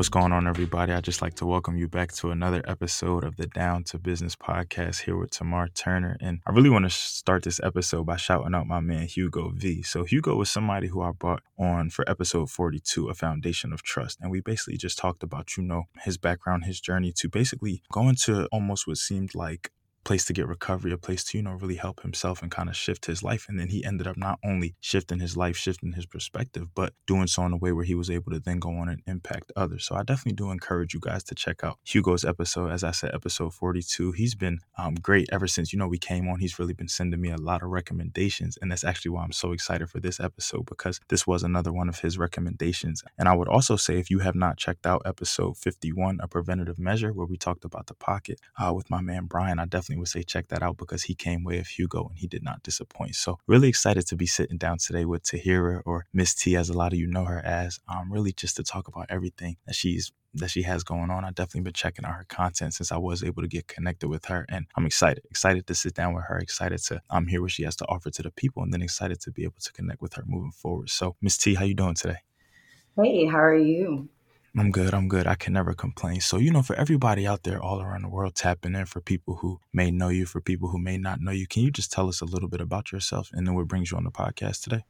What's 0.00 0.08
going 0.08 0.32
on, 0.32 0.46
everybody? 0.46 0.94
I'd 0.94 1.04
just 1.04 1.20
like 1.20 1.34
to 1.34 1.46
welcome 1.46 1.76
you 1.76 1.86
back 1.86 2.10
to 2.12 2.30
another 2.30 2.62
episode 2.66 3.22
of 3.22 3.36
the 3.36 3.46
Down 3.46 3.84
to 3.84 3.98
Business 3.98 4.34
podcast 4.34 5.02
here 5.02 5.14
with 5.14 5.28
Tamar 5.28 5.68
Turner. 5.68 6.16
And 6.22 6.40
I 6.46 6.52
really 6.52 6.70
want 6.70 6.86
to 6.86 6.90
start 6.90 7.42
this 7.42 7.60
episode 7.62 8.06
by 8.06 8.16
shouting 8.16 8.54
out 8.54 8.66
my 8.66 8.80
man, 8.80 9.06
Hugo 9.06 9.50
V. 9.50 9.82
So, 9.82 10.04
Hugo 10.04 10.36
was 10.36 10.50
somebody 10.50 10.86
who 10.86 11.02
I 11.02 11.10
brought 11.10 11.42
on 11.58 11.90
for 11.90 12.08
episode 12.08 12.48
42, 12.48 13.10
A 13.10 13.14
Foundation 13.14 13.74
of 13.74 13.82
Trust. 13.82 14.16
And 14.22 14.30
we 14.30 14.40
basically 14.40 14.78
just 14.78 14.96
talked 14.96 15.22
about, 15.22 15.58
you 15.58 15.64
know, 15.64 15.82
his 16.02 16.16
background, 16.16 16.64
his 16.64 16.80
journey 16.80 17.12
to 17.16 17.28
basically 17.28 17.82
go 17.92 18.08
into 18.08 18.46
almost 18.46 18.86
what 18.86 18.96
seemed 18.96 19.34
like 19.34 19.70
place 20.04 20.24
to 20.26 20.32
get 20.32 20.48
recovery, 20.48 20.92
a 20.92 20.98
place 20.98 21.24
to, 21.24 21.38
you 21.38 21.42
know, 21.42 21.52
really 21.52 21.76
help 21.76 22.02
himself 22.02 22.42
and 22.42 22.50
kind 22.50 22.68
of 22.68 22.76
shift 22.76 23.06
his 23.06 23.22
life. 23.22 23.46
And 23.48 23.58
then 23.58 23.68
he 23.68 23.84
ended 23.84 24.06
up 24.06 24.16
not 24.16 24.38
only 24.44 24.74
shifting 24.80 25.20
his 25.20 25.36
life, 25.36 25.56
shifting 25.56 25.92
his 25.92 26.06
perspective, 26.06 26.68
but 26.74 26.94
doing 27.06 27.26
so 27.26 27.44
in 27.44 27.52
a 27.52 27.56
way 27.56 27.72
where 27.72 27.84
he 27.84 27.94
was 27.94 28.10
able 28.10 28.32
to 28.32 28.40
then 28.40 28.58
go 28.58 28.70
on 28.70 28.88
and 28.88 29.02
impact 29.06 29.52
others. 29.56 29.84
So 29.84 29.96
I 29.96 30.02
definitely 30.02 30.36
do 30.36 30.50
encourage 30.50 30.94
you 30.94 31.00
guys 31.00 31.22
to 31.24 31.34
check 31.34 31.62
out 31.62 31.78
Hugo's 31.84 32.24
episode. 32.24 32.70
As 32.70 32.82
I 32.82 32.92
said, 32.92 33.14
episode 33.14 33.54
42. 33.54 34.12
He's 34.12 34.34
been 34.34 34.60
um, 34.78 34.94
great 34.94 35.28
ever 35.32 35.46
since, 35.46 35.72
you 35.72 35.78
know, 35.78 35.88
we 35.88 35.98
came 35.98 36.28
on. 36.28 36.40
He's 36.40 36.58
really 36.58 36.74
been 36.74 36.88
sending 36.88 37.20
me 37.20 37.30
a 37.30 37.36
lot 37.36 37.62
of 37.62 37.68
recommendations. 37.68 38.58
And 38.60 38.70
that's 38.70 38.84
actually 38.84 39.10
why 39.10 39.22
I'm 39.22 39.32
so 39.32 39.52
excited 39.52 39.90
for 39.90 40.00
this 40.00 40.18
episode 40.18 40.66
because 40.66 41.00
this 41.08 41.26
was 41.26 41.42
another 41.42 41.72
one 41.72 41.88
of 41.88 42.00
his 42.00 42.18
recommendations. 42.18 43.02
And 43.18 43.28
I 43.28 43.34
would 43.34 43.48
also 43.48 43.76
say 43.76 43.98
if 43.98 44.10
you 44.10 44.20
have 44.20 44.34
not 44.34 44.56
checked 44.56 44.86
out 44.86 45.02
episode 45.04 45.56
51, 45.56 46.20
A 46.22 46.28
Preventative 46.28 46.78
Measure, 46.78 47.12
where 47.12 47.26
we 47.26 47.36
talked 47.36 47.64
about 47.64 47.86
the 47.86 47.94
pocket 47.94 48.40
uh, 48.58 48.72
with 48.72 48.90
my 48.90 49.00
man 49.00 49.26
Brian, 49.26 49.58
I 49.58 49.66
definitely 49.66 49.89
definitely 49.90 50.00
would 50.00 50.08
say 50.08 50.22
check 50.22 50.48
that 50.48 50.62
out 50.62 50.76
because 50.76 51.04
he 51.04 51.14
came 51.14 51.44
way 51.44 51.58
of 51.58 51.66
Hugo 51.66 52.08
and 52.08 52.18
he 52.18 52.26
did 52.26 52.42
not 52.42 52.62
disappoint. 52.62 53.14
So 53.16 53.38
really 53.46 53.68
excited 53.68 54.06
to 54.06 54.16
be 54.16 54.26
sitting 54.26 54.58
down 54.58 54.78
today 54.78 55.04
with 55.04 55.24
Tahira 55.24 55.82
or 55.84 56.06
Miss 56.12 56.34
T, 56.34 56.56
as 56.56 56.68
a 56.68 56.72
lot 56.72 56.92
of 56.92 56.98
you 56.98 57.06
know 57.06 57.24
her 57.24 57.40
as, 57.44 57.80
um, 57.88 58.12
really 58.12 58.32
just 58.32 58.56
to 58.56 58.62
talk 58.62 58.86
about 58.88 59.06
everything 59.08 59.56
that 59.66 59.74
she's 59.74 60.12
that 60.32 60.48
she 60.48 60.62
has 60.62 60.84
going 60.84 61.10
on. 61.10 61.24
I've 61.24 61.34
definitely 61.34 61.62
been 61.62 61.72
checking 61.72 62.04
out 62.04 62.14
her 62.14 62.24
content 62.28 62.74
since 62.74 62.92
I 62.92 62.98
was 62.98 63.24
able 63.24 63.42
to 63.42 63.48
get 63.48 63.66
connected 63.66 64.08
with 64.08 64.26
her. 64.26 64.46
And 64.48 64.66
I'm 64.76 64.86
excited, 64.86 65.24
excited 65.28 65.66
to 65.66 65.74
sit 65.74 65.94
down 65.94 66.14
with 66.14 66.22
her, 66.28 66.38
excited 66.38 66.78
to 66.84 67.02
um, 67.10 67.26
hear 67.26 67.42
what 67.42 67.50
she 67.50 67.64
has 67.64 67.74
to 67.76 67.84
offer 67.86 68.10
to 68.10 68.22
the 68.22 68.30
people, 68.30 68.62
and 68.62 68.72
then 68.72 68.80
excited 68.80 69.20
to 69.22 69.32
be 69.32 69.42
able 69.42 69.58
to 69.60 69.72
connect 69.72 70.00
with 70.00 70.14
her 70.14 70.22
moving 70.24 70.52
forward. 70.52 70.88
So, 70.88 71.16
Miss 71.20 71.36
T, 71.36 71.54
how 71.54 71.64
you 71.64 71.74
doing 71.74 71.96
today? 71.96 72.18
Hey, 72.96 73.26
how 73.26 73.42
are 73.42 73.56
you? 73.56 74.08
I'm 74.56 74.72
good. 74.72 74.92
I'm 74.92 75.08
good. 75.08 75.26
I 75.26 75.36
can 75.36 75.52
never 75.52 75.74
complain. 75.74 76.20
So, 76.20 76.36
you 76.38 76.50
know, 76.50 76.62
for 76.62 76.74
everybody 76.74 77.26
out 77.26 77.44
there 77.44 77.62
all 77.62 77.80
around 77.80 78.02
the 78.02 78.08
world 78.08 78.34
tapping 78.34 78.74
in, 78.74 78.86
for 78.86 79.00
people 79.00 79.36
who 79.36 79.60
may 79.72 79.90
know 79.90 80.08
you, 80.08 80.26
for 80.26 80.40
people 80.40 80.68
who 80.70 80.78
may 80.78 80.98
not 80.98 81.20
know 81.20 81.30
you, 81.30 81.46
can 81.46 81.62
you 81.62 81.70
just 81.70 81.92
tell 81.92 82.08
us 82.08 82.20
a 82.20 82.24
little 82.24 82.48
bit 82.48 82.60
about 82.60 82.90
yourself 82.90 83.30
and 83.32 83.46
then 83.46 83.54
what 83.54 83.68
brings 83.68 83.90
you 83.90 83.96
on 83.96 84.04
the 84.04 84.10
podcast 84.10 84.62
today? 84.62 84.84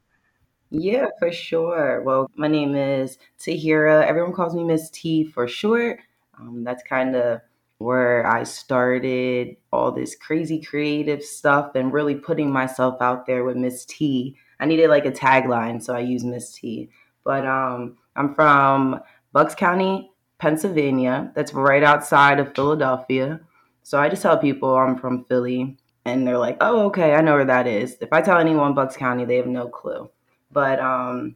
Yeah, 0.71 1.07
for 1.19 1.31
sure. 1.31 2.01
Well, 2.01 2.31
my 2.35 2.47
name 2.47 2.75
is 2.75 3.17
Tahira. 3.39 4.05
Everyone 4.05 4.33
calls 4.33 4.55
me 4.55 4.63
Miss 4.63 4.89
T 4.89 5.25
for 5.25 5.47
short. 5.47 5.99
Um, 6.39 6.63
that's 6.63 6.81
kind 6.81 7.15
of 7.15 7.41
where 7.77 8.25
I 8.25 8.43
started 8.43 9.57
all 9.73 9.91
this 9.91 10.15
crazy 10.15 10.61
creative 10.61 11.23
stuff 11.23 11.75
and 11.75 11.91
really 11.91 12.15
putting 12.15 12.51
myself 12.51 13.01
out 13.01 13.25
there 13.25 13.43
with 13.43 13.57
Miss 13.57 13.85
T. 13.85 14.37
I 14.59 14.65
needed 14.65 14.89
like 14.89 15.05
a 15.05 15.11
tagline, 15.11 15.83
so 15.83 15.93
I 15.93 15.99
use 15.99 16.23
Miss 16.23 16.53
T. 16.53 16.89
But 17.23 17.45
um, 17.45 17.97
I'm 18.15 18.33
from 18.33 19.01
Bucks 19.33 19.55
County, 19.55 20.11
Pennsylvania. 20.37 21.31
That's 21.35 21.53
right 21.53 21.83
outside 21.83 22.39
of 22.39 22.55
Philadelphia. 22.55 23.39
So 23.83 23.99
I 23.99 24.09
just 24.09 24.21
tell 24.21 24.37
people 24.37 24.75
I'm 24.75 24.97
from 24.97 25.25
Philly, 25.25 25.77
and 26.05 26.27
they're 26.27 26.37
like, 26.37 26.57
"Oh, 26.61 26.85
okay, 26.87 27.13
I 27.13 27.21
know 27.21 27.35
where 27.35 27.45
that 27.45 27.67
is." 27.67 27.97
If 28.01 28.13
I 28.13 28.21
tell 28.21 28.37
anyone 28.37 28.73
Bucks 28.73 28.97
County, 28.97 29.25
they 29.25 29.37
have 29.37 29.47
no 29.47 29.67
clue. 29.67 30.09
But 30.51 30.79
um, 30.79 31.35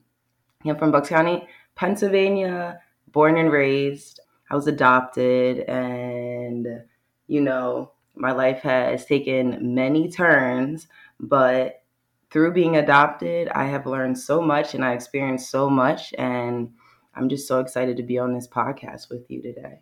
I'm 0.66 0.78
from 0.78 0.92
Bucks 0.92 1.10
County, 1.10 1.48
Pennsylvania, 1.76 2.80
born 3.08 3.38
and 3.38 3.52
raised. 3.52 4.20
I 4.50 4.56
was 4.56 4.68
adopted, 4.68 5.60
and 5.62 6.84
you 7.28 7.42
know, 7.42 7.92
my 8.16 8.32
life 8.32 8.62
has 8.62 9.06
taken 9.06 9.76
many 9.76 10.10
turns, 10.12 10.88
but 11.20 11.84
through 12.32 12.54
being 12.54 12.78
adopted, 12.78 13.48
I 13.50 13.66
have 13.66 13.86
learned 13.86 14.18
so 14.18 14.42
much 14.42 14.74
and 14.74 14.84
I 14.84 14.94
experienced 14.94 15.50
so 15.50 15.70
much 15.70 16.14
and 16.18 16.74
I'm 17.16 17.30
just 17.30 17.48
so 17.48 17.60
excited 17.60 17.98
to 17.98 18.04
be 18.04 18.20
on 18.20 18.34
this 18.34 18.48
podcast 18.48 19.10
with 19.10 19.30
you 19.30 19.42
today. 19.42 19.80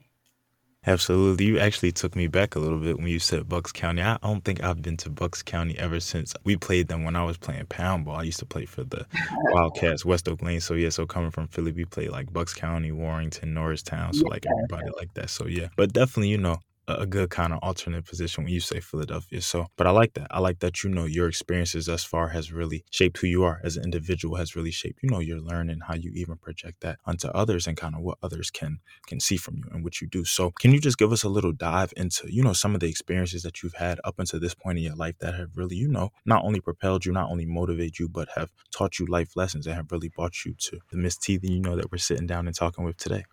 Absolutely. 0.85 1.45
You 1.45 1.59
actually 1.59 1.93
took 1.93 2.15
me 2.15 2.27
back 2.27 2.55
a 2.55 2.59
little 2.59 2.77
bit 2.77 2.97
when 2.97 3.07
you 3.07 3.19
said 3.19 3.47
Bucks 3.47 3.71
County. 3.71 4.01
I 4.01 4.17
don't 4.21 4.43
think 4.43 4.61
I've 4.61 4.81
been 4.81 4.97
to 4.97 5.09
Bucks 5.09 5.41
County 5.41 5.77
ever 5.79 6.01
since 6.01 6.35
we 6.43 6.57
played 6.57 6.89
them 6.89 7.05
when 7.05 7.15
I 7.15 7.23
was 7.23 7.37
playing 7.37 7.65
pound 7.67 8.03
ball. 8.03 8.17
I 8.17 8.23
used 8.23 8.39
to 8.39 8.45
play 8.45 8.65
for 8.65 8.83
the 8.83 9.05
Wildcats, 9.51 10.03
West 10.03 10.27
Oak 10.27 10.41
Lane. 10.41 10.59
So 10.59 10.73
yeah, 10.73 10.89
so 10.89 11.05
coming 11.05 11.31
from 11.31 11.47
Philly, 11.47 11.71
we 11.71 11.85
played 11.85 12.09
like 12.09 12.33
Bucks 12.33 12.53
County, 12.53 12.91
Warrington, 12.91 13.53
Norristown. 13.53 14.13
So 14.13 14.27
like 14.27 14.45
everybody 14.45 14.89
like 14.97 15.13
that. 15.13 15.29
So 15.29 15.47
yeah. 15.47 15.69
But 15.77 15.93
definitely, 15.93 16.29
you 16.29 16.37
know, 16.37 16.57
a 16.87 17.05
good 17.05 17.29
kind 17.29 17.53
of 17.53 17.59
alternate 17.61 18.05
position 18.05 18.43
when 18.43 18.53
you 18.53 18.59
say 18.59 18.79
Philadelphia. 18.79 19.41
So, 19.41 19.67
but 19.77 19.87
I 19.87 19.91
like 19.91 20.13
that. 20.13 20.27
I 20.31 20.39
like 20.39 20.59
that 20.59 20.83
you 20.83 20.89
know 20.89 21.05
your 21.05 21.27
experiences 21.27 21.85
thus 21.85 22.03
far 22.03 22.29
has 22.29 22.51
really 22.51 22.83
shaped 22.91 23.17
who 23.17 23.27
you 23.27 23.43
are 23.43 23.61
as 23.63 23.77
an 23.77 23.83
individual. 23.83 24.35
Has 24.35 24.55
really 24.55 24.71
shaped 24.71 24.99
you 25.01 25.09
know 25.09 25.19
your 25.19 25.39
learning, 25.39 25.81
how 25.87 25.95
you 25.95 26.11
even 26.13 26.37
project 26.37 26.81
that 26.81 26.99
onto 27.05 27.27
others, 27.29 27.67
and 27.67 27.77
kind 27.77 27.95
of 27.95 28.01
what 28.01 28.17
others 28.21 28.49
can 28.51 28.79
can 29.07 29.19
see 29.19 29.37
from 29.37 29.57
you 29.57 29.63
and 29.71 29.83
what 29.83 30.01
you 30.01 30.07
do. 30.07 30.25
So, 30.25 30.51
can 30.51 30.71
you 30.71 30.79
just 30.79 30.97
give 30.97 31.11
us 31.11 31.23
a 31.23 31.29
little 31.29 31.53
dive 31.53 31.93
into 31.95 32.31
you 32.31 32.43
know 32.43 32.53
some 32.53 32.73
of 32.73 32.81
the 32.81 32.89
experiences 32.89 33.43
that 33.43 33.63
you've 33.63 33.75
had 33.75 33.99
up 34.03 34.15
until 34.19 34.39
this 34.39 34.55
point 34.55 34.77
in 34.77 34.83
your 34.83 34.95
life 34.95 35.17
that 35.19 35.35
have 35.35 35.51
really 35.55 35.75
you 35.75 35.87
know 35.87 36.11
not 36.25 36.43
only 36.43 36.59
propelled 36.59 37.05
you, 37.05 37.11
not 37.11 37.29
only 37.29 37.45
motivated 37.45 37.99
you, 37.99 38.09
but 38.09 38.29
have 38.35 38.51
taught 38.71 38.99
you 38.99 39.05
life 39.05 39.35
lessons 39.35 39.67
and 39.67 39.75
have 39.75 39.91
really 39.91 40.09
brought 40.09 40.45
you 40.45 40.53
to 40.59 40.79
the 40.91 40.97
Miss 40.97 41.17
T 41.17 41.37
that 41.37 41.49
you 41.49 41.61
know 41.61 41.75
that 41.75 41.91
we're 41.91 41.97
sitting 41.97 42.27
down 42.27 42.47
and 42.47 42.55
talking 42.55 42.83
with 42.83 42.97
today. 42.97 43.23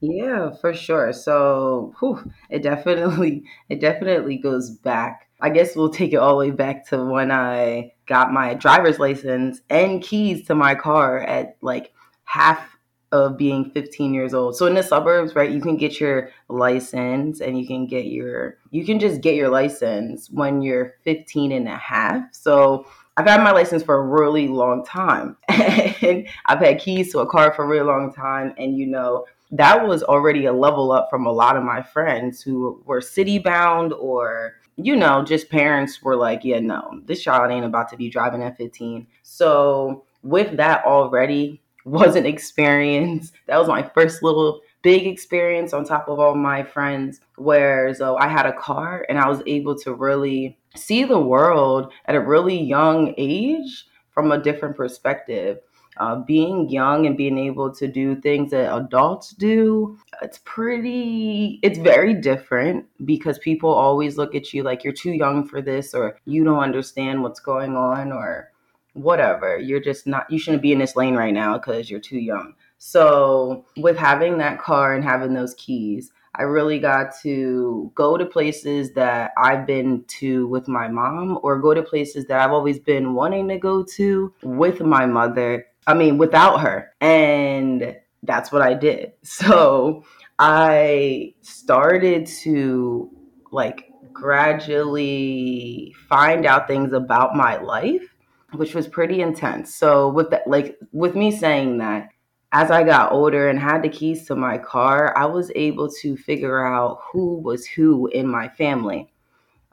Yeah, 0.00 0.52
for 0.52 0.72
sure. 0.72 1.12
So, 1.12 1.94
whew, 2.00 2.30
it 2.48 2.62
definitely 2.62 3.44
it 3.68 3.80
definitely 3.80 4.38
goes 4.38 4.70
back. 4.70 5.28
I 5.42 5.50
guess 5.50 5.76
we'll 5.76 5.90
take 5.90 6.12
it 6.12 6.16
all 6.16 6.32
the 6.32 6.46
way 6.46 6.50
back 6.50 6.86
to 6.88 7.04
when 7.04 7.30
I 7.30 7.92
got 8.06 8.32
my 8.32 8.54
driver's 8.54 8.98
license 8.98 9.60
and 9.70 10.02
keys 10.02 10.46
to 10.46 10.54
my 10.54 10.74
car 10.74 11.20
at 11.20 11.56
like 11.62 11.92
half 12.24 12.76
of 13.12 13.36
being 13.36 13.70
15 13.72 14.14
years 14.14 14.34
old. 14.34 14.56
So 14.56 14.66
in 14.66 14.74
the 14.74 14.82
suburbs, 14.82 15.34
right, 15.34 15.50
you 15.50 15.60
can 15.60 15.76
get 15.76 15.98
your 15.98 16.30
license 16.48 17.40
and 17.40 17.58
you 17.58 17.66
can 17.66 17.86
get 17.86 18.06
your 18.06 18.58
you 18.70 18.84
can 18.84 18.98
just 19.00 19.20
get 19.20 19.34
your 19.34 19.50
license 19.50 20.30
when 20.30 20.62
you're 20.62 20.94
15 21.04 21.52
and 21.52 21.68
a 21.68 21.76
half. 21.76 22.22
So 22.32 22.86
I've 23.16 23.26
had 23.26 23.42
my 23.42 23.50
license 23.50 23.82
for 23.82 23.96
a 23.96 24.06
really 24.06 24.48
long 24.48 24.84
time 24.84 25.36
and 25.48 26.26
I've 26.46 26.60
had 26.60 26.78
keys 26.78 27.12
to 27.12 27.18
a 27.20 27.26
car 27.26 27.52
for 27.52 27.64
a 27.64 27.68
really 27.68 27.84
long 27.84 28.14
time 28.14 28.54
and 28.56 28.78
you 28.78 28.86
know 28.86 29.26
that 29.52 29.86
was 29.86 30.02
already 30.02 30.46
a 30.46 30.52
level 30.52 30.92
up 30.92 31.08
from 31.10 31.26
a 31.26 31.32
lot 31.32 31.56
of 31.56 31.64
my 31.64 31.82
friends 31.82 32.40
who 32.40 32.82
were 32.86 33.00
city 33.00 33.38
bound 33.38 33.92
or 33.94 34.54
you 34.76 34.96
know 34.96 35.24
just 35.24 35.50
parents 35.50 36.02
were 36.02 36.16
like 36.16 36.44
yeah 36.44 36.60
no 36.60 37.00
this 37.04 37.22
child 37.22 37.50
ain't 37.50 37.66
about 37.66 37.88
to 37.88 37.96
be 37.96 38.08
driving 38.08 38.42
at 38.42 38.56
15 38.56 39.06
so 39.22 40.04
with 40.22 40.56
that 40.56 40.84
already 40.84 41.60
was 41.86 42.14
an 42.14 42.26
experience. 42.26 43.32
That 43.46 43.58
was 43.58 43.68
my 43.68 43.82
first 43.82 44.22
little 44.22 44.60
big 44.82 45.06
experience 45.06 45.72
on 45.72 45.84
top 45.84 46.08
of 46.08 46.18
all 46.18 46.34
my 46.34 46.62
friends 46.62 47.20
where 47.36 47.92
so 47.94 48.16
i 48.16 48.26
had 48.26 48.46
a 48.46 48.52
car 48.54 49.04
and 49.10 49.18
i 49.18 49.28
was 49.28 49.42
able 49.46 49.76
to 49.76 49.92
really 49.92 50.56
see 50.74 51.04
the 51.04 51.20
world 51.20 51.92
at 52.06 52.14
a 52.14 52.20
really 52.20 52.58
young 52.58 53.12
age 53.18 53.84
from 54.10 54.32
a 54.32 54.42
different 54.42 54.74
perspective 54.74 55.58
uh, 55.96 56.16
being 56.16 56.68
young 56.68 57.06
and 57.06 57.16
being 57.16 57.38
able 57.38 57.72
to 57.74 57.86
do 57.86 58.20
things 58.20 58.50
that 58.50 58.74
adults 58.74 59.30
do, 59.32 59.98
it's 60.22 60.40
pretty, 60.44 61.58
it's 61.62 61.78
very 61.78 62.14
different 62.14 62.86
because 63.04 63.38
people 63.38 63.70
always 63.70 64.16
look 64.16 64.34
at 64.34 64.52
you 64.52 64.62
like 64.62 64.84
you're 64.84 64.92
too 64.92 65.12
young 65.12 65.46
for 65.46 65.60
this 65.60 65.94
or 65.94 66.18
you 66.24 66.44
don't 66.44 66.58
understand 66.58 67.22
what's 67.22 67.40
going 67.40 67.76
on 67.76 68.12
or 68.12 68.50
whatever. 68.94 69.58
You're 69.58 69.80
just 69.80 70.06
not, 70.06 70.30
you 70.30 70.38
shouldn't 70.38 70.62
be 70.62 70.72
in 70.72 70.78
this 70.78 70.96
lane 70.96 71.14
right 71.14 71.34
now 71.34 71.58
because 71.58 71.90
you're 71.90 72.00
too 72.00 72.18
young. 72.18 72.54
So, 72.78 73.66
with 73.76 73.98
having 73.98 74.38
that 74.38 74.58
car 74.58 74.94
and 74.94 75.04
having 75.04 75.34
those 75.34 75.54
keys, 75.54 76.12
I 76.34 76.44
really 76.44 76.78
got 76.78 77.12
to 77.22 77.92
go 77.94 78.16
to 78.16 78.24
places 78.24 78.92
that 78.92 79.32
I've 79.36 79.66
been 79.66 80.04
to 80.20 80.46
with 80.46 80.68
my 80.68 80.88
mom 80.88 81.38
or 81.42 81.58
go 81.58 81.74
to 81.74 81.82
places 81.82 82.24
that 82.26 82.40
I've 82.40 82.52
always 82.52 82.78
been 82.78 83.14
wanting 83.14 83.48
to 83.48 83.58
go 83.58 83.82
to 83.96 84.32
with 84.42 84.80
my 84.80 85.06
mother 85.06 85.66
I 85.86 85.94
mean, 85.94 86.18
without 86.18 86.60
her. 86.60 86.92
And 87.00 87.96
that's 88.22 88.52
what 88.52 88.62
I 88.62 88.74
did. 88.74 89.12
So 89.22 90.04
I 90.38 91.34
started 91.42 92.26
to 92.44 93.10
like 93.52 93.90
gradually 94.12 95.94
find 96.08 96.46
out 96.46 96.66
things 96.66 96.92
about 96.92 97.36
my 97.36 97.58
life, 97.58 98.14
which 98.52 98.74
was 98.74 98.88
pretty 98.88 99.20
intense. 99.20 99.74
So 99.74 100.08
with 100.08 100.30
that, 100.30 100.46
like 100.46 100.78
with 100.92 101.14
me 101.14 101.30
saying 101.30 101.78
that, 101.78 102.08
as 102.52 102.70
I 102.70 102.82
got 102.82 103.12
older 103.12 103.48
and 103.48 103.58
had 103.58 103.82
the 103.82 103.88
keys 103.88 104.26
to 104.26 104.34
my 104.34 104.58
car, 104.58 105.16
I 105.16 105.26
was 105.26 105.52
able 105.54 105.88
to 106.00 106.16
figure 106.16 106.64
out 106.66 107.00
who 107.12 107.38
was 107.38 107.66
who 107.66 108.08
in 108.08 108.26
my 108.26 108.48
family. 108.48 109.12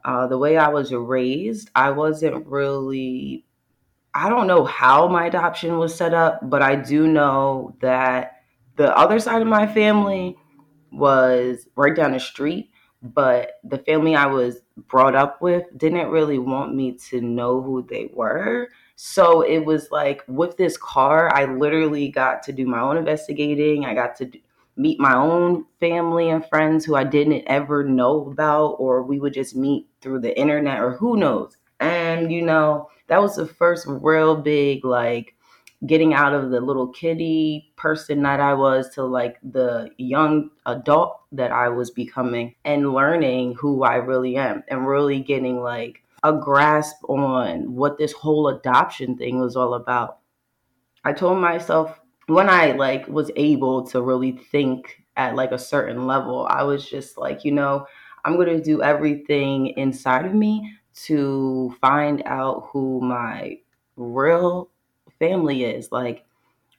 Uh, 0.06 0.28
the 0.28 0.38
way 0.38 0.58
I 0.58 0.68
was 0.70 0.94
raised, 0.94 1.72
I 1.76 1.90
wasn't 1.92 2.46
really 2.46 3.46
I 4.18 4.30
don't 4.30 4.48
know 4.48 4.66
how 4.66 5.08
my 5.08 5.28
adoption 5.28 5.78
was 5.78 5.94
set 5.94 6.12
up, 6.12 6.40
but 6.50 6.64
I 6.64 6.76
do 6.76 7.08
know 7.08 7.76
that 7.82 8.42
the 8.76 8.98
other 8.98 9.20
side 9.20 9.44
of 9.44 9.48
my 9.48 9.68
family 9.68 10.36
was 10.92 11.68
right 11.76 11.96
down 11.96 12.14
the 12.14 12.20
street, 12.20 12.72
but 13.04 13.60
the 13.64 13.78
family 13.78 14.16
I 14.16 14.26
was 14.26 14.62
brought 14.88 15.16
up 15.16 15.40
with 15.40 15.66
didn't 15.78 16.10
really 16.10 16.40
want 16.40 16.74
me 16.74 16.94
to 17.10 17.22
know 17.22 17.62
who 17.62 17.84
they 17.84 18.10
were. 18.12 18.70
So 18.96 19.42
it 19.42 19.60
was 19.60 19.92
like 19.92 20.24
with 20.28 20.58
this 20.58 20.78
car, 20.78 21.32
I 21.32 21.46
literally 21.46 22.10
got 22.10 22.42
to 22.44 22.52
do 22.52 22.66
my 22.66 22.80
own 22.80 22.98
investigating. 22.98 23.86
I 23.86 23.94
got 23.94 24.16
to 24.16 24.32
meet 24.78 25.00
my 25.00 25.14
own 25.14 25.66
family 25.80 26.32
and 26.32 26.44
friends 26.44 26.86
who 26.86 26.96
I 26.96 27.04
didn't 27.04 27.44
ever 27.46 27.84
know 27.84 28.32
about, 28.32 28.78
or 28.80 29.04
we 29.04 29.20
would 29.20 29.36
just 29.36 29.56
meet 29.56 29.88
through 30.02 30.22
the 30.22 30.36
internet, 30.40 30.82
or 30.82 30.98
who 30.98 31.18
knows. 31.18 31.56
And, 31.80 32.32
you 32.32 32.42
know, 32.42 32.90
that 33.08 33.22
was 33.22 33.36
the 33.36 33.48
first 33.48 33.86
real 33.88 34.36
big, 34.36 34.86
like, 34.86 35.34
getting 35.86 36.14
out 36.14 36.34
of 36.34 36.50
the 36.50 36.60
little 36.60 36.88
kitty 36.88 37.72
person 37.76 38.24
that 38.24 38.40
I 38.40 38.54
was 38.56 38.90
to 38.96 39.04
like 39.04 39.38
the 39.44 39.92
young 39.98 40.50
adult 40.66 41.20
that 41.34 41.52
I 41.52 41.70
was 41.70 41.92
becoming 41.92 42.56
and 42.66 42.94
learning 42.94 43.56
who 43.60 43.84
I 43.84 43.96
really 43.96 44.38
am 44.38 44.64
and 44.70 44.88
really 44.88 45.20
getting 45.20 45.62
like 45.62 46.02
a 46.24 46.34
grasp 46.34 46.96
on 47.08 47.76
what 47.76 47.98
this 47.98 48.12
whole 48.12 48.48
adoption 48.48 49.18
thing 49.18 49.40
was 49.40 49.56
all 49.56 49.76
about. 49.76 50.20
I 51.04 51.14
told 51.14 51.40
myself 51.40 52.00
when 52.26 52.50
I 52.50 52.72
like 52.72 53.08
was 53.08 53.30
able 53.36 53.86
to 53.88 54.02
really 54.02 54.32
think 54.32 55.04
at 55.16 55.36
like 55.36 55.52
a 55.52 55.60
certain 55.60 56.08
level, 56.08 56.48
I 56.50 56.64
was 56.64 56.90
just 56.90 57.18
like, 57.20 57.46
you 57.46 57.52
know, 57.52 57.86
I'm 58.26 58.36
going 58.36 58.48
to 58.48 58.62
do 58.62 58.82
everything 58.82 59.68
inside 59.78 60.26
of 60.26 60.34
me 60.34 60.74
to 61.06 61.76
find 61.80 62.24
out 62.26 62.70
who 62.72 63.02
my 63.02 63.60
real 63.96 64.70
family 65.20 65.64
is. 65.64 65.92
Like, 65.92 66.26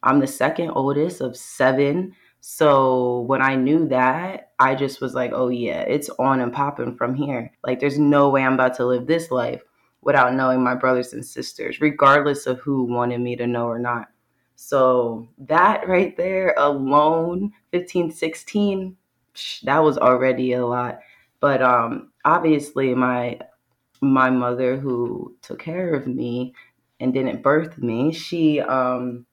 I'm 0.02 0.20
the 0.20 0.26
second 0.26 0.70
oldest 0.70 1.20
of 1.20 1.36
seven. 1.36 2.14
So 2.40 3.20
when 3.22 3.42
I 3.42 3.56
knew 3.56 3.88
that, 3.88 4.52
I 4.58 4.74
just 4.74 5.00
was 5.00 5.14
like, 5.14 5.32
oh 5.34 5.48
yeah, 5.48 5.80
it's 5.82 6.10
on 6.18 6.40
and 6.40 6.52
popping 6.52 6.96
from 6.96 7.14
here. 7.14 7.52
Like, 7.64 7.80
there's 7.80 7.98
no 7.98 8.28
way 8.28 8.42
I'm 8.42 8.54
about 8.54 8.74
to 8.76 8.86
live 8.86 9.06
this 9.06 9.30
life 9.30 9.62
without 10.02 10.34
knowing 10.34 10.62
my 10.62 10.74
brothers 10.74 11.12
and 11.12 11.24
sisters, 11.24 11.80
regardless 11.80 12.46
of 12.46 12.60
who 12.60 12.84
wanted 12.84 13.20
me 13.20 13.36
to 13.36 13.46
know 13.46 13.66
or 13.66 13.78
not. 13.78 14.08
So 14.56 15.28
that 15.38 15.88
right 15.88 16.16
there 16.16 16.54
alone, 16.56 17.52
15, 17.72 18.10
16, 18.10 18.96
that 19.64 19.78
was 19.78 19.98
already 19.98 20.52
a 20.52 20.66
lot. 20.66 21.00
But 21.40 21.62
um 21.62 22.10
obviously 22.24 22.94
my 22.94 23.38
my 24.00 24.30
mother 24.30 24.76
who 24.76 25.36
took 25.42 25.60
care 25.60 25.94
of 25.94 26.06
me 26.06 26.54
and 27.00 27.12
didn't 27.12 27.42
birth 27.42 27.78
me, 27.78 28.12
she 28.12 28.60
um 28.60 29.26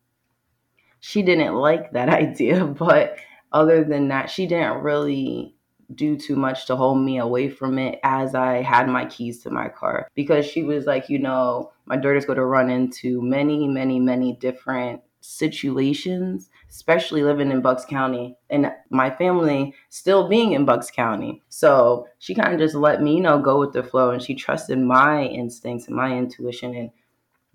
she 1.00 1.22
didn't 1.22 1.56
like 1.56 1.92
that 1.92 2.10
idea, 2.24 2.66
but 2.66 3.18
other 3.52 3.84
than 3.84 4.10
that, 4.10 4.30
she 4.30 4.48
didn't 4.48 4.82
really 4.82 5.56
do 5.94 6.18
too 6.18 6.36
much 6.36 6.66
to 6.66 6.76
hold 6.76 7.00
me 7.00 7.20
away 7.20 7.48
from 7.48 7.78
it 7.78 8.00
as 8.04 8.34
I 8.34 8.62
had 8.62 8.88
my 8.88 9.06
keys 9.06 9.44
to 9.44 9.52
my 9.52 9.70
car. 9.70 10.08
Because 10.16 10.46
she 10.46 10.64
was 10.64 10.86
like, 10.86 11.10
you 11.10 11.20
know, 11.20 11.72
my 11.86 11.96
daughter's 11.96 12.26
going 12.26 12.38
to 12.38 12.46
run 12.46 12.70
into 12.70 13.22
many, 13.22 13.68
many, 13.68 14.00
many 14.00 14.34
different 14.34 15.02
situations, 15.26 16.50
especially 16.70 17.24
living 17.24 17.52
in 17.52 17.62
Bucks 17.62 17.86
County 17.86 18.38
and 18.50 18.72
my 18.90 19.10
family 19.10 19.74
still 19.90 20.28
being 20.28 20.54
in 20.54 20.66
Bucks 20.66 20.92
County. 20.92 21.42
So 21.50 22.08
she 22.20 22.36
kind 22.36 22.54
of 22.54 22.60
just 22.60 22.76
let 22.76 23.02
me, 23.02 23.20
know, 23.20 23.40
go 23.40 23.60
with 23.60 23.74
the 23.74 23.84
flow 23.84 24.12
and 24.12 24.22
she 24.22 24.36
trusted 24.36 24.78
my 24.80 25.24
instincts 25.24 25.88
and 25.88 25.96
my 25.96 26.16
intuition 26.16 26.76
and 26.76 26.92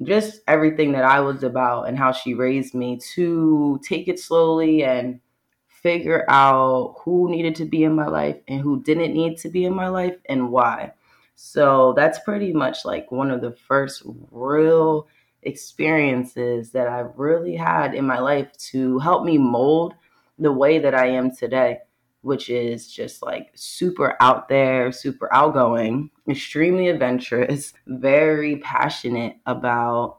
just 0.02 0.40
everything 0.48 0.92
that 0.92 1.04
I 1.04 1.20
was 1.20 1.42
about 1.42 1.88
and 1.88 1.98
how 1.98 2.12
she 2.12 2.34
raised 2.34 2.74
me 2.74 2.98
to 3.14 3.80
take 3.86 4.08
it 4.08 4.18
slowly 4.18 4.82
and 4.82 5.20
figure 5.66 6.24
out 6.28 6.96
who 7.04 7.30
needed 7.30 7.54
to 7.56 7.64
be 7.64 7.84
in 7.84 7.94
my 7.94 8.06
life 8.06 8.36
and 8.48 8.60
who 8.60 8.82
didn't 8.82 9.14
need 9.14 9.38
to 9.38 9.48
be 9.48 9.64
in 9.64 9.74
my 9.74 9.88
life 9.88 10.16
and 10.28 10.50
why. 10.50 10.92
So 11.36 11.94
that's 11.96 12.18
pretty 12.18 12.52
much 12.52 12.84
like 12.84 13.10
one 13.10 13.30
of 13.30 13.40
the 13.40 13.52
first 13.52 14.02
real 14.30 15.06
experiences 15.42 16.70
that 16.72 16.88
I've 16.88 17.16
really 17.16 17.56
had 17.56 17.94
in 17.94 18.06
my 18.06 18.18
life 18.18 18.52
to 18.70 18.98
help 18.98 19.24
me 19.24 19.38
mold 19.38 19.94
the 20.38 20.52
way 20.52 20.78
that 20.78 20.94
I 20.94 21.06
am 21.06 21.34
today, 21.34 21.78
which 22.22 22.50
is 22.50 22.90
just 22.92 23.22
like 23.22 23.50
super 23.54 24.16
out 24.20 24.48
there, 24.48 24.92
super 24.92 25.32
outgoing, 25.32 26.10
extremely 26.28 26.88
adventurous, 26.88 27.72
very 27.86 28.56
passionate 28.56 29.36
about 29.46 30.18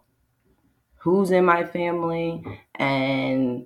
who's 0.97 1.31
in 1.31 1.45
my 1.45 1.65
family 1.65 2.43
and 2.75 3.65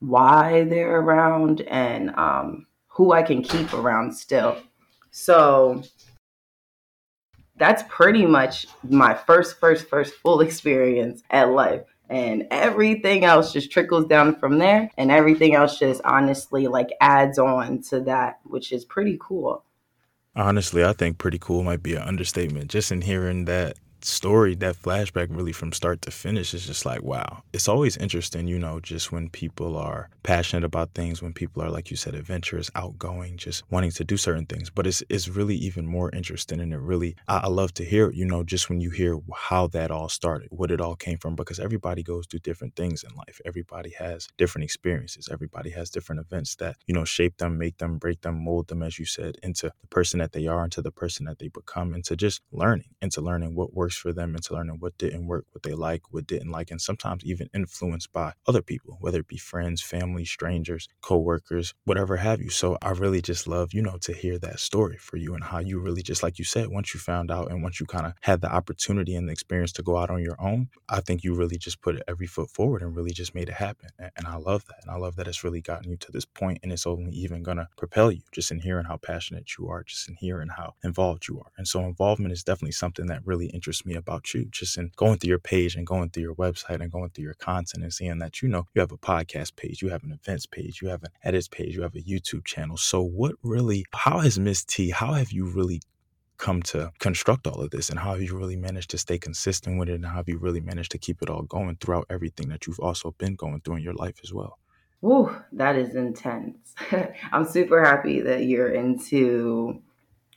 why 0.00 0.64
they're 0.64 0.98
around 0.98 1.60
and 1.62 2.10
um, 2.16 2.66
who 2.88 3.12
I 3.12 3.22
can 3.22 3.42
keep 3.42 3.72
around 3.72 4.12
still. 4.12 4.56
So 5.12 5.82
that's 7.56 7.82
pretty 7.88 8.26
much 8.26 8.66
my 8.88 9.14
first, 9.14 9.58
first, 9.58 9.88
first 9.88 10.14
full 10.14 10.40
experience 10.48 11.22
at 11.30 11.50
life. 11.50 11.82
And 12.08 12.46
everything 12.50 13.24
else 13.24 13.52
just 13.52 13.70
trickles 13.70 14.06
down 14.06 14.38
from 14.38 14.58
there. 14.58 14.90
And 14.98 15.10
everything 15.10 15.54
else 15.54 15.78
just 15.78 16.02
honestly 16.04 16.66
like 16.66 16.90
adds 17.00 17.38
on 17.38 17.80
to 17.84 18.00
that, 18.00 18.40
which 18.44 18.70
is 18.72 18.84
pretty 18.84 19.16
cool. 19.20 19.64
Honestly, 20.36 20.84
I 20.84 20.92
think 20.92 21.18
pretty 21.18 21.38
cool 21.38 21.62
might 21.62 21.82
be 21.82 21.94
an 21.94 22.02
understatement. 22.02 22.70
Just 22.70 22.92
in 22.92 23.02
hearing 23.02 23.46
that 23.46 23.76
story, 24.04 24.54
that 24.56 24.76
flashback, 24.76 25.28
really 25.30 25.52
from 25.52 25.72
start 25.72 26.02
to 26.02 26.10
finish, 26.10 26.54
is 26.54 26.66
just 26.66 26.84
like, 26.84 27.02
wow. 27.02 27.42
It's 27.52 27.68
always 27.68 27.96
interesting, 27.96 28.48
you 28.48 28.58
know, 28.58 28.80
just 28.80 29.12
when 29.12 29.28
people 29.30 29.76
are 29.76 30.10
passionate 30.22 30.64
about 30.64 30.94
things, 30.94 31.22
when 31.22 31.32
people 31.32 31.62
are, 31.62 31.70
like 31.70 31.90
you 31.90 31.96
said, 31.96 32.14
adventurous, 32.14 32.70
outgoing, 32.74 33.36
just 33.36 33.62
wanting 33.70 33.90
to 33.92 34.04
do 34.04 34.16
certain 34.16 34.46
things. 34.46 34.70
But 34.70 34.86
it's, 34.86 35.02
it's 35.08 35.28
really 35.28 35.56
even 35.56 35.86
more 35.86 36.10
interesting. 36.12 36.60
And 36.60 36.72
it 36.72 36.78
really, 36.78 37.16
I, 37.28 37.38
I 37.44 37.48
love 37.48 37.74
to 37.74 37.84
hear, 37.84 38.10
you 38.10 38.24
know, 38.24 38.42
just 38.42 38.68
when 38.68 38.80
you 38.80 38.90
hear 38.90 39.18
how 39.34 39.66
that 39.68 39.90
all 39.90 40.08
started, 40.08 40.48
what 40.50 40.70
it 40.70 40.80
all 40.80 40.96
came 40.96 41.18
from, 41.18 41.34
because 41.34 41.60
everybody 41.60 42.02
goes 42.02 42.26
through 42.26 42.40
different 42.40 42.76
things 42.76 43.04
in 43.04 43.14
life. 43.16 43.40
Everybody 43.44 43.90
has 43.98 44.28
different 44.38 44.64
experiences. 44.64 45.28
Everybody 45.30 45.70
has 45.70 45.90
different 45.90 46.20
events 46.20 46.56
that, 46.56 46.76
you 46.86 46.94
know, 46.94 47.04
shape 47.04 47.38
them, 47.38 47.58
make 47.58 47.78
them, 47.78 47.98
break 47.98 48.20
them, 48.22 48.44
mold 48.44 48.68
them, 48.68 48.82
as 48.82 48.98
you 48.98 49.04
said, 49.04 49.36
into 49.42 49.72
the 49.80 49.86
person 49.88 50.18
that 50.20 50.32
they 50.32 50.46
are, 50.46 50.64
into 50.64 50.82
the 50.82 50.92
person 50.92 51.26
that 51.26 51.38
they 51.38 51.48
become, 51.48 51.94
into 51.94 52.16
just 52.16 52.42
learning, 52.52 52.90
into 53.00 53.20
learning 53.20 53.54
what 53.54 53.74
works 53.74 53.91
for 53.96 54.12
them 54.12 54.34
into 54.34 54.54
learning 54.54 54.76
what 54.78 54.96
didn't 54.98 55.26
work, 55.26 55.46
what 55.52 55.62
they 55.62 55.74
like, 55.74 56.02
what 56.10 56.26
didn't 56.26 56.50
like, 56.50 56.70
and 56.70 56.80
sometimes 56.80 57.24
even 57.24 57.48
influenced 57.54 58.12
by 58.12 58.32
other 58.46 58.62
people, 58.62 58.98
whether 59.00 59.20
it 59.20 59.28
be 59.28 59.38
friends, 59.38 59.82
family, 59.82 60.24
strangers, 60.24 60.88
co-workers, 61.00 61.74
whatever 61.84 62.16
have 62.16 62.40
you. 62.40 62.50
So 62.50 62.78
I 62.82 62.90
really 62.90 63.22
just 63.22 63.46
love, 63.46 63.72
you 63.72 63.82
know, 63.82 63.98
to 64.02 64.12
hear 64.12 64.38
that 64.38 64.60
story 64.60 64.96
for 64.98 65.16
you 65.16 65.34
and 65.34 65.44
how 65.44 65.58
you 65.58 65.80
really 65.80 66.02
just 66.02 66.22
like 66.22 66.38
you 66.38 66.44
said, 66.44 66.68
once 66.68 66.94
you 66.94 67.00
found 67.00 67.30
out 67.30 67.50
and 67.50 67.62
once 67.62 67.80
you 67.80 67.86
kind 67.86 68.06
of 68.06 68.12
had 68.22 68.40
the 68.40 68.52
opportunity 68.52 69.14
and 69.14 69.28
the 69.28 69.32
experience 69.32 69.72
to 69.72 69.82
go 69.82 69.96
out 69.96 70.10
on 70.10 70.22
your 70.22 70.36
own, 70.40 70.68
I 70.88 71.00
think 71.00 71.24
you 71.24 71.34
really 71.34 71.58
just 71.58 71.80
put 71.80 72.02
every 72.08 72.26
foot 72.26 72.50
forward 72.50 72.82
and 72.82 72.94
really 72.96 73.12
just 73.12 73.34
made 73.34 73.48
it 73.48 73.54
happen. 73.54 73.90
And 73.98 74.26
I 74.26 74.36
love 74.36 74.64
that. 74.66 74.78
And 74.82 74.90
I 74.90 74.96
love 74.96 75.16
that 75.16 75.28
it's 75.28 75.44
really 75.44 75.60
gotten 75.60 75.90
you 75.90 75.96
to 75.96 76.12
this 76.12 76.24
point 76.24 76.58
and 76.62 76.72
it's 76.72 76.86
only 76.86 77.12
even 77.12 77.42
gonna 77.42 77.68
propel 77.76 78.10
you 78.12 78.22
just 78.32 78.50
in 78.50 78.60
hearing 78.60 78.84
how 78.84 78.96
passionate 78.96 79.56
you 79.58 79.68
are, 79.68 79.82
just 79.84 80.08
in 80.08 80.16
hearing 80.16 80.48
how 80.48 80.74
involved 80.84 81.28
you 81.28 81.38
are. 81.38 81.52
And 81.56 81.66
so 81.66 81.80
involvement 81.80 82.32
is 82.32 82.44
definitely 82.44 82.72
something 82.72 83.06
that 83.06 83.26
really 83.26 83.46
interests 83.46 83.81
me 83.86 83.94
about 83.94 84.34
you 84.34 84.46
just 84.46 84.78
in 84.78 84.90
going 84.96 85.18
through 85.18 85.28
your 85.28 85.38
page 85.38 85.76
and 85.76 85.86
going 85.86 86.10
through 86.10 86.22
your 86.22 86.34
website 86.34 86.80
and 86.80 86.90
going 86.90 87.10
through 87.10 87.24
your 87.24 87.34
content 87.34 87.82
and 87.82 87.92
seeing 87.92 88.18
that 88.18 88.42
you 88.42 88.48
know 88.48 88.66
you 88.74 88.80
have 88.80 88.92
a 88.92 88.98
podcast 88.98 89.56
page, 89.56 89.82
you 89.82 89.88
have 89.90 90.04
an 90.04 90.12
events 90.12 90.46
page, 90.46 90.80
you 90.82 90.88
have 90.88 91.02
an 91.02 91.10
edits 91.24 91.48
page, 91.48 91.74
you 91.74 91.82
have 91.82 91.94
a 91.94 92.02
YouTube 92.02 92.44
channel. 92.44 92.76
So 92.76 93.02
what 93.02 93.34
really 93.42 93.84
how 93.92 94.18
has 94.20 94.38
Miss 94.38 94.64
T, 94.64 94.90
how 94.90 95.12
have 95.14 95.32
you 95.32 95.46
really 95.46 95.80
come 96.38 96.60
to 96.60 96.90
construct 96.98 97.46
all 97.46 97.60
of 97.60 97.70
this 97.70 97.88
and 97.88 98.00
how 98.00 98.12
have 98.12 98.22
you 98.22 98.36
really 98.36 98.56
managed 98.56 98.90
to 98.90 98.98
stay 98.98 99.16
consistent 99.16 99.78
with 99.78 99.88
it 99.88 99.94
and 99.94 100.06
how 100.06 100.16
have 100.16 100.28
you 100.28 100.38
really 100.38 100.60
managed 100.60 100.90
to 100.90 100.98
keep 100.98 101.22
it 101.22 101.30
all 101.30 101.42
going 101.42 101.76
throughout 101.80 102.06
everything 102.10 102.48
that 102.48 102.66
you've 102.66 102.80
also 102.80 103.12
been 103.18 103.36
going 103.36 103.60
through 103.60 103.76
in 103.76 103.82
your 103.82 103.94
life 103.94 104.16
as 104.24 104.32
well? 104.32 104.58
Ooh, 105.04 105.34
that 105.52 105.76
is 105.76 105.94
intense. 105.94 106.74
I'm 107.32 107.44
super 107.44 107.84
happy 107.84 108.20
that 108.20 108.44
you're 108.44 108.72
into 108.72 109.82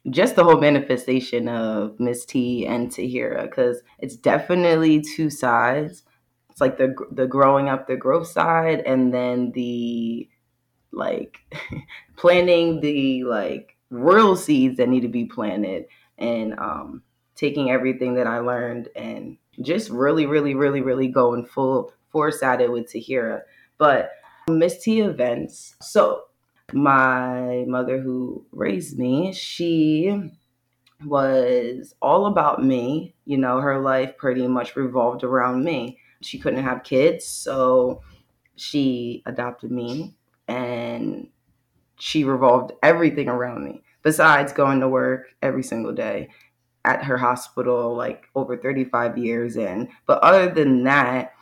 just 0.10 0.36
the 0.36 0.44
whole 0.44 0.60
manifestation 0.60 1.48
of 1.48 2.00
Miss 2.00 2.26
T 2.26 2.66
and 2.66 2.90
Tahira 2.90 3.44
because 3.44 3.82
it's 4.00 4.16
definitely 4.16 5.02
two 5.02 5.30
sides. 5.30 6.04
It's 6.50 6.62
like 6.62 6.78
the 6.78 6.96
the 7.12 7.28
growing 7.28 7.70
up, 7.70 7.88
the 7.88 7.98
growth 7.98 8.28
side, 8.28 8.82
and 8.86 9.14
then 9.14 9.52
the 9.52 10.30
like 10.92 11.40
planting 12.18 12.82
the 12.82 13.24
like 13.24 13.76
real 13.90 14.36
seeds 14.36 14.78
that 14.78 14.90
need 14.90 15.02
to 15.02 15.08
be 15.08 15.26
planted 15.26 15.86
and 16.18 16.58
um, 16.60 17.04
taking 17.36 17.70
everything 17.70 18.16
that 18.16 18.28
I 18.28 18.40
learned 18.40 18.90
and 18.96 19.38
just 19.62 19.90
really, 19.90 20.26
really, 20.26 20.56
really, 20.56 20.82
really 20.82 21.08
going 21.08 21.46
full 21.46 21.92
force 22.10 22.42
at 22.44 22.62
it 22.62 22.72
with 22.72 22.92
Tahira. 22.92 23.42
But 23.78 24.12
Miss 24.50 24.84
T 24.84 25.02
events. 25.02 25.76
So 25.82 26.24
my 26.74 27.64
mother 27.68 28.00
who 28.00 28.46
raised 28.52 28.98
me, 28.98 29.34
she 29.34 30.32
was 31.06 31.94
all 32.02 32.26
about 32.26 32.64
me. 32.64 33.16
You 33.26 33.38
know, 33.38 33.60
her 33.60 33.80
life 33.82 34.18
pretty 34.18 34.48
much 34.48 34.76
revolved 34.76 35.24
around 35.24 35.64
me. 35.64 36.00
She 36.22 36.40
couldn't 36.40 36.64
have 36.64 36.84
kids, 36.84 37.26
so 37.26 38.02
she 38.56 39.22
adopted 39.26 39.72
me 39.72 40.16
and 40.48 41.28
she 41.98 42.24
revolved 42.24 42.74
everything 42.84 43.28
around 43.28 43.64
me 43.64 43.82
besides 44.04 44.54
going 44.54 44.80
to 44.80 44.88
work 44.88 45.28
every 45.42 45.64
single 45.64 45.94
day 45.94 46.30
at 46.84 47.04
her 47.04 47.18
hospital 47.18 47.96
like 47.96 48.28
over 48.36 48.58
35 48.58 49.18
years 49.18 49.58
in 49.58 49.90
but 50.06 50.22
other 50.22 50.50
than 50.50 50.84
that 50.84 51.34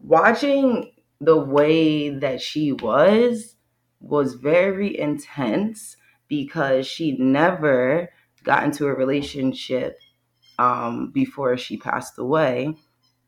watching 0.00 0.92
the 1.20 1.36
way 1.36 2.10
that 2.10 2.40
she 2.40 2.72
was 2.72 3.56
was 4.02 4.34
very 4.34 4.98
intense 4.98 5.96
because 6.28 6.86
she 6.86 7.12
never 7.18 8.08
got 8.42 8.64
into 8.64 8.86
a 8.86 8.94
relationship 8.94 9.98
um, 10.58 11.10
before 11.12 11.56
she 11.56 11.76
passed 11.76 12.18
away 12.18 12.76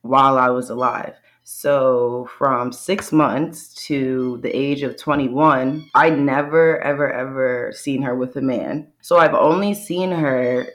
while 0.03 0.37
I 0.37 0.51
was 0.51 0.71
alive. 0.71 1.15
So 1.45 2.29
from 2.39 2.73
six 2.73 3.13
months 3.13 3.75
to 3.87 4.39
the 4.43 4.55
age 4.57 4.83
of 4.83 4.97
21, 4.97 5.91
I 5.95 6.11
never, 6.11 6.81
ever, 6.81 7.13
ever 7.13 7.73
seen 7.75 8.03
her 8.03 8.15
with 8.15 8.37
a 8.37 8.41
man. 8.41 8.91
So 9.03 9.19
I've 9.19 9.35
only 9.35 9.75
seen 9.75 10.11
her, 10.11 10.67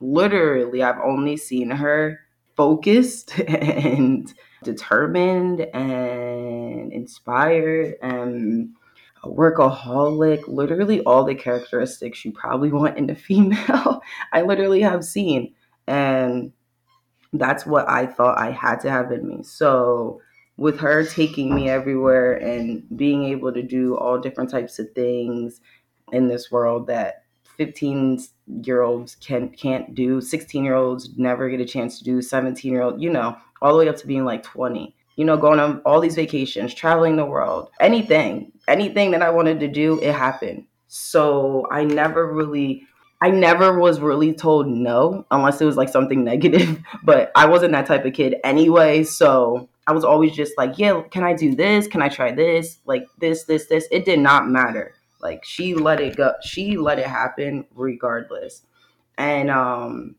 literally, 0.00 0.82
I've 0.82 1.00
only 1.02 1.36
seen 1.36 1.70
her 1.70 2.20
focused 2.56 3.38
and 3.48 4.32
determined 4.62 5.60
and 5.60 6.92
inspired 6.92 7.94
and 8.02 8.70
a 9.26 9.30
workaholic, 9.30 10.46
literally 10.46 11.00
all 11.02 11.24
the 11.24 11.34
characteristics 11.34 12.24
you 12.24 12.32
probably 12.32 12.70
want 12.70 12.96
in 12.96 13.10
a 13.10 13.14
female, 13.14 14.00
I 14.32 14.42
literally 14.42 14.80
have 14.82 15.04
seen. 15.04 15.54
And 15.86 16.52
that's 17.32 17.66
what 17.66 17.88
I 17.88 18.06
thought 18.06 18.38
I 18.38 18.50
had 18.50 18.80
to 18.80 18.90
have 18.90 19.12
in 19.12 19.28
me. 19.28 19.42
So, 19.42 20.20
with 20.56 20.78
her 20.80 21.04
taking 21.04 21.54
me 21.54 21.68
everywhere 21.68 22.34
and 22.34 22.82
being 22.96 23.24
able 23.24 23.52
to 23.52 23.62
do 23.62 23.94
all 23.96 24.18
different 24.18 24.50
types 24.50 24.78
of 24.78 24.90
things 24.92 25.60
in 26.12 26.28
this 26.28 26.50
world 26.50 26.86
that 26.86 27.24
15 27.58 28.20
year 28.62 28.82
olds 28.82 29.16
can 29.16 29.50
can't 29.50 29.94
do 29.94 30.20
16 30.20 30.64
year 30.64 30.74
olds 30.74 31.10
never 31.18 31.50
get 31.50 31.60
a 31.60 31.64
chance 31.64 31.98
to 31.98 32.04
do 32.04 32.22
17 32.22 32.70
year 32.70 32.82
old 32.82 33.00
you 33.00 33.10
know 33.10 33.36
all 33.60 33.72
the 33.72 33.78
way 33.78 33.88
up 33.88 33.96
to 33.96 34.06
being 34.06 34.24
like 34.24 34.42
20 34.42 34.94
you 35.16 35.24
know 35.24 35.36
going 35.36 35.58
on 35.58 35.80
all 35.80 36.00
these 36.00 36.14
vacations 36.14 36.72
traveling 36.72 37.16
the 37.16 37.24
world 37.24 37.70
anything 37.80 38.52
anything 38.68 39.10
that 39.10 39.22
i 39.22 39.30
wanted 39.30 39.60
to 39.60 39.68
do 39.68 40.00
it 40.00 40.14
happened 40.14 40.64
so 40.88 41.66
i 41.70 41.84
never 41.84 42.32
really 42.32 42.86
I 43.20 43.30
never 43.30 43.78
was 43.78 44.00
really 44.00 44.34
told 44.34 44.68
no 44.68 45.24
unless 45.30 45.60
it 45.60 45.64
was 45.64 45.76
like 45.76 45.88
something 45.88 46.22
negative, 46.32 46.80
but 47.02 47.32
I 47.34 47.46
wasn't 47.46 47.72
that 47.72 47.86
type 47.86 48.04
of 48.04 48.12
kid 48.12 48.36
anyway. 48.44 49.04
So 49.04 49.68
I 49.86 49.92
was 49.92 50.04
always 50.04 50.32
just 50.32 50.52
like, 50.58 50.78
yeah, 50.78 51.02
can 51.10 51.22
I 51.22 51.32
do 51.32 51.54
this? 51.54 51.86
Can 51.86 52.02
I 52.02 52.08
try 52.08 52.32
this? 52.32 52.78
Like 52.84 53.06
this, 53.18 53.44
this, 53.44 53.66
this. 53.66 53.88
It 53.90 54.04
did 54.04 54.18
not 54.18 54.48
matter. 54.48 54.94
Like 55.20 55.44
she 55.44 55.74
let 55.74 56.00
it 56.00 56.16
go. 56.16 56.32
She 56.42 56.76
let 56.76 56.98
it 56.98 57.06
happen 57.06 57.66
regardless. 57.74 58.62
And 59.16 59.50
um, 59.50 60.16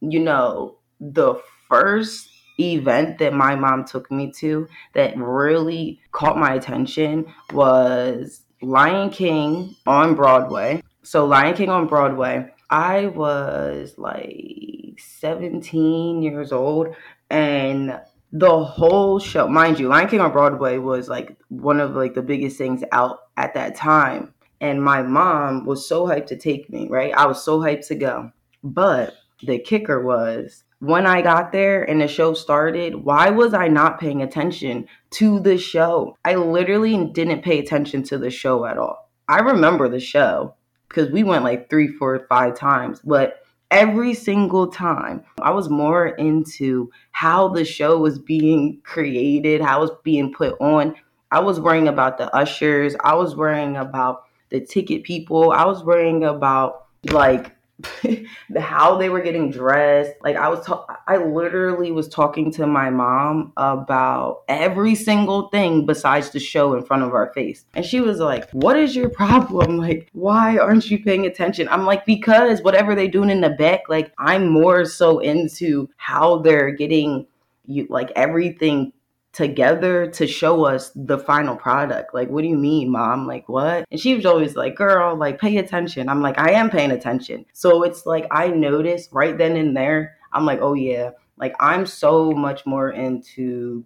you 0.00 0.20
know, 0.20 0.78
the 1.00 1.34
first 1.68 2.30
event 2.58 3.18
that 3.18 3.32
my 3.32 3.54
mom 3.54 3.84
took 3.84 4.10
me 4.10 4.32
to 4.32 4.68
that 4.94 5.16
really 5.16 6.00
caught 6.12 6.38
my 6.38 6.54
attention 6.54 7.26
was 7.52 8.42
Lion 8.62 9.10
King 9.10 9.76
on 9.86 10.14
Broadway. 10.14 10.82
So 11.02 11.26
Lion 11.26 11.54
King 11.54 11.70
on 11.70 11.86
Broadway. 11.86 12.50
I 12.70 13.06
was 13.06 13.94
like 13.96 14.98
17 14.98 16.22
years 16.22 16.52
old 16.52 16.94
and 17.30 17.98
the 18.32 18.62
whole 18.64 19.18
show, 19.18 19.48
mind 19.48 19.78
you, 19.78 19.88
Lion 19.88 20.08
King 20.08 20.20
on 20.20 20.32
Broadway 20.32 20.78
was 20.78 21.08
like 21.08 21.36
one 21.48 21.80
of 21.80 21.96
like 21.96 22.14
the 22.14 22.22
biggest 22.22 22.58
things 22.58 22.84
out 22.92 23.20
at 23.36 23.54
that 23.54 23.74
time. 23.74 24.34
And 24.60 24.82
my 24.82 25.02
mom 25.02 25.64
was 25.64 25.88
so 25.88 26.06
hyped 26.06 26.26
to 26.26 26.36
take 26.36 26.68
me, 26.68 26.88
right? 26.90 27.14
I 27.14 27.26
was 27.26 27.42
so 27.42 27.60
hyped 27.60 27.86
to 27.88 27.94
go. 27.94 28.32
But 28.62 29.14
the 29.42 29.58
kicker 29.58 30.02
was 30.02 30.64
when 30.80 31.06
I 31.06 31.22
got 31.22 31.52
there 31.52 31.82
and 31.82 32.00
the 32.00 32.08
show 32.08 32.34
started, 32.34 32.94
why 32.94 33.30
was 33.30 33.52
I 33.52 33.68
not 33.68 33.98
paying 33.98 34.22
attention 34.22 34.86
to 35.12 35.40
the 35.40 35.58
show? 35.58 36.16
I 36.24 36.36
literally 36.36 37.04
didn't 37.06 37.42
pay 37.42 37.58
attention 37.58 38.02
to 38.04 38.18
the 38.18 38.30
show 38.30 38.64
at 38.64 38.78
all. 38.78 39.10
I 39.28 39.40
remember 39.40 39.88
the 39.88 40.00
show, 40.00 40.54
because 40.88 41.10
we 41.10 41.24
went 41.24 41.44
like 41.44 41.68
three, 41.68 41.88
four, 41.88 42.24
five 42.28 42.56
times. 42.56 43.00
But 43.04 43.42
every 43.70 44.14
single 44.14 44.68
time, 44.68 45.24
I 45.42 45.50
was 45.50 45.68
more 45.68 46.06
into 46.06 46.90
how 47.10 47.48
the 47.48 47.64
show 47.64 47.98
was 47.98 48.18
being 48.18 48.80
created, 48.84 49.60
how 49.60 49.78
it 49.78 49.82
was 49.82 49.98
being 50.04 50.32
put 50.32 50.58
on. 50.60 50.94
I 51.30 51.40
was 51.40 51.60
worrying 51.60 51.88
about 51.88 52.18
the 52.18 52.34
ushers. 52.34 52.94
I 53.00 53.14
was 53.14 53.36
worrying 53.36 53.76
about 53.76 54.22
the 54.50 54.60
ticket 54.60 55.02
people. 55.02 55.50
I 55.50 55.66
was 55.66 55.84
worrying 55.84 56.24
about 56.24 56.86
like 57.10 57.54
the 58.50 58.60
how 58.60 58.96
they 58.96 59.08
were 59.08 59.20
getting 59.20 59.50
dressed. 59.50 60.12
Like 60.22 60.34
I 60.36 60.48
was, 60.48 60.66
ta- 60.66 60.84
I 61.06 61.18
literally 61.18 61.92
was 61.92 62.08
talking 62.08 62.50
to 62.52 62.66
my 62.66 62.90
mom 62.90 63.52
about 63.56 64.42
every 64.48 64.96
single 64.96 65.48
thing 65.48 65.86
besides 65.86 66.30
the 66.30 66.40
show 66.40 66.74
in 66.74 66.84
front 66.84 67.04
of 67.04 67.14
our 67.14 67.32
face, 67.34 67.64
and 67.74 67.84
she 67.84 68.00
was 68.00 68.18
like, 68.18 68.50
"What 68.50 68.76
is 68.76 68.96
your 68.96 69.10
problem? 69.10 69.78
Like, 69.88 70.08
why 70.12 70.58
aren't 70.58 70.90
you 70.90 71.02
paying 71.02 71.24
attention?" 71.24 71.68
I'm 71.68 71.86
like, 71.86 72.04
"Because 72.04 72.62
whatever 72.62 72.94
they're 72.94 73.06
doing 73.06 73.30
in 73.30 73.40
the 73.40 73.50
back, 73.50 73.82
like 73.88 74.12
I'm 74.18 74.48
more 74.48 74.84
so 74.84 75.20
into 75.20 75.88
how 75.96 76.38
they're 76.38 76.72
getting." 76.72 77.26
You 77.70 77.86
like 77.90 78.10
everything 78.16 78.92
together 79.38 80.08
to 80.08 80.26
show 80.26 80.64
us 80.64 80.90
the 80.96 81.16
final 81.16 81.54
product. 81.54 82.12
Like, 82.12 82.28
what 82.28 82.42
do 82.42 82.48
you 82.48 82.56
mean, 82.56 82.90
mom? 82.90 83.24
Like, 83.24 83.48
what? 83.48 83.86
And 83.88 84.00
she 84.00 84.16
was 84.16 84.26
always 84.26 84.56
like, 84.56 84.74
girl, 84.74 85.16
like, 85.16 85.40
pay 85.40 85.58
attention. 85.58 86.08
I'm 86.08 86.20
like, 86.20 86.36
I 86.40 86.50
am 86.50 86.70
paying 86.70 86.90
attention. 86.90 87.46
So 87.52 87.84
it's 87.84 88.04
like, 88.04 88.26
I 88.32 88.48
noticed 88.48 89.10
right 89.12 89.38
then 89.38 89.54
and 89.54 89.76
there, 89.76 90.16
I'm 90.32 90.44
like, 90.44 90.58
oh, 90.60 90.74
yeah. 90.74 91.10
Like, 91.36 91.54
I'm 91.60 91.86
so 91.86 92.32
much 92.32 92.66
more 92.66 92.90
into 92.90 93.84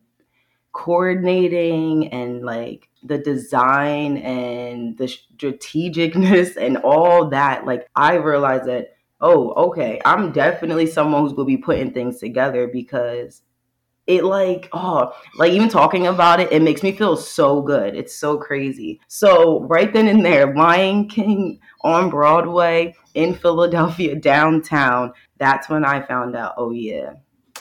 coordinating 0.73 2.09
and 2.15 2.43
like 2.43 2.89
the 3.03 3.19
design 3.19 4.17
and 4.17 4.97
the 4.97 5.05
strategicness 5.05 6.57
and 6.67 6.79
all 6.79 7.29
that. 7.29 7.67
Like, 7.67 7.91
I 7.95 8.15
realized 8.15 8.65
that, 8.69 8.97
oh, 9.21 9.53
okay, 9.69 10.01
I'm 10.07 10.33
definitely 10.33 10.87
someone 10.87 11.21
who's 11.21 11.35
going 11.35 11.47
to 11.47 11.57
be 11.59 11.63
putting 11.63 11.93
things 11.93 12.21
together 12.21 12.69
because 12.69 13.43
it 14.07 14.25
like 14.25 14.69
oh 14.73 15.13
like 15.37 15.53
even 15.53 15.69
talking 15.69 16.09
about 16.09 16.41
it 16.41 16.51
it 16.53 16.63
makes 16.63 16.83
me 16.83 16.93
feel 16.93 17.17
so 17.17 17.63
good. 17.63 17.95
It's 17.95 18.17
so 18.17 18.37
crazy. 18.37 19.01
So 19.09 19.61
right 19.65 19.93
then 19.93 20.09
and 20.09 20.25
there 20.25 20.55
lion 20.55 21.09
king 21.09 21.61
on 21.83 22.11
broadway 22.11 22.95
in 23.15 23.35
philadelphia 23.35 24.15
downtown 24.21 25.13
that's 25.39 25.69
when 25.69 25.85
i 25.85 26.01
found 26.01 26.37
out 26.37 26.55
oh 26.57 26.71
yeah 26.71 27.13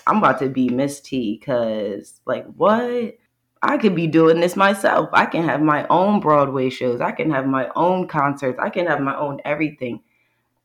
i'm 0.05 0.17
about 0.17 0.39
to 0.39 0.47
be 0.47 0.69
miss 0.69 0.99
t 1.01 1.37
because 1.39 2.21
like 2.25 2.45
what? 2.55 3.15
I 3.63 3.77
could 3.77 3.95
be 3.95 4.07
doing 4.07 4.39
this 4.39 4.55
myself. 4.55 5.09
I 5.13 5.27
can 5.27 5.43
have 5.43 5.61
my 5.61 5.85
own 5.87 6.19
broadway 6.19 6.71
shows. 6.71 6.99
I 6.99 7.11
can 7.11 7.29
have 7.29 7.45
my 7.45 7.69
own 7.75 8.07
concerts. 8.07 8.57
I 8.59 8.69
can 8.69 8.87
have 8.87 8.99
my 9.01 9.15
own 9.15 9.39
everything. 9.45 10.01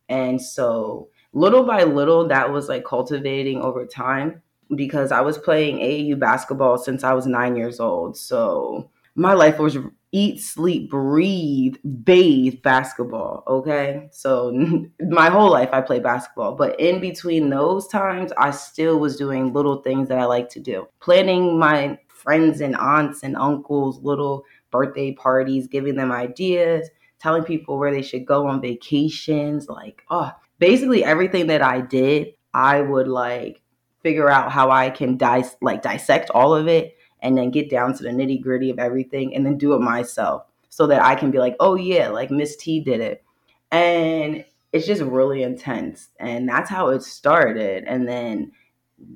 And 0.08 0.40
so 0.40 1.08
little 1.34 1.64
by 1.64 1.84
little 1.84 2.28
that 2.28 2.50
was 2.50 2.68
like 2.70 2.84
cultivating 2.84 3.60
over 3.60 3.84
time 3.84 4.40
because 4.74 5.12
I 5.12 5.20
was 5.20 5.38
playing 5.38 5.78
AAU 5.78 6.18
basketball 6.18 6.78
since 6.78 7.04
I 7.04 7.12
was 7.14 7.26
nine 7.26 7.56
years 7.56 7.80
old. 7.80 8.16
So 8.16 8.90
my 9.14 9.32
life 9.32 9.58
was 9.58 9.78
eat, 10.12 10.40
sleep, 10.40 10.90
breathe, 10.90 11.76
bathe 12.04 12.62
basketball. 12.62 13.42
Okay. 13.46 14.08
So 14.12 14.52
my 15.00 15.28
whole 15.28 15.50
life 15.50 15.70
I 15.72 15.80
played 15.80 16.02
basketball. 16.02 16.54
But 16.54 16.78
in 16.80 17.00
between 17.00 17.50
those 17.50 17.86
times, 17.88 18.32
I 18.38 18.50
still 18.50 18.98
was 18.98 19.16
doing 19.16 19.52
little 19.52 19.82
things 19.82 20.08
that 20.08 20.18
I 20.18 20.24
like 20.24 20.48
to 20.50 20.60
do. 20.60 20.88
Planning 21.00 21.58
my 21.58 21.98
friends 22.08 22.60
and 22.60 22.74
aunts 22.76 23.22
and 23.22 23.36
uncles' 23.36 24.00
little 24.02 24.44
birthday 24.70 25.12
parties, 25.12 25.66
giving 25.66 25.96
them 25.96 26.12
ideas, 26.12 26.88
telling 27.18 27.44
people 27.44 27.78
where 27.78 27.92
they 27.92 28.02
should 28.02 28.26
go 28.26 28.46
on 28.46 28.60
vacations. 28.60 29.68
Like, 29.68 30.02
oh, 30.10 30.30
basically 30.58 31.04
everything 31.04 31.46
that 31.48 31.62
I 31.62 31.80
did, 31.80 32.34
I 32.54 32.80
would 32.80 33.08
like 33.08 33.60
figure 34.06 34.30
out 34.30 34.52
how 34.52 34.70
I 34.70 34.90
can 34.90 35.16
dis- 35.16 35.56
like 35.60 35.82
dissect 35.82 36.30
all 36.30 36.54
of 36.54 36.68
it 36.68 36.96
and 37.22 37.36
then 37.36 37.50
get 37.50 37.68
down 37.68 37.92
to 37.92 38.04
the 38.04 38.10
nitty 38.10 38.40
gritty 38.40 38.70
of 38.70 38.78
everything 38.78 39.34
and 39.34 39.44
then 39.44 39.58
do 39.58 39.74
it 39.74 39.80
myself 39.80 40.44
so 40.68 40.86
that 40.86 41.02
I 41.02 41.16
can 41.16 41.32
be 41.32 41.38
like, 41.38 41.56
oh 41.58 41.74
yeah, 41.74 42.06
like 42.10 42.30
Miss 42.30 42.54
T 42.54 42.78
did 42.78 43.00
it. 43.00 43.24
And 43.72 44.44
it's 44.72 44.86
just 44.86 45.02
really 45.02 45.42
intense. 45.42 46.10
And 46.20 46.48
that's 46.48 46.70
how 46.70 46.90
it 46.90 47.02
started. 47.02 47.82
And 47.82 48.06
then 48.06 48.52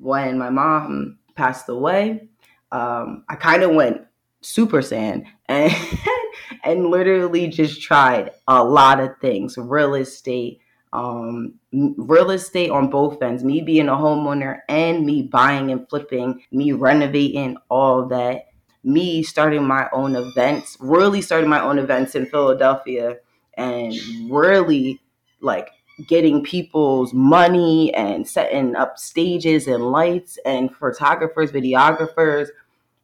when 0.01 0.37
my 0.39 0.51
mom 0.51 1.19
passed 1.37 1.69
away, 1.69 2.29
um, 2.73 3.23
I 3.29 3.37
kind 3.37 3.63
of 3.63 3.71
went 3.71 4.01
super 4.41 4.79
saiyan 4.79 5.25
and 5.47 5.73
and 6.65 6.87
literally 6.87 7.47
just 7.47 7.81
tried 7.81 8.33
a 8.49 8.65
lot 8.65 8.99
of 8.99 9.11
things, 9.21 9.57
real 9.57 9.95
estate, 9.95 10.59
um, 10.93 11.55
real 11.73 12.31
estate 12.31 12.71
on 12.71 12.91
both 12.91 13.23
ends, 13.23 13.45
me 13.45 13.61
being 13.61 13.89
a 13.89 13.93
homeowner 13.93 14.61
and 14.69 15.07
me 15.07 15.23
buying 15.23 15.71
and 15.71 15.89
flipping, 15.89 16.43
me 16.51 16.73
renovating, 16.73 17.57
all 17.69 18.07
that. 18.09 18.47
me 18.83 19.23
starting 19.23 19.65
my 19.67 19.89
own 19.93 20.17
events, 20.17 20.77
really 20.81 21.21
starting 21.21 21.51
my 21.51 21.61
own 21.61 21.79
events 21.79 22.15
in 22.15 22.27
Philadelphia 22.27 23.19
and 23.57 23.95
really 24.31 25.01
like 25.41 25.69
getting 26.09 26.43
people's 26.43 27.13
money 27.13 27.93
and 27.95 28.27
setting 28.27 28.75
up 28.75 28.99
stages 28.99 29.67
and 29.67 29.91
lights 29.91 30.39
and 30.47 30.75
photographers, 30.75 31.53
videographers, 31.53 32.49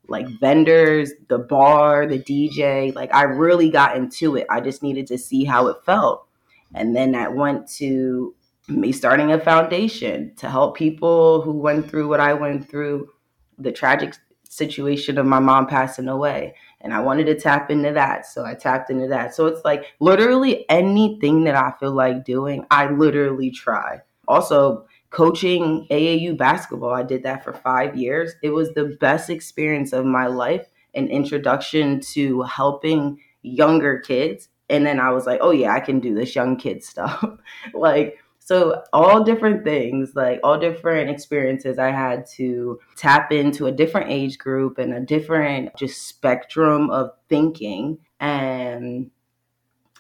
like 0.09 0.27
vendors, 0.41 1.13
the 1.29 1.39
bar, 1.39 2.07
the 2.07 2.19
DJ. 2.19 2.95
Like 2.95 3.15
I 3.15 3.25
really 3.25 3.71
got 3.71 3.97
into 3.97 4.37
it. 4.37 4.47
I 4.49 4.61
just 4.61 4.83
needed 4.83 5.07
to 5.09 5.19
see 5.19 5.45
how 5.45 5.67
it 5.69 5.77
felt. 5.85 6.26
And 6.77 6.95
then 6.95 7.13
that 7.13 7.35
went 7.35 7.69
to 7.75 8.35
me 8.69 8.93
starting 8.93 9.33
a 9.33 9.41
foundation 9.41 10.35
to 10.37 10.49
help 10.49 10.77
people 10.77 11.43
who 11.43 11.53
went 11.53 11.89
through 11.89 12.09
what 12.09 12.21
I 12.21 12.35
went 12.35 12.69
through, 12.69 13.09
the 13.59 13.73
tragic 13.73 14.15
situation 14.49 15.19
of 15.19 15.27
my 15.27 15.39
mom 15.39 15.67
passing 15.67 16.09
away. 16.09 16.55
And 16.81 16.93
I 16.93 17.01
wanted 17.01 17.27
to 17.27 17.39
tap 17.39 17.71
into 17.71 17.93
that. 17.93 18.27
So 18.27 18.45
I 18.45 18.55
tapped 18.55 18.91
into 18.91 19.09
that. 19.09 19.35
So 19.35 19.47
it's 19.47 19.65
like 19.65 19.87
literally 20.01 20.69
anything 20.69 21.45
that 21.45 21.57
I 21.57 21.73
feel 21.79 21.93
like 21.93 22.25
doing, 22.25 22.67
I 22.71 22.91
literally 22.91 23.51
try. 23.51 24.01
Also, 24.29 24.87
coaching 25.11 25.87
AAU 25.91 26.37
basketball, 26.37 26.93
I 26.93 27.03
did 27.03 27.23
that 27.23 27.45
for 27.45 27.53
five 27.53 27.97
years. 27.97 28.35
It 28.43 28.51
was 28.51 28.75
the 28.75 28.97
best 29.01 29.31
experience 29.31 29.93
of 29.93 30.05
my 30.05 30.27
life, 30.27 30.67
an 30.95 31.09
introduction 31.09 32.01
to 32.13 32.43
helping 32.43 33.19
younger 33.43 33.99
kids. 34.01 34.49
And 34.69 34.85
then 34.85 34.99
I 34.99 35.11
was 35.11 35.27
like, 35.27 35.41
oh, 35.43 35.53
yeah, 35.53 35.73
I 35.73 35.81
can 35.81 36.01
do 36.01 36.15
this 36.15 36.35
young 36.35 36.57
kid 36.57 36.83
stuff. 36.83 37.25
like, 37.75 38.19
so, 38.39 38.85
all 38.93 39.25
different 39.25 39.65
things, 39.65 40.13
like 40.15 40.39
all 40.45 40.57
different 40.57 41.11
experiences, 41.11 41.79
I 41.79 41.91
had 41.91 42.27
to 42.37 42.79
tap 42.97 43.33
into 43.33 43.67
a 43.67 43.73
different 43.73 44.11
age 44.11 44.39
group 44.39 44.79
and 44.79 44.95
a 44.95 45.01
different 45.01 45.75
just 45.77 46.07
spectrum 46.07 46.91
of 46.91 47.11
thinking. 47.29 47.99
And 48.21 49.11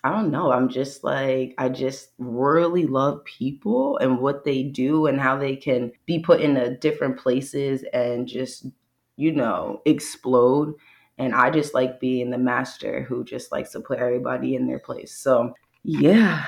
I 0.04 0.10
don't 0.10 0.30
know, 0.30 0.52
I'm 0.52 0.68
just 0.68 1.02
like, 1.02 1.54
I 1.58 1.68
just 1.68 2.10
really 2.18 2.86
love 2.86 3.24
people 3.24 3.98
and 3.98 4.20
what 4.20 4.44
they 4.44 4.62
do 4.62 5.06
and 5.06 5.20
how 5.20 5.36
they 5.36 5.56
can 5.56 5.90
be 6.06 6.20
put 6.20 6.40
into 6.40 6.76
different 6.76 7.18
places 7.18 7.84
and 7.92 8.28
just, 8.28 8.66
you 9.16 9.32
know, 9.32 9.82
explode. 9.84 10.74
And 11.18 11.34
I 11.34 11.50
just 11.50 11.74
like 11.74 11.98
being 11.98 12.30
the 12.30 12.38
master 12.38 13.02
who 13.02 13.24
just 13.24 13.50
likes 13.52 13.72
to 13.72 13.80
put 13.80 13.98
everybody 13.98 14.54
in 14.54 14.66
their 14.66 14.78
place. 14.78 15.14
So, 15.14 15.54
yeah. 15.82 16.46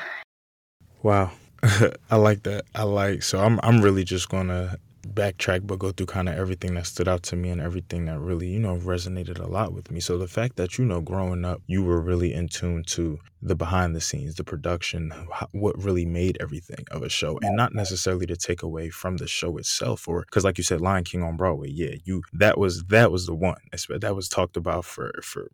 Wow. 1.02 1.30
I 2.10 2.16
like 2.16 2.42
that. 2.44 2.64
I 2.74 2.84
like 2.84 3.22
so 3.22 3.40
I'm 3.40 3.58
I'm 3.62 3.80
really 3.80 4.04
just 4.04 4.28
gonna 4.28 4.78
backtrack 5.06 5.66
but 5.66 5.78
go 5.78 5.90
through 5.90 6.06
kind 6.06 6.28
of 6.28 6.36
everything 6.36 6.74
that 6.74 6.86
stood 6.86 7.08
out 7.08 7.22
to 7.22 7.36
me 7.36 7.48
and 7.48 7.60
everything 7.60 8.04
that 8.04 8.18
really 8.18 8.48
you 8.48 8.58
know 8.58 8.76
resonated 8.76 9.38
a 9.38 9.46
lot 9.46 9.72
with 9.72 9.90
me 9.90 10.00
so 10.00 10.18
the 10.18 10.28
fact 10.28 10.56
that 10.56 10.76
you 10.76 10.84
know 10.84 11.00
growing 11.00 11.44
up 11.44 11.62
you 11.66 11.82
were 11.82 12.00
really 12.00 12.34
in 12.34 12.46
tune 12.46 12.82
to 12.84 13.18
the 13.40 13.54
behind 13.54 13.94
the 13.94 14.00
scenes, 14.00 14.34
the 14.34 14.44
production, 14.44 15.12
what 15.52 15.80
really 15.82 16.04
made 16.04 16.36
everything 16.40 16.84
of 16.90 17.02
a 17.02 17.08
show, 17.08 17.38
and 17.42 17.56
not 17.56 17.74
necessarily 17.74 18.26
to 18.26 18.36
take 18.36 18.62
away 18.62 18.90
from 18.90 19.16
the 19.16 19.26
show 19.26 19.56
itself, 19.58 20.08
or 20.08 20.22
because, 20.22 20.44
like 20.44 20.58
you 20.58 20.64
said, 20.64 20.80
Lion 20.80 21.04
King 21.04 21.22
on 21.22 21.36
Broadway, 21.36 21.70
yeah, 21.70 21.94
you 22.04 22.22
that 22.32 22.58
was 22.58 22.84
that 22.84 23.12
was 23.12 23.26
the 23.26 23.34
one 23.34 23.60
that 24.00 24.16
was 24.16 24.28
talked 24.28 24.56
about 24.56 24.84
for 24.84 25.12
for 25.22 25.50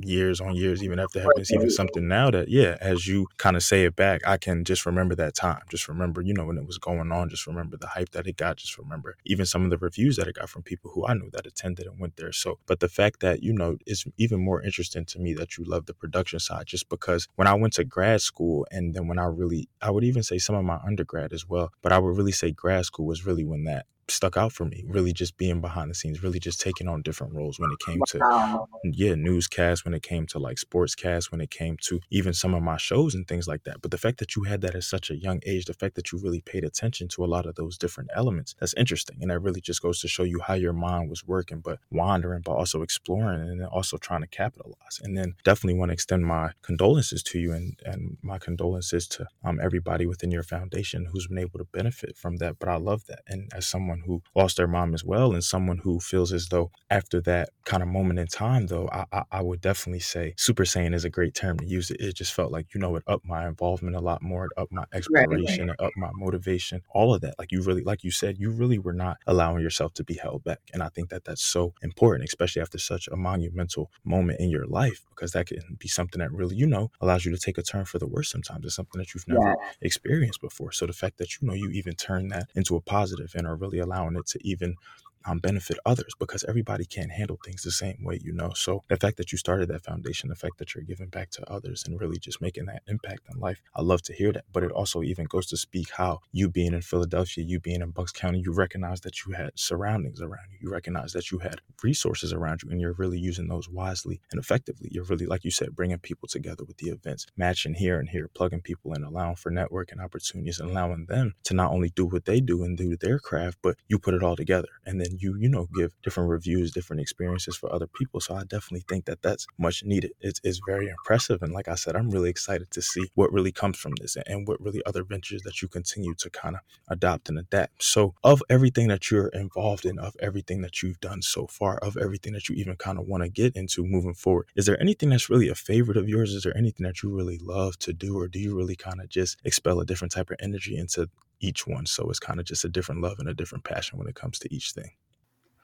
years 0.00 0.40
on 0.40 0.54
years, 0.54 0.82
even 0.82 0.98
after 0.98 1.20
having 1.20 1.44
even 1.50 1.70
something 1.70 2.06
now 2.06 2.30
that 2.30 2.48
yeah, 2.48 2.76
as 2.80 3.06
you 3.06 3.26
kind 3.38 3.56
of 3.56 3.62
say 3.62 3.84
it 3.84 3.96
back, 3.96 4.20
I 4.26 4.36
can 4.36 4.64
just 4.64 4.86
remember 4.86 5.14
that 5.16 5.34
time, 5.34 5.62
just 5.68 5.88
remember 5.88 6.20
you 6.22 6.34
know 6.34 6.44
when 6.44 6.58
it 6.58 6.66
was 6.66 6.78
going 6.78 7.10
on, 7.10 7.28
just 7.28 7.46
remember 7.46 7.76
the 7.76 7.88
hype 7.88 8.10
that 8.10 8.26
it 8.26 8.36
got, 8.36 8.58
just 8.58 8.78
remember 8.78 9.16
even 9.24 9.46
some 9.46 9.64
of 9.64 9.70
the 9.70 9.78
reviews 9.78 10.16
that 10.16 10.28
it 10.28 10.36
got 10.36 10.48
from 10.48 10.62
people 10.62 10.90
who 10.92 11.06
I 11.06 11.14
knew 11.14 11.30
that 11.32 11.46
attended 11.46 11.86
and 11.86 11.98
went 11.98 12.16
there. 12.16 12.32
So, 12.32 12.58
but 12.66 12.80
the 12.80 12.88
fact 12.88 13.20
that 13.20 13.42
you 13.42 13.52
know 13.52 13.78
it's 13.86 14.04
even 14.16 14.44
more 14.44 14.62
interesting 14.62 15.04
to 15.06 15.18
me 15.18 15.34
that 15.34 15.58
you 15.58 15.64
love 15.64 15.86
the 15.86 15.94
production 15.94 16.38
side, 16.38 16.66
just 16.66 16.88
because 16.88 17.15
because 17.16 17.28
when 17.36 17.48
I 17.48 17.54
went 17.54 17.72
to 17.74 17.84
grad 17.84 18.20
school 18.20 18.66
and 18.70 18.94
then 18.94 19.08
when 19.08 19.18
I 19.18 19.24
really, 19.24 19.68
I 19.80 19.90
would 19.90 20.04
even 20.04 20.22
say 20.22 20.38
some 20.38 20.54
of 20.54 20.64
my 20.64 20.78
undergrad 20.86 21.32
as 21.32 21.48
well, 21.48 21.70
but 21.82 21.92
I 21.92 21.98
would 21.98 22.16
really 22.16 22.32
say 22.32 22.52
grad 22.52 22.84
school 22.84 23.06
was 23.06 23.24
really 23.24 23.44
when 23.44 23.64
that 23.64 23.86
stuck 24.08 24.36
out 24.36 24.52
for 24.52 24.64
me. 24.64 24.84
Really, 24.86 25.12
just 25.12 25.36
being 25.36 25.60
behind 25.60 25.90
the 25.90 25.94
scenes, 25.94 26.22
really 26.22 26.38
just 26.38 26.60
taking 26.60 26.88
on 26.88 27.02
different 27.02 27.34
roles 27.34 27.58
when 27.58 27.70
it 27.70 27.78
came 27.78 28.00
to 28.08 28.66
yeah 28.84 29.14
newscast, 29.14 29.84
when 29.84 29.94
it 29.94 30.02
came 30.02 30.26
to 30.26 30.38
like 30.38 30.56
sportscast, 30.58 31.30
when 31.32 31.40
it 31.40 31.50
came 31.50 31.76
to 31.82 32.00
even 32.10 32.32
some 32.32 32.54
of 32.54 32.62
my 32.62 32.76
shows 32.76 33.14
and 33.14 33.26
things 33.26 33.48
like 33.48 33.64
that. 33.64 33.80
But 33.82 33.90
the 33.90 33.98
fact 33.98 34.18
that 34.18 34.36
you 34.36 34.44
had 34.44 34.60
that 34.62 34.74
at 34.74 34.84
such 34.84 35.10
a 35.10 35.16
young 35.16 35.40
age, 35.46 35.64
the 35.66 35.74
fact 35.74 35.94
that 35.96 36.12
you 36.12 36.18
really 36.18 36.40
paid 36.40 36.64
attention 36.64 37.08
to 37.08 37.24
a 37.24 37.26
lot 37.26 37.46
of 37.46 37.54
those 37.54 37.78
different 37.78 38.10
elements, 38.14 38.54
that's 38.58 38.74
interesting, 38.74 39.18
and 39.20 39.30
that 39.30 39.40
really 39.40 39.60
just 39.60 39.82
goes 39.82 40.00
to 40.00 40.08
show 40.08 40.22
you 40.22 40.40
how 40.40 40.54
your 40.54 40.72
mind 40.72 41.10
was 41.10 41.26
working, 41.26 41.60
but 41.60 41.78
wandering, 41.90 42.42
but 42.42 42.52
also 42.52 42.82
exploring, 42.82 43.40
and 43.40 43.60
then 43.60 43.68
also 43.68 43.96
trying 43.96 44.22
to 44.22 44.28
capitalize. 44.28 45.00
And 45.02 45.16
then 45.16 45.34
definitely 45.44 45.78
want 45.78 45.90
to 45.90 45.94
extend 45.94 46.24
my 46.26 46.52
condolences 46.62 47.22
to 47.24 47.38
you 47.38 47.52
and 47.52 47.78
and 47.84 48.16
my 48.22 48.38
condolences 48.38 49.06
to 49.08 49.26
um 49.44 49.60
everybody 49.60 50.06
within 50.06 50.30
your 50.30 50.42
foundation 50.42 51.06
who's 51.06 51.26
been 51.26 51.38
able 51.38 51.58
to 51.58 51.64
benefit 51.72 52.16
from 52.16 52.36
that. 52.36 52.58
But 52.58 52.68
I 52.68 52.76
love 52.76 53.06
that, 53.06 53.22
and 53.26 53.50
as 53.54 53.66
someone 53.66 53.95
someone 53.96 54.22
who 54.34 54.40
lost 54.40 54.56
their 54.56 54.66
mom 54.66 54.94
as 54.94 55.04
well, 55.04 55.32
and 55.32 55.42
someone 55.42 55.78
who 55.78 56.00
feels 56.00 56.32
as 56.32 56.48
though 56.48 56.70
after 56.90 57.20
that 57.22 57.50
kind 57.64 57.82
of 57.82 57.88
moment 57.88 58.18
in 58.18 58.26
time, 58.26 58.66
though, 58.66 58.88
I, 58.92 59.04
I, 59.12 59.22
I 59.32 59.42
would 59.42 59.60
definitely 59.60 60.00
say 60.00 60.34
Super 60.36 60.64
Saiyan 60.64 60.94
is 60.94 61.04
a 61.04 61.10
great 61.10 61.34
term 61.34 61.58
to 61.58 61.66
use. 61.66 61.90
It, 61.90 62.00
it 62.00 62.14
just 62.14 62.32
felt 62.32 62.52
like, 62.52 62.74
you 62.74 62.80
know, 62.80 62.96
it 62.96 63.02
upped 63.06 63.26
my 63.26 63.46
involvement 63.46 63.96
a 63.96 64.00
lot 64.00 64.22
more, 64.22 64.46
it 64.46 64.52
upped 64.56 64.72
my 64.72 64.84
exploration, 64.92 65.68
right, 65.68 65.78
right. 65.80 65.80
it 65.80 65.84
upped 65.84 65.96
my 65.96 66.10
motivation, 66.14 66.82
all 66.90 67.14
of 67.14 67.20
that. 67.22 67.34
Like 67.38 67.52
you 67.52 67.62
really, 67.62 67.82
like 67.82 68.04
you 68.04 68.10
said, 68.10 68.38
you 68.38 68.50
really 68.50 68.78
were 68.78 68.92
not 68.92 69.18
allowing 69.26 69.62
yourself 69.62 69.94
to 69.94 70.04
be 70.04 70.14
held 70.14 70.44
back. 70.44 70.60
And 70.72 70.82
I 70.82 70.88
think 70.88 71.10
that 71.10 71.24
that's 71.24 71.44
so 71.44 71.74
important, 71.82 72.28
especially 72.28 72.62
after 72.62 72.78
such 72.78 73.08
a 73.08 73.16
monumental 73.16 73.90
moment 74.04 74.40
in 74.40 74.50
your 74.50 74.66
life, 74.66 75.04
because 75.10 75.32
that 75.32 75.46
can 75.46 75.60
be 75.78 75.88
something 75.88 76.20
that 76.20 76.32
really, 76.32 76.56
you 76.56 76.66
know, 76.66 76.90
allows 77.00 77.24
you 77.24 77.32
to 77.32 77.38
take 77.38 77.58
a 77.58 77.62
turn 77.62 77.84
for 77.84 77.98
the 77.98 78.06
worse 78.06 78.30
sometimes. 78.30 78.64
It's 78.64 78.76
something 78.76 78.98
that 78.98 79.14
you've 79.14 79.28
never 79.28 79.48
yeah. 79.48 79.54
experienced 79.80 80.40
before. 80.40 80.72
So 80.72 80.86
the 80.86 80.92
fact 80.92 81.18
that, 81.18 81.40
you 81.40 81.48
know, 81.48 81.54
you 81.54 81.70
even 81.70 81.94
turn 81.94 82.28
that 82.28 82.50
into 82.54 82.76
a 82.76 82.80
positive 82.80 83.32
and 83.34 83.46
are 83.46 83.56
really 83.56 83.78
allowing 83.86 84.16
it 84.16 84.26
to 84.26 84.46
even 84.46 84.76
um, 85.26 85.38
benefit 85.38 85.78
others 85.84 86.14
because 86.18 86.44
everybody 86.44 86.84
can't 86.84 87.10
handle 87.10 87.38
things 87.44 87.62
the 87.62 87.70
same 87.70 87.98
way, 88.02 88.20
you 88.22 88.32
know. 88.32 88.52
So 88.54 88.84
the 88.88 88.96
fact 88.96 89.16
that 89.16 89.32
you 89.32 89.38
started 89.38 89.68
that 89.68 89.84
foundation, 89.84 90.28
the 90.28 90.36
fact 90.36 90.58
that 90.58 90.74
you're 90.74 90.84
giving 90.84 91.08
back 91.08 91.30
to 91.30 91.50
others 91.50 91.84
and 91.86 92.00
really 92.00 92.18
just 92.18 92.40
making 92.40 92.66
that 92.66 92.82
impact 92.86 93.22
in 93.32 93.40
life, 93.40 93.60
I 93.74 93.82
love 93.82 94.02
to 94.02 94.12
hear 94.12 94.32
that. 94.32 94.44
But 94.52 94.62
it 94.62 94.72
also 94.72 95.02
even 95.02 95.26
goes 95.26 95.46
to 95.46 95.56
speak 95.56 95.90
how 95.90 96.20
you 96.32 96.48
being 96.48 96.74
in 96.74 96.82
Philadelphia, 96.82 97.44
you 97.44 97.60
being 97.60 97.82
in 97.82 97.90
Bucks 97.90 98.12
County, 98.12 98.40
you 98.44 98.52
recognize 98.52 99.00
that 99.02 99.24
you 99.24 99.32
had 99.32 99.50
surroundings 99.54 100.20
around 100.20 100.46
you. 100.52 100.58
You 100.62 100.70
recognize 100.70 101.12
that 101.12 101.30
you 101.30 101.38
had 101.38 101.60
resources 101.82 102.32
around 102.32 102.62
you 102.62 102.70
and 102.70 102.80
you're 102.80 102.94
really 102.94 103.18
using 103.18 103.48
those 103.48 103.68
wisely 103.68 104.20
and 104.30 104.40
effectively. 104.40 104.88
You're 104.92 105.04
really, 105.04 105.26
like 105.26 105.44
you 105.44 105.50
said, 105.50 105.74
bringing 105.74 105.98
people 105.98 106.28
together 106.28 106.64
with 106.64 106.78
the 106.78 106.90
events, 106.90 107.26
matching 107.36 107.74
here 107.74 107.98
and 107.98 108.08
here, 108.08 108.28
plugging 108.34 108.60
people 108.60 108.92
in, 108.94 109.02
allowing 109.02 109.36
for 109.36 109.50
networking 109.50 110.02
opportunities 110.02 110.60
and 110.60 110.70
allowing 110.70 111.06
them 111.06 111.34
to 111.44 111.54
not 111.54 111.72
only 111.72 111.90
do 111.90 112.06
what 112.06 112.24
they 112.24 112.40
do 112.40 112.62
and 112.62 112.76
do 112.76 112.96
their 112.96 113.18
craft, 113.18 113.58
but 113.62 113.76
you 113.88 113.98
put 113.98 114.14
it 114.14 114.22
all 114.22 114.36
together. 114.36 114.68
And 114.84 115.00
then 115.00 115.15
you 115.20 115.36
you 115.38 115.48
know 115.48 115.66
give 115.74 115.92
different 116.02 116.28
reviews 116.28 116.70
different 116.72 117.00
experiences 117.00 117.56
for 117.56 117.72
other 117.72 117.86
people 117.86 118.20
so 118.20 118.34
i 118.34 118.42
definitely 118.44 118.84
think 118.88 119.04
that 119.04 119.22
that's 119.22 119.46
much 119.58 119.82
needed. 119.84 120.12
It's, 120.20 120.40
it's 120.44 120.60
very 120.66 120.88
impressive 120.88 121.42
and 121.42 121.52
like 121.52 121.68
i 121.68 121.74
said 121.74 121.96
i'm 121.96 122.10
really 122.10 122.30
excited 122.30 122.70
to 122.70 122.82
see 122.82 123.10
what 123.14 123.32
really 123.32 123.52
comes 123.52 123.78
from 123.78 123.92
this 124.00 124.16
and 124.26 124.46
what 124.46 124.60
really 124.60 124.82
other 124.86 125.04
ventures 125.04 125.42
that 125.42 125.62
you 125.62 125.68
continue 125.68 126.14
to 126.14 126.30
kind 126.30 126.56
of 126.56 126.60
adopt 126.88 127.28
and 127.28 127.38
adapt. 127.38 127.82
So 127.82 128.14
of 128.22 128.42
everything 128.48 128.88
that 128.88 129.10
you're 129.10 129.28
involved 129.28 129.84
in 129.84 129.98
of 129.98 130.14
everything 130.20 130.62
that 130.62 130.82
you've 130.82 131.00
done 131.00 131.22
so 131.22 131.46
far 131.46 131.78
of 131.78 131.96
everything 131.96 132.32
that 132.34 132.48
you 132.48 132.54
even 132.56 132.76
kind 132.76 132.98
of 132.98 133.06
want 133.06 133.22
to 133.22 133.28
get 133.28 133.56
into 133.56 133.84
moving 133.84 134.14
forward 134.14 134.46
is 134.54 134.66
there 134.66 134.80
anything 134.80 135.10
that's 135.10 135.30
really 135.30 135.48
a 135.48 135.54
favorite 135.54 135.96
of 135.96 136.08
yours? 136.08 136.32
Is 136.32 136.42
there 136.42 136.56
anything 136.56 136.84
that 136.84 137.02
you 137.02 137.14
really 137.14 137.38
love 137.38 137.78
to 137.80 137.92
do 137.92 138.18
or 138.18 138.28
do 138.28 138.38
you 138.38 138.56
really 138.56 138.76
kind 138.76 139.00
of 139.00 139.08
just 139.08 139.38
expel 139.44 139.80
a 139.80 139.86
different 139.86 140.12
type 140.12 140.30
of 140.30 140.36
energy 140.40 140.76
into 140.76 141.08
each 141.40 141.66
one 141.66 141.86
so 141.86 142.08
it's 142.08 142.18
kind 142.18 142.40
of 142.40 142.46
just 142.46 142.64
a 142.64 142.68
different 142.68 143.02
love 143.02 143.18
and 143.18 143.28
a 143.28 143.34
different 143.34 143.64
passion 143.64 143.98
when 143.98 144.08
it 144.08 144.14
comes 144.14 144.38
to 144.38 144.54
each 144.54 144.72
thing 144.72 144.92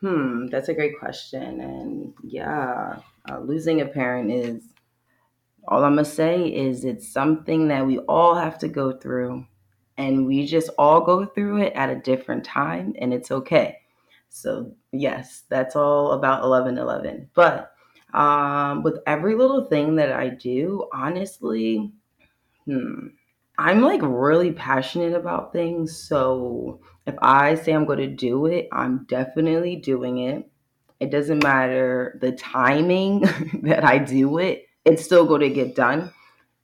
Hmm, 0.03 0.47
that's 0.49 0.69
a 0.69 0.75
great 0.75 0.99
question. 0.99 1.61
And 1.61 2.15
yeah, 2.25 2.97
uh, 3.31 3.39
losing 3.39 3.81
a 3.81 3.87
parent 3.87 4.33
is 4.33 4.65
all 5.69 5.85
I'm 5.85 5.95
going 5.95 6.05
to 6.05 6.11
say 6.11 6.45
is 6.45 6.85
it's 6.85 7.09
something 7.09 7.69
that 7.69 7.87
we 7.87 7.99
all 8.01 8.35
have 8.35 8.59
to 8.59 8.69
go 8.69 8.93
through. 8.93 9.47
And 9.97 10.27
we 10.27 10.47
just 10.47 10.71
all 10.77 11.03
go 11.03 11.25
through 11.25 11.63
it 11.63 11.75
at 11.75 11.91
a 11.91 12.01
different 12.01 12.45
time, 12.45 12.95
and 12.99 13.13
it's 13.15 13.31
okay. 13.31 13.79
So, 14.31 14.73
yes, 14.91 15.45
that's 15.49 15.77
all 15.77 16.13
about 16.13 16.43
1111. 16.43 17.31
But 17.35 17.73
um, 18.15 18.83
with 18.83 18.99
every 19.07 19.37
little 19.37 19.67
thing 19.67 19.95
that 19.97 20.11
I 20.11 20.31
do, 20.31 20.89
honestly, 20.93 21.93
hmm, 22.65 23.09
I'm 23.63 23.81
like 23.81 24.01
really 24.03 24.51
passionate 24.51 25.15
about 25.15 25.53
things. 25.53 25.97
So 25.97 26.81
if 27.07 27.15
I 27.23 27.55
say 27.55 27.73
I'm 27.73 27.87
going 27.87 28.01
to 28.01 28.09
do 28.09 28.47
it, 28.47 28.67
I'm 28.73 29.05
definitely 29.09 29.77
doing 29.77 30.19
it. 30.19 30.51
It 30.99 31.13
doesn't 31.13 31.45
matter 31.45 32.19
the 32.21 32.33
timing 32.33 33.21
that 33.63 33.85
I 33.85 33.99
do 33.99 34.39
it, 34.39 34.67
it's 34.85 35.05
still 35.05 35.27
going 35.27 35.43
to 35.43 35.49
get 35.49 35.77
done. 35.77 36.13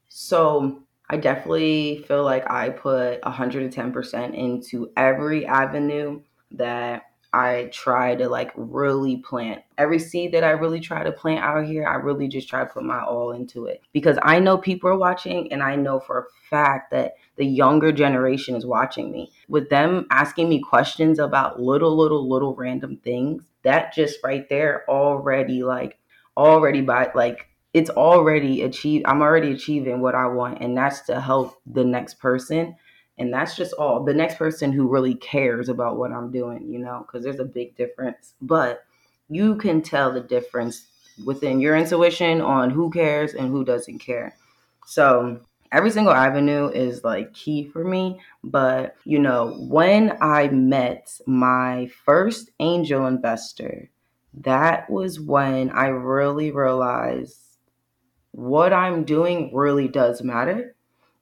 So 0.08 0.82
I 1.08 1.18
definitely 1.18 2.04
feel 2.08 2.24
like 2.24 2.50
I 2.50 2.70
put 2.70 3.22
110% 3.22 4.34
into 4.34 4.90
every 4.96 5.46
avenue 5.46 6.22
that 6.50 7.02
I 7.32 7.68
try 7.72 8.14
to 8.14 8.28
like 8.28 8.52
really 8.56 9.18
plant 9.18 9.62
every 9.76 9.98
seed 9.98 10.32
that 10.32 10.44
I 10.44 10.50
really 10.50 10.80
try 10.80 11.04
to 11.04 11.12
plant 11.12 11.44
out 11.44 11.66
here. 11.66 11.86
I 11.86 11.96
really 11.96 12.26
just 12.26 12.48
try 12.48 12.60
to 12.60 12.70
put 12.70 12.84
my 12.84 13.02
all 13.02 13.32
into 13.32 13.66
it 13.66 13.82
because 13.92 14.18
I 14.22 14.38
know 14.40 14.56
people 14.56 14.88
are 14.88 14.98
watching 14.98 15.52
and 15.52 15.62
I 15.62 15.76
know 15.76 16.00
for 16.00 16.18
a 16.20 16.48
fact 16.48 16.90
that 16.92 17.14
the 17.36 17.44
younger 17.44 17.92
generation 17.92 18.54
is 18.54 18.64
watching 18.64 19.12
me. 19.12 19.30
With 19.48 19.68
them 19.68 20.06
asking 20.10 20.48
me 20.48 20.60
questions 20.60 21.18
about 21.18 21.60
little, 21.60 21.96
little, 21.96 22.28
little 22.28 22.54
random 22.54 22.96
things, 22.96 23.44
that 23.62 23.94
just 23.94 24.18
right 24.24 24.48
there 24.48 24.84
already 24.88 25.62
like 25.62 25.98
already 26.36 26.80
by 26.80 27.10
like 27.14 27.48
it's 27.74 27.90
already 27.90 28.62
achieved. 28.62 29.04
I'm 29.06 29.20
already 29.20 29.52
achieving 29.52 30.00
what 30.00 30.14
I 30.14 30.26
want, 30.26 30.62
and 30.62 30.76
that's 30.76 31.02
to 31.02 31.20
help 31.20 31.60
the 31.66 31.84
next 31.84 32.14
person 32.14 32.76
and 33.18 33.32
that's 33.32 33.56
just 33.56 33.72
all. 33.74 34.04
The 34.04 34.14
next 34.14 34.36
person 34.36 34.72
who 34.72 34.88
really 34.88 35.14
cares 35.14 35.68
about 35.68 35.98
what 35.98 36.12
i'm 36.12 36.30
doing 36.30 36.70
you 36.70 36.78
know 36.78 37.04
because 37.06 37.24
there's 37.24 37.40
a 37.40 37.44
big 37.44 37.76
difference. 37.76 38.34
But 38.40 38.84
you 39.28 39.56
can 39.56 39.82
tell 39.82 40.12
the 40.12 40.20
difference 40.20 40.86
within 41.24 41.60
your 41.60 41.76
intuition 41.76 42.40
on 42.40 42.70
who 42.70 42.90
cares 42.90 43.34
and 43.34 43.50
who 43.50 43.64
doesn't 43.64 43.98
care. 43.98 44.34
So 44.86 45.40
every 45.72 45.90
single 45.90 46.14
avenue 46.14 46.68
is 46.68 47.04
like 47.04 47.34
key 47.34 47.68
for 47.68 47.84
me. 47.84 48.20
But 48.44 48.96
you 49.04 49.18
know 49.18 49.54
when 49.68 50.16
i 50.20 50.48
met 50.48 51.20
my 51.26 51.90
first 52.04 52.50
angel 52.60 53.06
investor 53.06 53.90
that 54.34 54.88
was 54.88 55.18
when 55.18 55.70
i 55.70 55.86
really 55.86 56.50
realized 56.50 57.38
what 58.32 58.72
i'm 58.72 59.04
doing 59.04 59.50
really 59.54 59.88
does 59.88 60.22
matter 60.22 60.76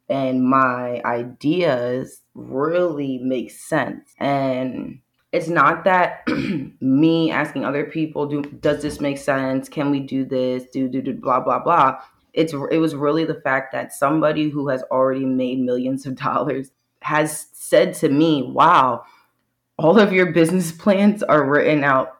and 0.08 0.48
my 0.48 1.00
ideas 1.04 2.22
really 2.34 3.18
make 3.18 3.50
sense. 3.50 4.12
And 4.18 5.00
it's 5.32 5.48
not 5.48 5.84
that 5.84 6.26
me 6.80 7.30
asking 7.30 7.64
other 7.64 7.84
people, 7.84 8.26
do 8.26 8.42
does 8.42 8.82
this 8.82 9.00
make 9.00 9.18
sense? 9.18 9.68
Can 9.68 9.90
we 9.90 10.00
do 10.00 10.24
this? 10.24 10.64
Do 10.72 10.88
do 10.88 11.02
do 11.02 11.12
blah 11.14 11.40
blah 11.40 11.58
blah. 11.58 11.98
It's 12.32 12.52
it 12.52 12.78
was 12.78 12.94
really 12.94 13.24
the 13.24 13.40
fact 13.40 13.72
that 13.72 13.92
somebody 13.92 14.48
who 14.48 14.68
has 14.68 14.82
already 14.84 15.24
made 15.24 15.60
millions 15.60 16.06
of 16.06 16.16
dollars 16.26 16.70
has 17.02 17.48
said 17.52 17.94
to 17.94 18.08
me, 18.08 18.42
"Wow, 18.42 19.04
all 19.78 19.98
of 19.98 20.12
your 20.12 20.32
business 20.32 20.72
plans 20.82 21.22
are 21.22 21.48
written 21.48 21.84
out 21.84 22.12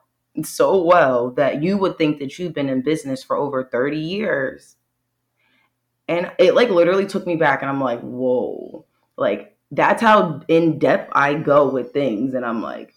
so 0.43 0.83
well 0.83 1.31
that 1.31 1.63
you 1.63 1.77
would 1.77 1.97
think 1.97 2.19
that 2.19 2.37
you've 2.37 2.53
been 2.53 2.69
in 2.69 2.81
business 2.81 3.23
for 3.23 3.35
over 3.35 3.63
30 3.63 3.97
years." 3.97 4.76
And 6.07 6.31
it 6.39 6.55
like 6.55 6.69
literally 6.69 7.05
took 7.05 7.27
me 7.27 7.35
back 7.35 7.61
and 7.61 7.69
I'm 7.69 7.81
like, 7.81 7.99
whoa. 8.01 8.85
Like 9.17 9.55
that's 9.71 10.01
how 10.01 10.41
in 10.47 10.79
depth 10.79 11.11
I 11.13 11.33
go 11.33 11.69
with 11.69 11.91
things. 11.91 12.33
And 12.33 12.45
I'm 12.45 12.61
like, 12.61 12.93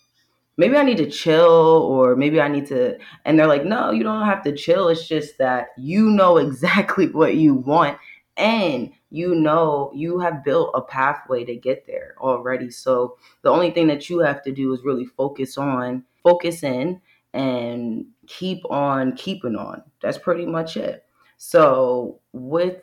maybe 0.57 0.77
I 0.77 0.83
need 0.83 0.99
to 0.99 1.11
chill 1.11 1.89
or 1.91 2.15
maybe 2.17 2.41
I 2.41 2.49
need 2.49 2.67
to 2.67 2.99
and 3.25 3.39
they're 3.39 3.47
like, 3.47 3.65
no, 3.65 3.91
you 3.91 4.03
don't 4.03 4.27
have 4.27 4.43
to 4.45 4.55
chill. 4.55 4.89
It's 4.89 5.09
just 5.09 5.39
that 5.39 5.69
you 5.77 6.11
know 6.11 6.37
exactly 6.47 7.09
what 7.09 7.37
you 7.37 7.55
want 7.55 7.99
and 8.37 8.93
you 9.11 9.35
know 9.35 9.91
you 9.95 10.21
have 10.21 10.45
built 10.45 10.71
a 10.75 10.81
pathway 10.81 11.45
to 11.45 11.57
get 11.57 11.87
there 11.87 12.15
already. 12.21 12.71
So 12.71 13.17
the 13.43 13.51
only 13.51 13.71
thing 13.71 13.89
that 13.89 14.09
you 14.09 14.21
have 14.21 14.43
to 14.43 14.53
do 14.53 14.73
is 14.73 14.85
really 14.85 15.05
focus 15.05 15.59
on, 15.59 16.05
focus 16.23 16.63
in 16.63 17.01
and 17.33 18.07
keep 18.27 18.63
on 18.71 19.15
keeping 19.17 19.57
on. 19.57 19.83
That's 20.01 20.19
pretty 20.19 20.47
much 20.47 20.77
it. 20.77 21.05
So 21.39 22.21
with 22.33 22.83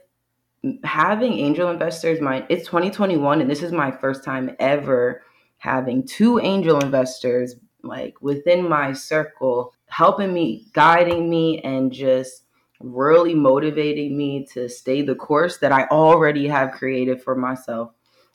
having 0.84 1.34
angel 1.34 1.69
investors 1.69 2.21
my 2.21 2.45
it's 2.49 2.65
2021 2.65 3.41
and 3.41 3.49
this 3.49 3.63
is 3.63 3.71
my 3.71 3.91
first 3.91 4.23
time 4.23 4.56
ever 4.60 5.21
having 5.58 6.06
two 6.06 6.39
angel 6.39 6.80
investors 6.80 7.56
like 7.84 8.21
within 8.21 8.67
my 8.67 8.93
circle 8.93 9.73
helping 9.88 10.34
me 10.34 10.67
guiding 10.73 11.30
me 11.30 11.62
and 11.62 11.91
just 11.91 12.43
really 12.80 13.34
motivating 13.34 14.17
me 14.17 14.45
to 14.53 14.69
stay 14.69 15.01
the 15.01 15.15
course 15.15 15.58
that 15.58 15.71
I 15.71 15.86
already 15.86 16.47
have 16.47 16.71
created 16.71 17.21
for 17.21 17.36
myself. 17.36 17.91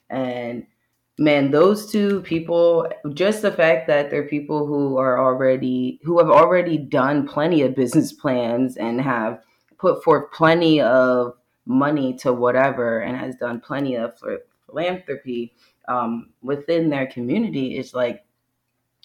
And 0.09 0.65
man 1.19 1.51
those 1.51 1.91
two 1.91 2.21
people 2.21 2.87
just 3.13 3.43
the 3.43 3.51
fact 3.51 3.85
that 3.85 4.09
they're 4.09 4.27
people 4.27 4.65
who 4.65 4.97
are 4.97 5.23
already 5.23 5.99
who 6.03 6.17
have 6.17 6.29
already 6.29 6.75
done 6.75 7.27
plenty 7.27 7.61
of 7.61 7.75
business 7.75 8.11
plans 8.11 8.77
and 8.77 8.99
have 8.99 9.39
put 9.77 10.03
forth 10.03 10.31
plenty 10.31 10.81
of 10.81 11.35
money 11.65 12.13
to 12.13 12.33
whatever 12.33 12.99
and 12.99 13.17
has 13.17 13.35
done 13.35 13.59
plenty 13.59 13.95
of 13.95 14.13
philanthropy 14.65 15.53
um, 15.87 16.29
within 16.41 16.89
their 16.89 17.07
community 17.07 17.77
is 17.77 17.93
like 17.93 18.25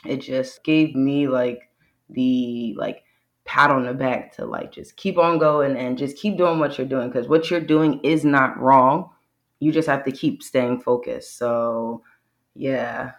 it 0.05 0.19
just 0.19 0.63
gave 0.65 0.95
me 0.95 1.29
like 1.29 1.71
the 2.11 2.75
like 2.79 3.05
pat 3.45 3.71
on 3.71 3.85
the 3.87 3.95
back 3.95 4.33
to 4.37 4.45
like 4.45 4.71
just 4.73 4.97
keep 4.97 5.19
on 5.19 5.39
going 5.39 5.77
and 5.77 5.99
just 5.99 6.17
keep 6.17 6.37
doing 6.37 6.59
what 6.59 6.79
you're 6.79 6.87
doing 6.87 7.09
because 7.09 7.29
what 7.29 7.51
you're 7.51 7.61
doing 7.61 8.01
is 8.05 8.25
not 8.25 8.59
wrong. 8.59 9.11
You 9.61 9.73
just 9.73 9.89
have 9.89 10.05
to 10.05 10.13
keep 10.13 10.43
staying 10.43 10.81
focused. 10.81 11.37
So 11.37 12.03
yeah 12.55 13.13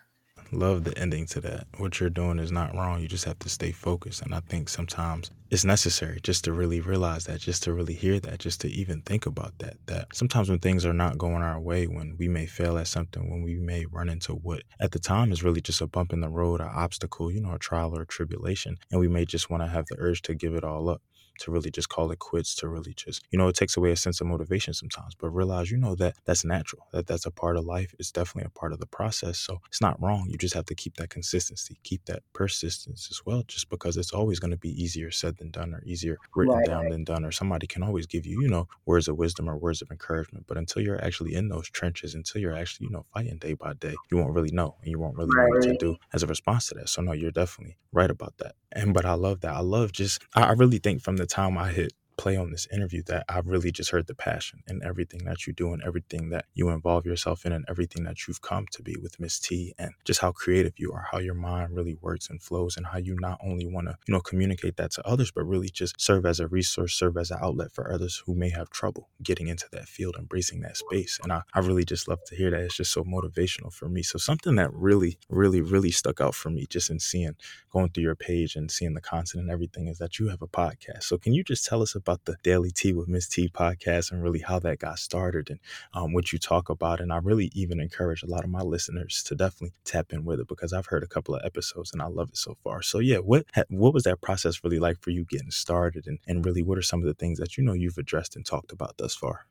love 0.52 0.84
the 0.84 0.98
ending 0.98 1.26
to 1.28 1.42
that. 1.42 1.68
What 1.78 2.00
you're 2.00 2.10
doing 2.10 2.40
is 2.40 2.52
not 2.52 2.74
wrong. 2.76 3.02
You 3.02 3.08
just 3.08 3.26
have 3.26 3.40
to 3.40 3.50
stay 3.50 3.72
focused. 3.72 4.22
And 4.22 4.34
I 4.34 4.40
think 4.42 4.70
sometimes 4.70 5.32
it's 5.50 5.66
necessary 5.66 6.20
just 6.22 6.44
to 6.46 6.54
really 6.54 6.82
realize 6.82 7.26
that, 7.26 7.40
just 7.40 7.64
to 7.64 7.74
really 7.74 7.94
hear 7.94 8.20
that, 8.20 8.40
just 8.40 8.62
to 8.62 8.68
even 8.70 9.02
think 9.02 9.26
about 9.26 9.58
that. 9.60 9.78
That 9.88 10.08
sometimes 10.14 10.50
when 10.50 10.60
things 10.60 10.86
are 10.86 10.94
not 10.94 11.18
going 11.18 11.42
our 11.42 11.60
way, 11.60 11.88
when 11.88 12.16
we 12.18 12.28
may 12.28 12.46
fail 12.46 12.78
at 12.78 12.88
something, 12.88 13.30
when 13.30 13.42
we 13.42 13.56
may 13.56 13.86
run 13.86 14.10
into 14.10 14.34
what 14.34 14.64
at 14.80 14.92
the 14.92 15.00
time 15.00 15.32
is 15.32 15.44
really 15.44 15.62
just 15.62 15.82
a 15.82 15.88
bump 15.88 16.14
in 16.14 16.22
the 16.22 16.30
road, 16.30 16.62
an 16.62 16.70
obstacle, 16.74 17.32
you 17.32 17.42
know, 17.42 17.54
a 17.54 17.60
trial 17.60 17.98
or 17.98 18.02
a 18.04 18.08
tribulation, 18.08 18.78
and 18.92 19.00
we 19.00 19.08
may 19.08 19.26
just 19.26 19.50
want 19.50 19.64
to 19.64 19.70
have 19.70 19.86
the 19.88 19.96
urge 20.00 20.22
to 20.24 20.36
give 20.36 20.54
it 20.54 20.64
all 20.64 20.90
up 20.90 21.02
to 21.40 21.52
really 21.52 21.72
just 21.72 21.90
call 21.90 22.12
it 22.12 22.20
quits, 22.20 22.56
to 22.56 22.68
really 22.68 22.94
just, 22.94 23.24
you 23.32 23.38
know, 23.38 23.48
it 23.48 23.56
takes 23.56 23.78
away 23.78 23.92
a 23.92 23.96
sense 23.96 24.22
of 24.22 24.28
motivation 24.28 24.74
sometimes. 24.74 25.16
But 25.16 25.30
realize, 25.30 25.72
you 25.72 25.78
know, 25.78 25.96
that 25.96 26.16
that's 26.26 26.46
natural, 26.46 26.88
that 26.92 27.08
that's 27.08 27.26
a 27.26 27.32
part 27.32 27.58
of 27.58 27.66
life. 27.66 27.94
It's 28.00 28.12
definitely 28.12 28.48
a 28.48 28.60
part 28.60 28.74
of 28.74 28.80
the 28.80 28.86
process. 28.86 29.38
So 29.40 29.62
it's 29.68 29.82
not 29.82 30.02
wrong. 30.02 30.28
You 30.30 30.38
just 30.38 30.54
have 30.54 30.66
to 30.66 30.76
keep 30.76 30.96
that 30.98 31.10
consistency, 31.10 31.80
keep 31.84 32.06
that 32.06 32.24
persistence 32.34 33.08
as 33.12 33.26
well, 33.26 33.44
just 33.48 33.70
because 33.70 33.98
it's 33.98 34.12
always 34.12 34.40
going 34.40 34.52
to 34.52 34.58
be 34.58 34.82
easier 34.82 35.12
said 35.12 35.38
than 35.38 35.52
done 35.52 35.74
or 35.74 35.84
easier 35.86 36.18
written 36.36 36.56
right, 36.56 36.66
down 36.66 36.90
than 36.90 37.04
done. 37.04 37.26
Or 37.26 37.32
somebody 37.32 37.68
can 37.68 37.84
always 37.84 38.06
give 38.06 38.26
you, 38.26 38.42
you 38.42 38.50
know, 38.50 38.68
words 38.86 39.08
of 39.08 39.18
wisdom 39.18 39.50
or 39.50 39.58
words 39.58 39.82
of 39.82 39.92
encouragement. 39.92 40.46
But 40.48 40.58
until 40.58 40.82
you're 40.82 41.04
actually 41.04 41.36
in 41.36 41.50
those 41.50 41.70
trenches, 41.70 42.16
until 42.16 42.42
you're 42.42 42.56
actually, 42.56 42.88
you 42.88 42.94
know, 42.94 43.06
fighting 43.14 43.38
day 43.38 43.54
by 43.54 43.74
day, 43.74 43.96
you 44.12 44.18
won't 44.18 44.34
really 44.34 44.52
know 44.52 44.76
and 44.82 44.92
you 44.92 45.00
won't 45.00 45.18
really 45.18 45.32
right. 45.36 45.50
know 45.50 45.58
what 45.58 45.64
to 45.64 45.78
do 45.78 45.98
as 46.14 46.24
a 46.24 46.28
response 46.28 46.68
to 46.68 46.76
that. 46.76 46.90
So 46.90 47.02
no, 47.02 47.14
you're 47.14 47.32
definitely 47.32 47.78
right 47.92 48.10
about 48.10 48.38
that. 48.38 48.56
And 48.72 48.94
but 48.94 49.06
I 49.06 49.14
love 49.14 49.42
that. 49.42 49.54
I 49.54 49.62
love 49.62 49.92
just 49.92 50.22
I 50.36 50.52
really 50.54 50.78
think 50.78 51.02
from 51.02 51.18
the 51.18 51.26
time 51.30 51.58
I 51.58 51.72
hit 51.72 51.94
play 52.20 52.36
on 52.36 52.52
this 52.52 52.68
interview 52.70 53.02
that 53.04 53.24
I've 53.30 53.48
really 53.48 53.72
just 53.72 53.92
heard 53.92 54.08
the 54.08 54.14
passion 54.14 54.60
and 54.68 54.84
everything 54.84 55.24
that 55.24 55.48
you 55.48 55.54
do 55.54 55.72
and 55.72 55.82
everything 55.82 56.32
that 56.32 56.44
you 56.54 56.68
involve 56.70 57.06
yourself 57.06 57.46
in 57.46 57.54
and 57.54 57.64
everything 57.70 58.04
that 58.04 58.28
you've 58.28 58.42
come 58.42 58.66
to 58.74 58.84
be 58.84 58.98
with 59.02 59.22
Miss 59.22 59.40
T 59.40 59.74
and 59.80 59.94
just 60.04 60.20
how 60.20 60.34
creative 60.34 60.74
you 60.76 60.92
are, 60.92 61.08
how 61.14 61.20
your 61.20 61.34
mind 61.34 61.74
really 61.74 61.96
works 62.02 62.30
and 62.30 62.42
flows 62.42 62.76
and 62.76 62.88
how 62.88 62.98
you 62.98 63.16
not 63.22 63.40
only 63.42 63.66
want 63.66 63.88
to, 63.88 63.96
you 64.06 64.14
know, 64.14 64.20
communicate 64.20 64.76
that 64.76 64.92
to 64.92 65.08
others, 65.08 65.32
but 65.32 65.46
really 65.46 65.70
just 65.70 66.00
serve 66.00 66.26
as 66.26 66.42
a 66.42 66.48
resource, 66.48 66.94
serve 66.94 67.16
as 67.16 67.32
an 67.32 67.40
outlet 67.42 67.72
for 67.72 67.90
others 67.90 68.22
who 68.26 68.36
may 68.36 68.50
have 68.50 68.70
trouble 68.70 69.08
getting 69.24 69.48
into 69.48 69.70
that 69.72 69.88
field, 69.88 70.18
embracing 70.20 70.60
that 70.60 70.76
space. 70.76 71.22
And 71.24 71.32
I, 71.32 71.44
I 71.54 71.60
really 71.60 71.86
just 71.86 72.10
love 72.10 72.20
to 72.26 72.36
hear 72.36 72.52
that. 72.52 72.60
It's 72.60 72.76
just 72.76 72.92
so 72.92 73.06
motivational 73.06 73.72
for 73.72 73.88
me. 73.88 74.04
So 74.04 74.18
something 74.18 74.56
that 74.56 74.74
really, 74.74 75.20
really, 75.30 75.62
really 75.62 75.92
stuck 75.92 76.20
out 76.20 76.36
for 76.36 76.50
me 76.50 76.66
just 76.70 76.90
in 76.90 77.00
seeing, 77.00 77.38
going 77.72 77.90
through 77.92 78.04
your 78.04 78.16
page 78.16 78.58
and 78.58 78.70
seeing 78.70 78.94
the 78.94 79.00
content 79.00 79.42
and 79.42 79.52
everything 79.52 79.88
is 79.88 80.00
that 80.00 80.20
you 80.20 80.28
have 80.28 80.42
a 80.42 80.48
podcast. 80.48 81.04
So 81.04 81.18
can 81.18 81.34
you 81.34 81.46
just 81.46 81.66
tell 81.66 81.82
us 81.82 81.96
about 81.96 82.09
about 82.10 82.26
the 82.26 82.38
Daily 82.42 82.72
Tea 82.72 82.92
with 82.92 83.08
Miss 83.08 83.28
T 83.28 83.50
podcast 83.50 84.12
and 84.12 84.24
really 84.24 84.40
how 84.40 84.58
that 84.60 84.80
got 84.80 84.98
started 84.98 85.52
and 85.52 85.60
um, 85.94 86.12
what 86.12 86.34
you 86.34 86.40
talk 86.40 86.68
about. 86.68 87.00
And 87.00 87.14
I 87.14 87.18
really 87.18 87.52
even 87.54 87.80
encourage 87.80 88.24
a 88.24 88.28
lot 88.28 88.44
of 88.44 88.50
my 88.50 88.62
listeners 88.62 89.22
to 89.28 89.36
definitely 89.36 89.74
tap 89.86 90.12
in 90.12 90.26
with 90.26 90.40
it 90.40 90.48
because 90.48 90.74
I've 90.74 90.88
heard 90.88 91.04
a 91.04 91.08
couple 91.08 91.36
of 91.36 91.46
episodes 91.46 91.94
and 91.94 92.02
I 92.02 92.08
love 92.08 92.30
it 92.30 92.38
so 92.38 92.58
far. 92.64 92.82
So 92.82 92.98
yeah, 92.98 93.18
what 93.18 93.46
what 93.70 93.94
was 93.94 94.04
that 94.06 94.22
process 94.22 94.64
really 94.64 94.80
like 94.80 95.00
for 95.00 95.12
you 95.12 95.24
getting 95.24 95.52
started 95.52 96.08
and, 96.08 96.18
and 96.28 96.44
really 96.44 96.64
what 96.64 96.80
are 96.80 96.84
some 96.84 97.00
of 97.00 97.06
the 97.06 97.14
things 97.14 97.38
that 97.38 97.58
you 97.58 97.64
know 97.64 97.74
you've 97.74 98.00
addressed 98.00 98.36
and 98.36 98.44
talked 98.44 98.72
about 98.72 98.98
thus 98.98 99.14
far? 99.14 99.46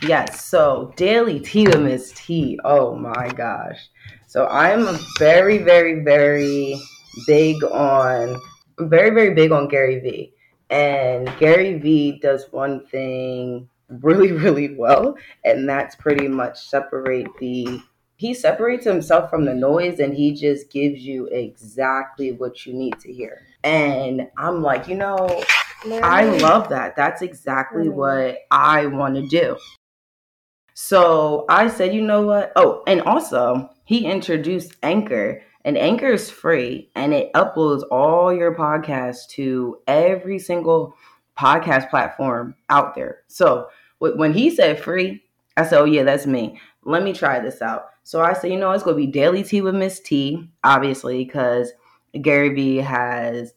Yes, 0.00 0.44
so 0.44 0.92
Daily 0.94 1.40
Tea 1.40 1.66
with 1.66 1.80
Miss 1.80 2.12
T. 2.12 2.60
Oh 2.64 2.94
my 2.94 3.28
gosh. 3.30 3.88
So 4.28 4.46
I'm 4.46 4.96
very, 5.18 5.58
very, 5.58 6.04
very 6.04 6.80
big 7.26 7.64
on 7.64 8.40
very, 8.78 9.10
very 9.10 9.34
big 9.34 9.50
on 9.50 9.66
Gary 9.66 9.98
Vee. 9.98 10.32
And 10.70 11.32
Gary 11.38 11.78
Vee 11.78 12.18
does 12.20 12.46
one 12.50 12.86
thing 12.86 13.68
really, 13.88 14.32
really 14.32 14.74
well, 14.74 15.16
and 15.44 15.68
that's 15.68 15.96
pretty 15.96 16.28
much 16.28 16.68
separate 16.68 17.28
the 17.38 17.80
he 18.16 18.34
separates 18.34 18.84
himself 18.84 19.30
from 19.30 19.44
the 19.44 19.54
noise 19.54 20.00
and 20.00 20.12
he 20.12 20.32
just 20.32 20.72
gives 20.72 21.02
you 21.02 21.26
exactly 21.26 22.32
what 22.32 22.66
you 22.66 22.74
need 22.74 22.98
to 22.98 23.12
hear. 23.12 23.46
And 23.62 24.28
I'm 24.36 24.60
like, 24.60 24.88
you 24.88 24.96
know, 24.96 25.44
I 26.02 26.24
love 26.24 26.68
that. 26.70 26.96
That's 26.96 27.22
exactly 27.22 27.88
what 27.88 28.38
I 28.50 28.86
want 28.86 29.14
to 29.14 29.28
do. 29.28 29.56
So 30.74 31.44
I 31.48 31.68
said, 31.68 31.94
you 31.94 32.02
know 32.02 32.22
what? 32.22 32.52
Oh, 32.56 32.82
and 32.88 33.02
also 33.02 33.70
he 33.84 34.04
introduced 34.04 34.74
Anchor 34.82 35.42
And 35.68 35.76
Anchor 35.76 36.14
is 36.14 36.30
free 36.30 36.88
and 36.94 37.12
it 37.12 37.30
uploads 37.34 37.82
all 37.90 38.32
your 38.32 38.54
podcasts 38.54 39.28
to 39.32 39.76
every 39.86 40.38
single 40.38 40.94
podcast 41.38 41.90
platform 41.90 42.54
out 42.70 42.94
there. 42.94 43.18
So 43.26 43.68
when 43.98 44.32
he 44.32 44.48
said 44.48 44.80
free, 44.80 45.22
I 45.58 45.66
said, 45.66 45.80
oh, 45.80 45.84
yeah, 45.84 46.04
that's 46.04 46.24
me. 46.24 46.58
Let 46.84 47.02
me 47.02 47.12
try 47.12 47.38
this 47.40 47.60
out. 47.60 47.90
So 48.02 48.22
I 48.22 48.32
said, 48.32 48.50
you 48.50 48.58
know, 48.58 48.70
it's 48.70 48.82
going 48.82 48.96
to 48.96 49.06
be 49.06 49.12
Daily 49.12 49.42
Tea 49.42 49.60
with 49.60 49.74
Miss 49.74 50.00
T, 50.00 50.48
obviously, 50.64 51.22
because 51.22 51.70
Gary 52.22 52.48
Vee 52.54 52.78
has 52.78 53.52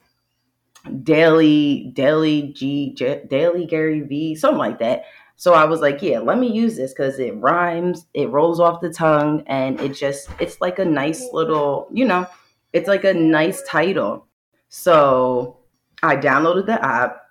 daily, 1.04 1.92
daily 1.94 2.52
G, 2.52 2.94
daily 3.30 3.66
Gary 3.66 4.02
Vee, 4.02 4.36
something 4.36 4.58
like 4.58 4.80
that. 4.80 5.06
So 5.42 5.56
I 5.56 5.66
was 5.66 5.82
like, 5.82 6.04
yeah, 6.04 6.20
let 6.20 6.38
me 6.38 6.52
use 6.52 6.76
this 6.76 6.94
because 6.94 7.18
it 7.18 7.36
rhymes, 7.38 8.06
it 8.14 8.30
rolls 8.30 8.60
off 8.60 8.80
the 8.80 8.94
tongue, 8.94 9.44
and 9.48 9.82
it 9.82 9.96
just, 9.96 10.30
it's 10.40 10.62
like 10.62 10.78
a 10.78 10.86
nice 10.86 11.30
little, 11.34 11.88
you 11.92 12.06
know, 12.06 12.28
it's 12.74 12.88
like 12.88 13.06
a 13.06 13.14
nice 13.16 13.64
title. 13.64 14.28
So 14.70 15.58
I 16.04 16.16
downloaded 16.16 16.68
the 16.68 16.86
app. 16.86 17.24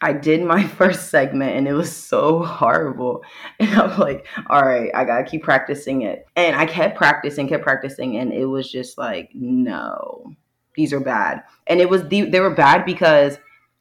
I 0.00 0.14
did 0.14 0.44
my 0.44 0.66
first 0.78 1.10
segment 1.10 1.56
and 1.56 1.68
it 1.68 1.74
was 1.74 1.94
so 1.94 2.42
horrible. 2.42 3.22
And 3.60 3.68
I'm 3.78 4.00
like, 4.00 4.26
all 4.48 4.64
right, 4.64 4.90
I 4.94 5.04
gotta 5.04 5.24
keep 5.24 5.42
practicing 5.42 6.00
it. 6.00 6.26
And 6.36 6.56
I 6.56 6.64
kept 6.64 6.96
practicing, 6.96 7.48
kept 7.48 7.64
practicing, 7.64 8.16
and 8.16 8.32
it 8.32 8.46
was 8.46 8.72
just 8.72 8.96
like, 8.96 9.28
no, 9.34 10.32
these 10.74 10.94
are 10.94 11.00
bad. 11.00 11.42
And 11.66 11.82
it 11.82 11.90
was 11.90 12.08
the, 12.08 12.22
they 12.22 12.40
were 12.40 12.54
bad 12.54 12.86
because 12.86 13.36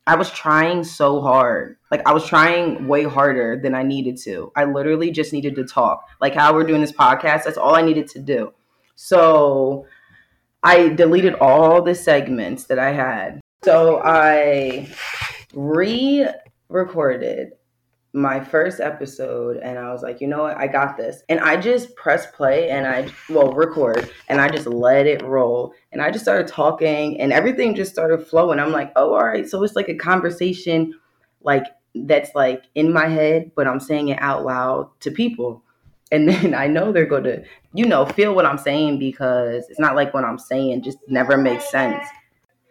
I 0.08 0.16
was 0.16 0.30
trying 0.32 0.84
so 0.84 1.20
hard. 1.22 1.78
Like 1.90 2.08
I 2.08 2.14
was 2.14 2.28
trying 2.28 2.88
way 2.88 3.04
harder 3.04 3.60
than 3.60 3.74
I 3.74 3.82
needed 3.84 4.18
to. 4.24 4.52
I 4.56 4.66
literally 4.66 5.10
just 5.10 5.34
needed 5.34 5.56
to 5.56 5.66
talk. 5.66 6.08
Like 6.22 6.36
how 6.36 6.54
we're 6.54 6.64
doing 6.64 6.82
this 6.82 6.92
podcast, 6.92 7.46
that's 7.46 7.58
all 7.58 7.76
I 7.76 7.82
needed 7.82 8.08
to 8.10 8.20
do. 8.20 8.54
So 8.96 9.88
I 10.62 10.90
deleted 10.90 11.34
all 11.36 11.82
the 11.82 11.96
segments 11.96 12.66
that 12.66 12.78
I 12.78 12.92
had. 12.92 13.42
So 13.64 14.02
I 14.04 14.90
re-recorded 15.54 16.34
my 18.16 18.42
first 18.42 18.80
episode 18.80 19.58
and 19.58 19.78
I 19.78 19.92
was 19.92 20.02
like, 20.02 20.22
you 20.22 20.28
know 20.28 20.44
what, 20.44 20.58
I 20.58 20.68
got 20.68 20.96
this. 20.96 21.24
And 21.28 21.42
I 21.42 21.58
just 21.58 21.94
pressed 21.98 22.32
play 22.32 22.70
and 22.70 22.88
I, 22.88 23.10
well, 23.30 23.52
record 23.52 24.10
and 24.30 24.40
I 24.40 24.48
just 24.48 24.68
let 24.68 25.06
it 25.06 25.22
roll. 25.22 25.74
And 25.92 26.02
I 26.02 26.12
just 26.12 26.24
started 26.24 26.48
talking 26.48 27.20
and 27.20 27.34
everything 27.34 27.76
just 27.76 27.92
started 27.92 28.26
flowing. 28.26 28.58
I'm 28.58 28.72
like, 28.72 28.94
oh, 28.96 29.14
all 29.14 29.26
right. 29.26 29.48
So 29.48 29.62
it's 29.64 29.76
like 29.76 29.90
a 29.90 29.96
conversation, 29.96 30.94
like 31.42 31.66
that's 31.94 32.34
like 32.34 32.64
in 32.74 32.94
my 32.94 33.08
head, 33.08 33.52
but 33.54 33.68
I'm 33.68 33.82
saying 33.82 34.08
it 34.08 34.22
out 34.22 34.46
loud 34.46 34.90
to 35.02 35.12
people. 35.12 35.62
And 36.10 36.30
then 36.30 36.56
I 36.56 36.68
know 36.68 36.94
they're 36.94 37.06
going 37.06 37.26
to, 37.26 37.44
you 37.74 37.86
know, 37.86 38.06
feel 38.06 38.34
what 38.34 38.46
I'm 38.46 38.58
saying 38.58 38.98
because 38.98 39.68
it's 39.70 39.80
not 39.80 39.98
like 39.98 40.14
what 40.14 40.24
I'm 40.24 40.40
saying 40.40 40.84
just 40.84 41.00
never 41.10 41.38
makes 41.38 41.70
sense. 41.70 42.08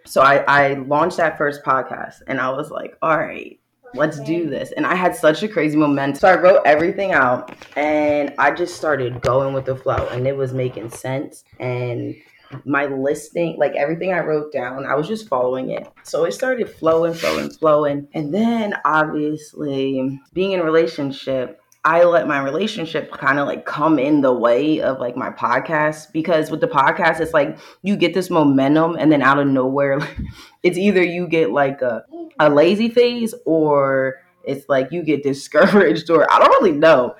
So 0.07 0.23
I, 0.23 0.37
I 0.49 0.75
launched 0.75 1.19
that 1.19 1.37
first 1.37 1.63
podcast 1.65 2.23
and 2.27 2.41
I 2.41 2.49
was 2.49 2.71
like, 2.71 2.97
all 3.03 3.19
right, 3.19 3.59
let's 3.95 4.21
do 4.21 4.49
this. 4.49 4.73
And 4.73 4.87
I 4.87 4.95
had 4.95 5.15
such 5.15 5.43
a 5.43 5.49
crazy 5.49 5.77
momentum. 5.77 6.19
So 6.19 6.29
I 6.29 6.41
wrote 6.41 6.63
everything 6.65 7.13
out 7.13 7.55
and 7.77 8.35
I 8.39 8.51
just 8.51 8.77
started 8.77 9.21
going 9.21 9.55
with 9.55 9.65
the 9.65 9.77
flow 9.77 10.09
and 10.09 10.27
it 10.27 10.37
was 10.37 10.53
making 10.53 10.91
sense. 10.91 11.45
And 11.61 12.17
my 12.65 12.87
listing, 12.87 13.57
like 13.59 13.75
everything 13.75 14.13
I 14.13 14.21
wrote 14.21 14.53
down, 14.53 14.87
I 14.87 14.95
was 14.95 15.09
just 15.09 15.29
following 15.29 15.71
it. 15.71 15.89
So 16.03 16.25
it 16.25 16.33
started 16.33 16.69
flowing, 16.69 17.15
flowing, 17.15 17.51
flowing. 17.51 18.09
And 18.15 18.33
then 18.33 18.75
obviously 18.85 20.21
being 20.33 20.53
in 20.53 20.61
a 20.61 20.65
relationship, 20.65 21.61
I 21.87 22.05
let 22.05 22.27
my 22.27 22.41
relationship 22.41 23.13
kind 23.13 23.39
of 23.39 23.47
like 23.47 23.67
come 23.67 23.99
in 23.99 24.23
the 24.23 24.33
way 24.33 24.81
of 24.81 25.01
like 25.01 25.17
my 25.17 25.29
podcast 25.29 26.13
because 26.13 26.51
with 26.51 26.61
the 26.61 26.67
podcast, 26.67 27.21
it's 27.21 27.35
like 27.35 27.59
you 27.83 27.97
get 27.97 28.15
this 28.15 28.31
momentum 28.31 28.97
and 28.99 29.13
then 29.13 29.21
out 29.21 29.39
of 29.39 29.47
nowhere, 29.47 29.99
it's 30.63 30.79
either 30.79 31.03
you 31.03 31.29
get 31.29 31.51
like 31.51 31.83
a, 31.83 32.03
a 32.41 32.49
lazy 32.49 32.89
phase 32.89 33.35
or 33.45 34.15
it's 34.45 34.67
like 34.69 34.93
you 34.93 35.03
get 35.03 35.23
discouraged 35.23 36.09
or 36.09 36.31
I 36.33 36.39
don't 36.39 36.63
really 36.63 36.77
know. 36.79 37.17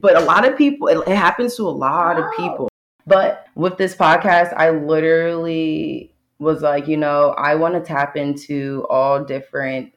But 0.00 0.16
a 0.16 0.20
lot 0.20 0.44
of 0.44 0.58
people, 0.58 0.88
it, 0.88 0.98
it 1.06 1.16
happens 1.16 1.54
to 1.56 1.62
a 1.62 1.70
lot 1.70 2.18
of 2.18 2.24
people. 2.36 2.68
But 3.06 3.46
with 3.54 3.78
this 3.78 3.94
podcast, 3.94 4.52
I 4.56 4.70
literally 4.70 6.12
was 6.40 6.62
like, 6.62 6.88
you 6.88 6.96
know, 6.96 7.30
I 7.38 7.54
want 7.54 7.74
to 7.74 7.80
tap 7.80 8.16
into 8.16 8.84
all 8.90 9.24
different 9.24 9.92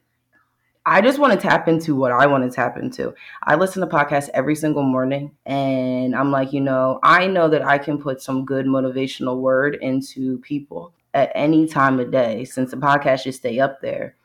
I 0.84 1.00
just 1.00 1.20
want 1.20 1.32
to 1.32 1.38
tap 1.38 1.68
into 1.68 1.94
what 1.94 2.10
I 2.10 2.26
want 2.26 2.42
to 2.42 2.50
tap 2.50 2.76
into. 2.76 3.14
I 3.44 3.54
listen 3.54 3.80
to 3.82 3.86
podcasts 3.86 4.28
every 4.34 4.56
single 4.56 4.82
morning 4.82 5.30
and 5.46 6.14
I'm 6.14 6.32
like, 6.32 6.52
you 6.52 6.60
know, 6.60 6.98
I 7.04 7.28
know 7.28 7.48
that 7.48 7.64
I 7.64 7.78
can 7.78 7.98
put 7.98 8.20
some 8.20 8.44
good 8.44 8.66
motivational 8.66 9.38
word 9.38 9.78
into 9.80 10.38
people 10.38 10.92
at 11.14 11.30
any 11.36 11.68
time 11.68 12.00
of 12.00 12.10
day 12.10 12.44
since 12.44 12.72
the 12.72 12.76
podcast 12.76 13.22
should 13.22 13.34
stay 13.34 13.60
up 13.60 13.80
there. 13.80 14.16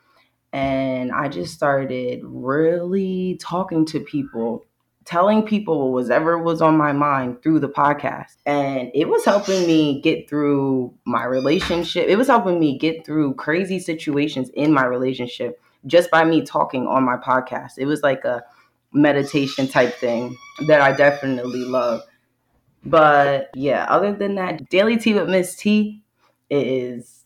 And 0.52 1.12
I 1.12 1.28
just 1.28 1.54
started 1.54 2.22
really 2.24 3.38
talking 3.40 3.84
to 3.86 4.00
people, 4.00 4.64
telling 5.04 5.46
people 5.46 5.92
whatever 5.92 6.38
was 6.38 6.60
on 6.60 6.76
my 6.76 6.90
mind 6.90 7.40
through 7.40 7.60
the 7.60 7.68
podcast. 7.68 8.34
And 8.46 8.90
it 8.94 9.08
was 9.08 9.24
helping 9.24 9.64
me 9.64 10.00
get 10.00 10.28
through 10.28 10.92
my 11.04 11.22
relationship. 11.22 12.08
It 12.08 12.16
was 12.16 12.26
helping 12.26 12.58
me 12.58 12.78
get 12.78 13.06
through 13.06 13.34
crazy 13.34 13.78
situations 13.78 14.50
in 14.54 14.72
my 14.72 14.84
relationship 14.84 15.60
just 15.86 16.10
by 16.10 16.24
me 16.24 16.42
talking 16.42 16.86
on 16.86 17.04
my 17.04 17.16
podcast. 17.16 17.72
It 17.78 17.86
was 17.86 18.02
like 18.02 18.24
a 18.24 18.44
meditation 18.92 19.68
type 19.68 19.94
thing 19.94 20.36
that 20.66 20.80
I 20.80 20.92
definitely 20.92 21.64
love. 21.64 22.02
But 22.84 23.50
yeah, 23.54 23.86
other 23.88 24.14
than 24.14 24.36
that, 24.36 24.68
Daily 24.70 24.96
Tea 24.96 25.14
with 25.14 25.28
Miss 25.28 25.56
T 25.56 26.02
is 26.50 27.24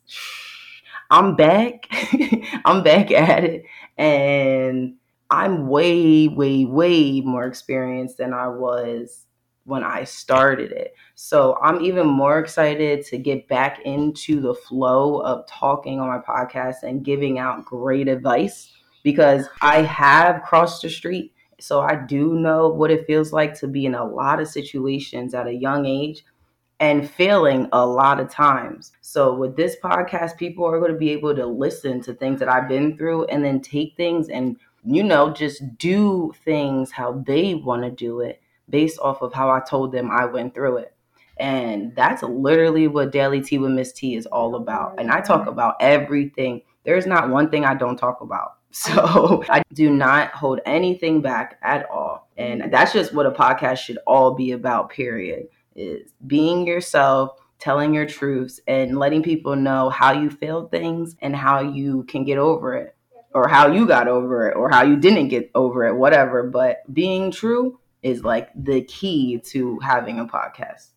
I'm 1.11 1.37
back. 1.37 1.87
I'm 2.65 2.83
back 2.83 3.11
at 3.11 3.45
it. 3.45 3.65
And 3.99 4.95
I'm 5.31 5.69
way, 5.69 6.29
way, 6.29 6.65
way 6.65 7.21
more 7.21 7.45
experienced 7.45 8.19
than 8.19 8.33
I 8.33 8.49
was 8.49 9.27
when 9.65 9.85
I 9.85 10.05
started 10.05 10.73
it. 10.73 10.95
So 11.15 11.59
I'm 11.63 11.81
even 11.81 12.07
more 12.07 12.39
excited 12.39 13.05
to 13.07 13.19
get 13.19 13.49
back 13.49 13.81
into 13.85 14.41
the 14.41 14.55
flow 14.55 15.21
of 15.21 15.47
talking 15.47 16.01
on 16.01 16.09
my 16.09 16.19
podcast 16.19 16.83
and 16.83 17.05
giving 17.05 17.39
out 17.39 17.65
great 17.65 18.09
advice 18.09 18.73
because 19.03 19.49
I 19.61 19.83
have 19.83 20.43
crossed 20.43 20.83
the 20.83 20.91
street. 20.91 21.33
So 21.61 21.81
I 21.81 21.95
do 21.95 22.35
know 22.35 22.69
what 22.69 22.91
it 22.91 23.07
feels 23.07 23.33
like 23.33 23.55
to 23.61 23.69
be 23.69 23.87
in 23.87 23.95
a 23.95 24.05
lot 24.05 24.41
of 24.41 24.49
situations 24.49 25.35
at 25.35 25.47
a 25.47 25.55
young 25.55 25.87
age 25.87 26.25
and 26.81 27.09
failing 27.09 27.69
a 27.73 27.87
lot 27.87 28.19
of 28.19 28.29
times. 28.29 28.91
So 29.01 29.33
with 29.35 29.57
this 29.57 29.77
podcast, 29.83 30.37
people 30.37 30.65
are 30.65 30.81
going 30.81 30.93
to 30.93 30.99
be 30.99 31.11
able 31.11 31.37
to 31.37 31.47
listen 31.47 32.01
to 32.03 32.15
things 32.15 32.41
that 32.41 32.49
I've 32.49 32.67
been 32.67 32.97
through 32.97 33.27
and 33.27 33.45
then 33.45 33.61
take 33.61 33.97
things 33.97 34.29
and 34.29 34.57
you 34.85 35.05
know 35.05 35.33
just 35.33 35.79
do 35.79 36.33
things 36.45 36.91
how 36.91 37.23
they 37.25 37.55
want 37.55 37.83
to 37.85 37.91
do 37.91 38.21
it 38.21 38.42
based 38.69 38.99
off 39.01 39.23
of 39.23 39.33
how 39.33 39.51
I 39.51 39.61
told 39.61 39.93
them 39.93 40.11
I 40.11 40.25
went 40.27 40.55
through 40.55 40.79
it. 40.79 40.95
And 41.39 41.95
that's 41.97 42.23
literally 42.23 42.89
what 42.89 43.13
Daily 43.13 43.41
Tea 43.41 43.59
with 43.59 43.73
Miss 43.73 43.93
T 43.93 44.15
is 44.15 44.27
all 44.27 44.55
about. 44.55 44.99
And 44.99 45.11
I 45.11 45.21
talk 45.21 45.41
mm-hmm. 45.41 45.51
about 45.51 45.77
everything. 45.81 46.63
There's 46.85 47.07
not 47.07 47.31
one 47.31 47.51
thing 47.51 47.65
I 47.65 47.75
don't 47.75 47.97
talk 47.97 48.21
about. 48.21 48.55
So 48.75 49.45
I 49.51 49.63
do 49.75 49.91
not 49.91 50.31
hold 50.31 50.61
anything 50.65 51.21
back 51.21 51.59
at 51.63 51.91
all. 51.91 52.31
And 52.39 52.73
that's 52.73 52.95
just 52.95 53.13
what 53.13 53.27
a 53.27 53.31
podcast 53.31 53.81
should 53.81 53.99
all 54.07 54.35
be 54.35 54.53
about, 54.53 54.89
period. 54.89 55.49
Is 55.77 56.15
being 56.27 56.67
yourself, 56.67 57.39
telling 57.59 57.93
your 57.93 58.07
truths, 58.07 58.61
and 58.67 58.99
letting 58.99 59.23
people 59.23 59.57
know 59.57 59.91
how 59.91 60.13
you 60.13 60.31
failed 60.31 60.71
things 60.71 61.17
and 61.21 61.37
how 61.37 61.61
you 61.61 62.05
can 62.05 62.25
get 62.25 62.39
over 62.39 62.75
it. 62.75 62.97
Or 63.35 63.47
how 63.47 63.71
you 63.71 63.87
got 63.87 64.09
over 64.09 64.49
it, 64.49 64.57
or 64.57 64.71
how 64.71 64.85
you 64.85 64.97
didn't 64.97 65.29
get 65.29 65.51
over 65.55 65.85
it, 65.87 65.95
whatever. 65.95 66.43
But 66.43 66.79
being 66.91 67.31
true 67.31 67.79
is 68.03 68.25
like 68.25 68.51
the 68.55 68.83
key 68.83 69.39
to 69.47 69.79
having 69.81 70.19
a 70.19 70.27
podcast. 70.27 70.92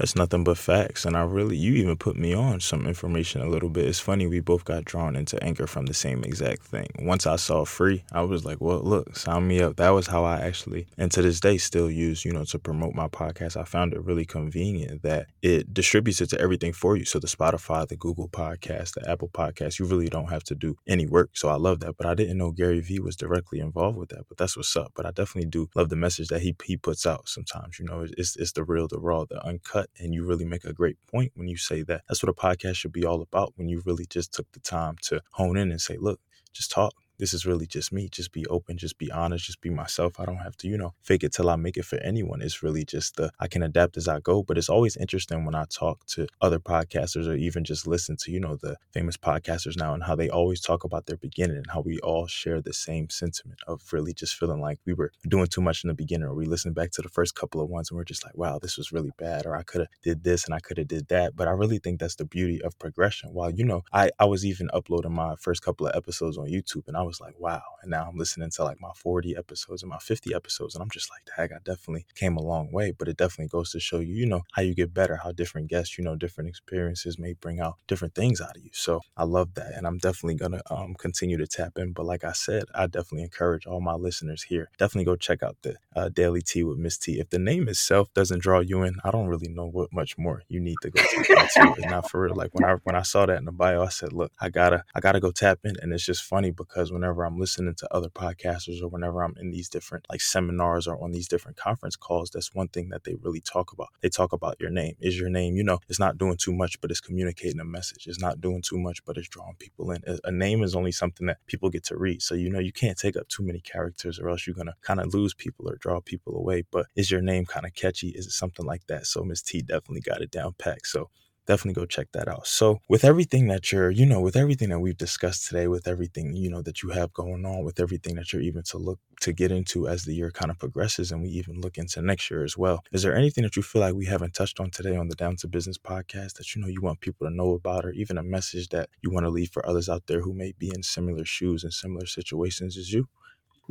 That's 0.00 0.16
nothing 0.16 0.44
but 0.44 0.56
facts. 0.56 1.04
And 1.04 1.14
I 1.14 1.24
really, 1.24 1.58
you 1.58 1.74
even 1.74 1.94
put 1.94 2.16
me 2.16 2.32
on 2.32 2.60
some 2.60 2.86
information 2.86 3.42
a 3.42 3.46
little 3.46 3.68
bit. 3.68 3.84
It's 3.84 4.00
funny, 4.00 4.26
we 4.26 4.40
both 4.40 4.64
got 4.64 4.86
drawn 4.86 5.14
into 5.14 5.42
Anchor 5.44 5.66
from 5.66 5.84
the 5.84 5.92
same 5.92 6.24
exact 6.24 6.62
thing. 6.62 6.86
Once 7.00 7.26
I 7.26 7.36
saw 7.36 7.66
free, 7.66 8.02
I 8.10 8.22
was 8.22 8.46
like, 8.46 8.62
well, 8.62 8.80
look, 8.80 9.14
sign 9.14 9.46
me 9.46 9.60
up. 9.60 9.76
That 9.76 9.90
was 9.90 10.06
how 10.06 10.24
I 10.24 10.40
actually, 10.40 10.86
and 10.96 11.12
to 11.12 11.20
this 11.20 11.38
day, 11.38 11.58
still 11.58 11.90
use, 11.90 12.24
you 12.24 12.32
know, 12.32 12.46
to 12.46 12.58
promote 12.58 12.94
my 12.94 13.08
podcast. 13.08 13.58
I 13.58 13.64
found 13.64 13.92
it 13.92 14.02
really 14.02 14.24
convenient 14.24 15.02
that 15.02 15.26
it 15.42 15.74
distributes 15.74 16.22
it 16.22 16.30
to 16.30 16.40
everything 16.40 16.72
for 16.72 16.96
you. 16.96 17.04
So 17.04 17.18
the 17.18 17.26
Spotify, 17.26 17.86
the 17.86 17.96
Google 17.96 18.30
podcast, 18.30 18.94
the 18.94 19.06
Apple 19.06 19.28
podcast, 19.28 19.78
you 19.78 19.84
really 19.84 20.08
don't 20.08 20.30
have 20.30 20.44
to 20.44 20.54
do 20.54 20.76
any 20.88 21.04
work. 21.04 21.32
So 21.34 21.50
I 21.50 21.56
love 21.56 21.80
that. 21.80 21.98
But 21.98 22.06
I 22.06 22.14
didn't 22.14 22.38
know 22.38 22.52
Gary 22.52 22.80
Vee 22.80 23.00
was 23.00 23.16
directly 23.16 23.60
involved 23.60 23.98
with 23.98 24.08
that. 24.08 24.24
But 24.30 24.38
that's 24.38 24.56
what's 24.56 24.74
up. 24.76 24.92
But 24.94 25.04
I 25.04 25.10
definitely 25.10 25.50
do 25.50 25.68
love 25.74 25.90
the 25.90 25.96
message 25.96 26.28
that 26.28 26.40
he, 26.40 26.56
he 26.64 26.78
puts 26.78 27.04
out 27.04 27.28
sometimes. 27.28 27.78
You 27.78 27.84
know, 27.84 28.06
it's, 28.16 28.34
it's 28.36 28.52
the 28.52 28.64
real, 28.64 28.88
the 28.88 28.98
raw, 28.98 29.26
the 29.26 29.44
uncut 29.44 29.89
and 29.98 30.14
you 30.14 30.24
really 30.24 30.44
make 30.44 30.64
a 30.64 30.72
great 30.72 30.96
point 31.10 31.32
when 31.34 31.48
you 31.48 31.56
say 31.56 31.82
that. 31.82 32.02
That's 32.08 32.22
what 32.22 32.30
a 32.30 32.34
podcast 32.34 32.76
should 32.76 32.92
be 32.92 33.04
all 33.04 33.22
about 33.22 33.52
when 33.56 33.68
you 33.68 33.82
really 33.84 34.06
just 34.06 34.32
took 34.32 34.50
the 34.52 34.60
time 34.60 34.96
to 35.02 35.20
hone 35.32 35.56
in 35.56 35.70
and 35.70 35.80
say, 35.80 35.96
look, 35.98 36.20
just 36.52 36.70
talk. 36.70 36.94
This 37.20 37.34
is 37.34 37.44
really 37.44 37.66
just 37.66 37.92
me. 37.92 38.08
Just 38.08 38.32
be 38.32 38.46
open, 38.46 38.78
just 38.78 38.98
be 38.98 39.12
honest, 39.12 39.44
just 39.44 39.60
be 39.60 39.68
myself. 39.68 40.18
I 40.18 40.24
don't 40.24 40.38
have 40.38 40.56
to, 40.58 40.68
you 40.68 40.78
know, 40.78 40.94
fake 41.02 41.22
it 41.22 41.32
till 41.34 41.50
I 41.50 41.56
make 41.56 41.76
it 41.76 41.84
for 41.84 41.98
anyone. 41.98 42.40
It's 42.40 42.62
really 42.62 42.84
just 42.84 43.16
the 43.16 43.30
I 43.38 43.46
can 43.46 43.62
adapt 43.62 43.98
as 43.98 44.08
I 44.08 44.20
go. 44.20 44.42
But 44.42 44.56
it's 44.56 44.70
always 44.70 44.96
interesting 44.96 45.44
when 45.44 45.54
I 45.54 45.66
talk 45.70 46.06
to 46.08 46.26
other 46.40 46.58
podcasters 46.58 47.28
or 47.28 47.34
even 47.34 47.62
just 47.62 47.86
listen 47.86 48.16
to, 48.20 48.32
you 48.32 48.40
know, 48.40 48.56
the 48.56 48.76
famous 48.92 49.18
podcasters 49.18 49.76
now 49.76 49.92
and 49.92 50.02
how 50.02 50.16
they 50.16 50.30
always 50.30 50.62
talk 50.62 50.82
about 50.82 51.06
their 51.06 51.18
beginning 51.18 51.58
and 51.58 51.70
how 51.70 51.82
we 51.82 51.98
all 52.00 52.26
share 52.26 52.62
the 52.62 52.72
same 52.72 53.10
sentiment 53.10 53.60
of 53.68 53.82
really 53.92 54.14
just 54.14 54.34
feeling 54.34 54.60
like 54.60 54.78
we 54.86 54.94
were 54.94 55.12
doing 55.28 55.46
too 55.46 55.60
much 55.60 55.84
in 55.84 55.88
the 55.88 55.94
beginning 55.94 56.26
or 56.26 56.34
we 56.34 56.46
listen 56.46 56.72
back 56.72 56.90
to 56.92 57.02
the 57.02 57.08
first 57.10 57.34
couple 57.34 57.60
of 57.60 57.68
ones 57.68 57.90
and 57.90 57.98
we're 57.98 58.04
just 58.04 58.24
like, 58.24 58.36
wow, 58.36 58.58
this 58.58 58.78
was 58.78 58.92
really 58.92 59.12
bad 59.18 59.44
or 59.44 59.54
I 59.54 59.62
could 59.62 59.82
have 59.82 59.90
did 60.02 60.24
this 60.24 60.46
and 60.46 60.54
I 60.54 60.60
could 60.60 60.78
have 60.78 60.88
did 60.88 61.08
that. 61.08 61.36
But 61.36 61.48
I 61.48 61.52
really 61.52 61.78
think 61.78 62.00
that's 62.00 62.16
the 62.16 62.24
beauty 62.24 62.62
of 62.62 62.78
progression. 62.78 63.34
While, 63.34 63.50
you 63.50 63.64
know, 63.64 63.82
I, 63.92 64.10
I 64.18 64.24
was 64.24 64.46
even 64.46 64.70
uploading 64.72 65.12
my 65.12 65.34
first 65.38 65.62
couple 65.62 65.86
of 65.86 65.94
episodes 65.94 66.38
on 66.38 66.46
YouTube 66.46 66.88
and 66.88 66.96
I 66.96 67.02
was 67.02 67.09
like, 67.18 67.34
wow. 67.38 67.62
And 67.80 67.90
now 67.90 68.06
I'm 68.06 68.18
listening 68.18 68.50
to 68.50 68.64
like 68.64 68.78
my 68.78 68.92
40 68.94 69.34
episodes 69.36 69.82
and 69.82 69.88
my 69.88 69.98
50 69.98 70.34
episodes 70.34 70.74
and 70.74 70.82
I'm 70.82 70.90
just 70.90 71.10
like, 71.10 71.22
heck, 71.34 71.52
I 71.52 71.60
definitely 71.64 72.04
came 72.14 72.36
a 72.36 72.42
long 72.42 72.70
way. 72.70 72.92
But 72.96 73.08
it 73.08 73.16
definitely 73.16 73.48
goes 73.48 73.70
to 73.70 73.80
show 73.80 74.00
you, 74.00 74.14
you 74.14 74.26
know, 74.26 74.42
how 74.52 74.60
you 74.60 74.74
get 74.74 74.92
better, 74.92 75.16
how 75.16 75.32
different 75.32 75.68
guests, 75.68 75.96
you 75.96 76.04
know, 76.04 76.16
different 76.16 76.50
experiences 76.50 77.18
may 77.18 77.32
bring 77.32 77.60
out 77.60 77.76
different 77.88 78.14
things 78.14 78.40
out 78.40 78.56
of 78.56 78.62
you. 78.62 78.70
So 78.74 79.00
I 79.16 79.24
love 79.24 79.54
that. 79.54 79.72
And 79.74 79.86
I'm 79.86 79.98
definitely 79.98 80.34
going 80.34 80.52
to 80.52 80.62
um, 80.70 80.94
continue 80.94 81.38
to 81.38 81.46
tap 81.46 81.78
in. 81.78 81.92
But 81.92 82.04
like 82.04 82.24
I 82.24 82.32
said, 82.32 82.64
I 82.74 82.86
definitely 82.86 83.22
encourage 83.22 83.66
all 83.66 83.80
my 83.80 83.94
listeners 83.94 84.42
here, 84.42 84.70
definitely 84.78 85.04
go 85.06 85.16
check 85.16 85.42
out 85.42 85.56
the 85.62 85.76
uh, 85.96 86.08
Daily 86.08 86.42
Tea 86.42 86.64
with 86.64 86.78
Miss 86.78 86.98
T. 86.98 87.18
If 87.18 87.30
the 87.30 87.38
name 87.38 87.68
itself 87.68 88.12
doesn't 88.14 88.42
draw 88.42 88.60
you 88.60 88.82
in, 88.82 88.96
I 89.04 89.10
don't 89.10 89.28
really 89.28 89.48
know 89.48 89.66
what 89.66 89.92
much 89.92 90.18
more 90.18 90.42
you 90.48 90.60
need 90.60 90.76
to 90.82 90.90
go 90.90 91.02
into. 91.16 91.80
Not 91.88 92.10
for 92.10 92.22
real. 92.22 92.34
Like 92.34 92.54
when 92.54 92.64
I 92.64 92.74
when 92.84 92.96
I 92.96 93.02
saw 93.02 93.26
that 93.26 93.38
in 93.38 93.44
the 93.44 93.52
bio, 93.52 93.82
I 93.82 93.88
said, 93.88 94.12
look, 94.12 94.32
I 94.40 94.48
gotta 94.48 94.84
I 94.94 95.00
gotta 95.00 95.20
go 95.20 95.30
tap 95.30 95.60
in. 95.64 95.76
And 95.80 95.92
it's 95.92 96.04
just 96.04 96.22
funny 96.22 96.50
because 96.50 96.92
whenever 97.00 97.24
I'm 97.24 97.38
listening 97.38 97.74
to 97.76 97.94
other 97.94 98.10
podcasters 98.10 98.82
or 98.82 98.88
whenever 98.88 99.22
I'm 99.22 99.34
in 99.40 99.50
these 99.50 99.70
different 99.70 100.04
like 100.10 100.20
seminars 100.20 100.86
or 100.86 101.02
on 101.02 101.12
these 101.12 101.28
different 101.28 101.56
conference 101.56 101.96
calls, 101.96 102.30
that's 102.30 102.54
one 102.54 102.68
thing 102.68 102.90
that 102.90 103.04
they 103.04 103.14
really 103.22 103.40
talk 103.40 103.72
about. 103.72 103.88
They 104.02 104.10
talk 104.10 104.32
about 104.34 104.56
your 104.60 104.68
name. 104.68 104.96
Is 105.00 105.18
your 105.18 105.30
name, 105.30 105.56
you 105.56 105.64
know, 105.64 105.78
it's 105.88 105.98
not 105.98 106.18
doing 106.18 106.36
too 106.36 106.52
much, 106.52 106.78
but 106.80 106.90
it's 106.90 107.00
communicating 107.00 107.58
a 107.58 107.64
message. 107.64 108.06
It's 108.06 108.20
not 108.20 108.40
doing 108.40 108.62
too 108.62 108.78
much, 108.78 109.02
but 109.06 109.16
it's 109.16 109.28
drawing 109.28 109.56
people 109.58 109.90
in. 109.92 110.02
A 110.24 110.30
name 110.30 110.62
is 110.62 110.74
only 110.74 110.92
something 110.92 111.26
that 111.26 111.38
people 111.46 111.70
get 111.70 111.84
to 111.84 111.96
read. 111.96 112.20
So 112.20 112.34
you 112.34 112.50
know 112.50 112.58
you 112.58 112.72
can't 112.72 112.98
take 112.98 113.16
up 113.16 113.28
too 113.28 113.42
many 113.42 113.60
characters 113.60 114.18
or 114.18 114.28
else 114.28 114.46
you're 114.46 114.54
gonna 114.54 114.76
kind 114.82 115.00
of 115.00 115.14
lose 115.14 115.32
people 115.32 115.68
or 115.68 115.76
draw 115.76 116.00
people 116.00 116.36
away. 116.36 116.64
But 116.70 116.86
is 116.96 117.10
your 117.10 117.22
name 117.22 117.46
kind 117.46 117.64
of 117.64 117.74
catchy? 117.74 118.08
Is 118.10 118.26
it 118.26 118.32
something 118.32 118.66
like 118.66 118.86
that? 118.88 119.06
So 119.06 119.22
Miss 119.24 119.40
T 119.40 119.62
definitely 119.62 120.02
got 120.02 120.20
it 120.20 120.30
down 120.30 120.54
packed. 120.58 120.86
So 120.88 121.08
definitely 121.46 121.80
go 121.80 121.86
check 121.86 122.08
that 122.12 122.28
out. 122.28 122.46
So, 122.46 122.80
with 122.88 123.04
everything 123.04 123.48
that 123.48 123.72
you're, 123.72 123.90
you 123.90 124.06
know, 124.06 124.20
with 124.20 124.36
everything 124.36 124.68
that 124.70 124.80
we've 124.80 124.96
discussed 124.96 125.48
today, 125.48 125.66
with 125.68 125.88
everything, 125.88 126.34
you 126.34 126.50
know, 126.50 126.62
that 126.62 126.82
you 126.82 126.90
have 126.90 127.12
going 127.12 127.44
on, 127.44 127.64
with 127.64 127.80
everything 127.80 128.16
that 128.16 128.32
you're 128.32 128.42
even 128.42 128.62
to 128.64 128.78
look 128.78 128.98
to 129.20 129.32
get 129.32 129.50
into 129.50 129.86
as 129.86 130.04
the 130.04 130.14
year 130.14 130.30
kind 130.30 130.50
of 130.50 130.58
progresses 130.58 131.12
and 131.12 131.22
we 131.22 131.28
even 131.28 131.60
look 131.60 131.76
into 131.76 132.00
next 132.00 132.30
year 132.30 132.44
as 132.44 132.56
well, 132.56 132.82
is 132.92 133.02
there 133.02 133.14
anything 133.14 133.44
that 133.44 133.56
you 133.56 133.62
feel 133.62 133.82
like 133.82 133.94
we 133.94 134.06
haven't 134.06 134.34
touched 134.34 134.60
on 134.60 134.70
today 134.70 134.96
on 134.96 135.08
the 135.08 135.14
Down 135.14 135.36
to 135.36 135.48
Business 135.48 135.78
podcast 135.78 136.34
that 136.34 136.54
you 136.54 136.62
know 136.62 136.68
you 136.68 136.80
want 136.80 137.00
people 137.00 137.26
to 137.26 137.34
know 137.34 137.52
about, 137.52 137.84
or 137.84 137.90
even 137.92 138.18
a 138.18 138.22
message 138.22 138.68
that 138.68 138.88
you 139.02 139.10
want 139.10 139.24
to 139.24 139.30
leave 139.30 139.50
for 139.50 139.66
others 139.66 139.88
out 139.88 140.06
there 140.06 140.20
who 140.20 140.32
may 140.32 140.52
be 140.58 140.70
in 140.74 140.82
similar 140.82 141.24
shoes 141.24 141.64
and 141.64 141.72
similar 141.72 142.06
situations 142.06 142.76
as 142.76 142.92
you? 142.92 143.08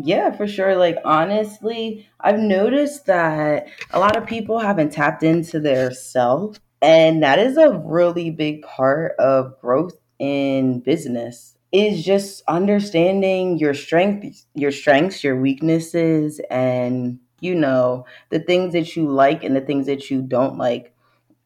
Yeah, 0.02 0.32
for 0.32 0.48
sure. 0.48 0.78
Like, 0.78 0.98
honestly, 1.04 2.08
I've 2.22 2.40
noticed 2.40 3.06
that 3.08 3.68
a 3.92 4.00
lot 4.00 4.16
of 4.16 4.26
people 4.26 4.60
haven't 4.60 4.94
tapped 4.94 5.24
into 5.24 5.60
their 5.60 5.92
self 5.92 6.58
and 6.82 7.24
that 7.24 7.40
is 7.40 7.58
a 7.58 7.72
really 7.86 8.30
big 8.30 8.62
part 8.62 9.14
of 9.20 9.60
growth 9.62 10.00
in 10.20 10.80
business 10.80 11.56
is 11.72 12.04
just 12.04 12.42
understanding 12.48 13.58
your 13.58 13.74
strength 13.74 14.46
your 14.56 14.72
strengths 14.72 15.24
your 15.24 15.40
weaknesses 15.40 16.42
and 16.50 17.20
you 17.42 17.56
know 17.56 18.06
the 18.30 18.40
things 18.40 18.74
that 18.74 18.96
you 18.96 19.08
like 19.08 19.44
and 19.44 19.56
the 19.56 19.62
things 19.62 19.86
that 19.86 20.10
you 20.10 20.22
don't 20.22 20.58
like. 20.58 20.94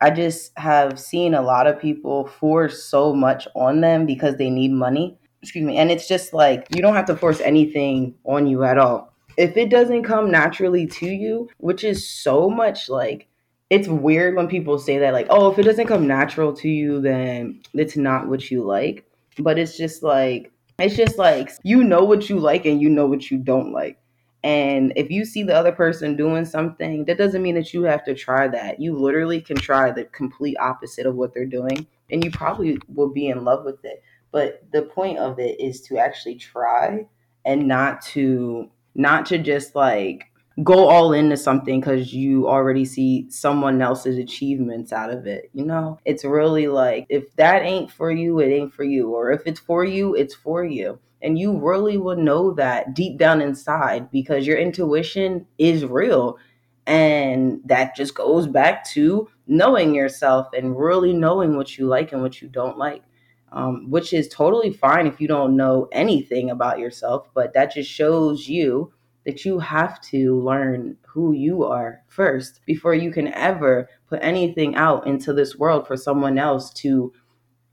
I 0.01 0.09
just 0.09 0.51
have 0.57 0.99
seen 0.99 1.33
a 1.33 1.41
lot 1.41 1.67
of 1.67 1.79
people 1.79 2.27
force 2.27 2.83
so 2.83 3.13
much 3.13 3.47
on 3.55 3.81
them 3.81 4.05
because 4.05 4.35
they 4.35 4.49
need 4.49 4.71
money. 4.71 5.17
Excuse 5.41 5.65
me. 5.65 5.77
And 5.77 5.91
it's 5.91 6.07
just 6.07 6.33
like 6.33 6.67
you 6.75 6.81
don't 6.81 6.95
have 6.95 7.05
to 7.05 7.15
force 7.15 7.39
anything 7.39 8.15
on 8.25 8.47
you 8.47 8.63
at 8.63 8.77
all. 8.77 9.13
If 9.37 9.57
it 9.57 9.69
doesn't 9.69 10.03
come 10.03 10.29
naturally 10.29 10.85
to 10.87 11.07
you 11.07 11.49
which 11.57 11.83
is 11.83 12.07
so 12.07 12.49
much 12.49 12.89
like 12.89 13.27
it's 13.69 13.87
weird 13.87 14.35
when 14.35 14.47
people 14.47 14.77
say 14.77 14.97
that 14.99 15.13
like 15.13 15.27
oh 15.29 15.51
if 15.51 15.59
it 15.59 15.63
doesn't 15.63 15.87
come 15.87 16.07
natural 16.07 16.53
to 16.53 16.69
you 16.69 17.01
then 17.01 17.61
it's 17.73 17.97
not 17.97 18.27
what 18.27 18.51
you 18.51 18.63
like. 18.63 19.05
But 19.39 19.57
it's 19.57 19.77
just 19.77 20.03
like 20.03 20.51
it's 20.79 20.95
just 20.95 21.17
like 21.17 21.51
you 21.63 21.83
know 21.83 22.03
what 22.03 22.29
you 22.29 22.39
like 22.39 22.65
and 22.65 22.81
you 22.81 22.89
know 22.89 23.05
what 23.05 23.31
you 23.31 23.37
don't 23.37 23.71
like. 23.71 23.97
And 24.43 24.91
if 24.97 25.09
you 25.09 25.23
see 25.23 25.43
the 25.43 25.55
other 25.55 25.71
person 25.71 26.17
doing 26.17 26.45
something 26.45 27.05
that 27.05 27.17
doesn't 27.17 27.41
mean 27.41 27.55
that 27.55 27.73
you 27.73 27.83
have 27.83 28.03
to 28.05 28.13
try 28.13 28.47
that. 28.49 28.79
You 28.79 28.97
literally 28.97 29.39
can 29.41 29.55
try 29.55 29.91
the 29.91 30.03
complete 30.05 30.57
opposite 30.59 31.05
of 31.05 31.15
what 31.15 31.33
they're 31.33 31.45
doing 31.45 31.87
and 32.11 32.23
you 32.23 32.31
probably 32.31 32.77
will 32.93 33.09
be 33.09 33.27
in 33.27 33.43
love 33.43 33.63
with 33.65 33.83
it. 33.85 34.03
But 34.31 34.63
the 34.71 34.83
point 34.83 35.19
of 35.19 35.39
it 35.39 35.59
is 35.59 35.81
to 35.81 35.97
actually 35.97 36.35
try 36.35 37.07
and 37.45 37.67
not 37.67 38.01
to 38.01 38.69
not 38.95 39.25
to 39.27 39.37
just 39.37 39.75
like 39.75 40.31
go 40.61 40.87
all 40.87 41.13
into 41.13 41.35
something 41.35 41.79
because 41.79 42.13
you 42.13 42.47
already 42.47 42.85
see 42.85 43.25
someone 43.29 43.81
else's 43.81 44.17
achievements 44.17 44.93
out 44.93 45.09
of 45.09 45.25
it. 45.25 45.49
You 45.53 45.65
know, 45.65 45.99
it's 46.05 46.23
really 46.23 46.67
like 46.67 47.07
if 47.09 47.35
that 47.37 47.63
ain't 47.63 47.91
for 47.91 48.11
you, 48.11 48.39
it 48.39 48.53
ain't 48.53 48.73
for 48.73 48.83
you. 48.83 49.09
Or 49.09 49.31
if 49.31 49.41
it's 49.45 49.59
for 49.59 49.83
you, 49.83 50.13
it's 50.13 50.35
for 50.35 50.63
you. 50.63 50.99
And 51.21 51.39
you 51.39 51.57
really 51.57 51.97
will 51.97 52.17
know 52.17 52.53
that 52.53 52.93
deep 52.93 53.17
down 53.17 53.41
inside 53.41 54.11
because 54.11 54.45
your 54.45 54.57
intuition 54.57 55.47
is 55.57 55.85
real. 55.85 56.37
And 56.85 57.61
that 57.65 57.95
just 57.95 58.13
goes 58.13 58.45
back 58.45 58.85
to 58.89 59.29
knowing 59.47 59.95
yourself 59.95 60.47
and 60.53 60.77
really 60.77 61.13
knowing 61.13 61.55
what 61.55 61.77
you 61.77 61.87
like 61.87 62.11
and 62.11 62.21
what 62.21 62.41
you 62.41 62.49
don't 62.49 62.77
like. 62.77 63.03
Um, 63.51 63.91
which 63.91 64.13
is 64.13 64.27
totally 64.27 64.73
fine 64.73 65.05
if 65.05 65.21
you 65.21 65.27
don't 65.27 65.55
know 65.55 65.87
anything 65.91 66.49
about 66.49 66.79
yourself, 66.79 67.29
but 67.35 67.53
that 67.53 67.71
just 67.71 67.87
shows 67.87 68.47
you 68.47 68.91
that 69.25 69.45
you 69.45 69.59
have 69.59 70.01
to 70.01 70.39
learn 70.41 70.97
who 71.07 71.33
you 71.33 71.63
are 71.63 72.01
first 72.07 72.61
before 72.65 72.93
you 72.93 73.11
can 73.11 73.27
ever 73.33 73.89
put 74.09 74.19
anything 74.21 74.75
out 74.75 75.07
into 75.07 75.33
this 75.33 75.57
world 75.57 75.87
for 75.87 75.95
someone 75.97 76.37
else 76.37 76.71
to 76.73 77.13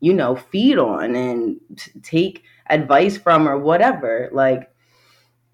you 0.01 0.13
know 0.15 0.37
feed 0.37 0.79
on 0.79 1.15
and 1.15 1.61
t- 1.77 1.93
take 2.03 2.45
advice 2.69 3.17
from 3.17 3.49
or 3.49 3.59
whatever. 3.59 4.29
Like 4.33 4.71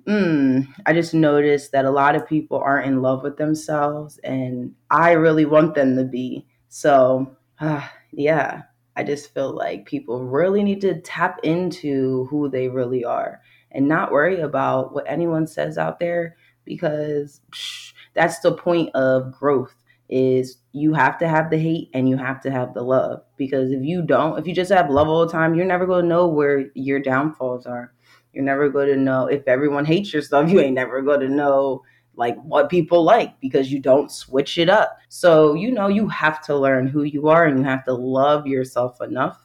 mm, 0.07 0.67
i 0.87 0.93
just 0.93 1.15
noticed 1.15 1.73
that 1.73 1.85
a 1.85 1.91
lot 1.91 2.15
of 2.15 2.29
people 2.29 2.59
aren't 2.59 2.87
in 2.87 3.03
love 3.03 3.23
with 3.23 3.37
themselves 3.37 4.19
and 4.19 4.75
i 4.91 5.13
really 5.13 5.45
want 5.45 5.75
them 5.75 5.97
to 5.97 6.05
be. 6.05 6.47
So 6.69 7.37
uh, 7.61 7.87
yeah 8.13 8.63
i 8.97 9.03
just 9.03 9.33
feel 9.35 9.55
like 9.55 9.87
people 9.87 10.25
really 10.25 10.63
need 10.63 10.81
to 10.81 11.01
tap 11.01 11.41
into 11.43 12.27
who 12.31 12.49
they 12.49 12.69
really 12.69 13.05
are 13.05 13.41
and 13.77 13.87
not 13.87 14.11
worry 14.11 14.41
about 14.41 14.95
what 14.95 15.05
anyone 15.07 15.47
says 15.47 15.77
out 15.77 16.01
there 16.01 16.37
because 16.65 17.43
psh, 17.53 17.93
that's 18.15 18.41
the 18.41 18.53
point 18.53 18.89
of 18.95 19.31
growth 19.31 19.75
is 20.09 20.59
you 20.73 20.95
have 20.95 21.19
to 21.19 21.29
have 21.29 21.51
the 21.51 21.59
hate 21.59 21.91
and 21.93 22.09
you 22.09 22.17
have 22.17 22.41
to 22.41 22.51
have 22.51 22.73
the 22.73 22.83
love. 22.83 23.23
Because 23.37 23.71
if 23.71 23.83
you 23.85 24.03
don't 24.03 24.39
if 24.39 24.47
you 24.47 24.55
just 24.55 24.73
have 24.73 24.89
love 24.89 25.09
all 25.09 25.27
the 25.27 25.33
time 25.33 25.55
you're 25.55 25.67
never 25.67 25.87
going 25.87 26.03
to 26.03 26.09
know 26.09 26.27
where 26.27 26.67
your 26.75 27.01
downfalls 27.01 27.67
are. 27.67 27.93
You're 28.33 28.45
never 28.45 28.69
going 28.69 28.89
to 28.89 28.97
know 28.97 29.27
if 29.27 29.47
everyone 29.47 29.85
hates 29.85 30.13
your 30.13 30.23
stuff 30.23 30.51
you 30.51 30.59
ain't 30.61 30.75
never 30.75 31.03
going 31.03 31.21
to 31.21 31.29
know 31.29 31.83
like 32.15 32.37
what 32.43 32.71
people 32.71 33.05
like 33.05 33.39
because 33.41 33.71
you 33.71 33.79
don't 33.79 34.11
switch 34.11 34.57
it 34.57 34.71
up. 34.71 34.97
So 35.11 35.53
you 35.53 35.71
know 35.71 35.89
you 35.89 36.09
have 36.09 36.43
to 36.47 36.57
learn 36.57 36.87
who 36.87 37.03
you 37.03 37.29
are 37.29 37.45
and 37.45 37.59
you 37.59 37.65
have 37.65 37.85
to 37.85 37.93
love 37.93 38.47
yourself 38.47 39.03
enough 39.03 39.39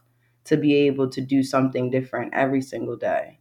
to 0.45 0.55
be 0.55 0.73
able 0.73 1.09
to 1.09 1.19
do 1.19 1.43
something 1.43 1.89
different 1.89 2.33
every 2.33 2.61
single 2.61 2.95
day 2.95 3.40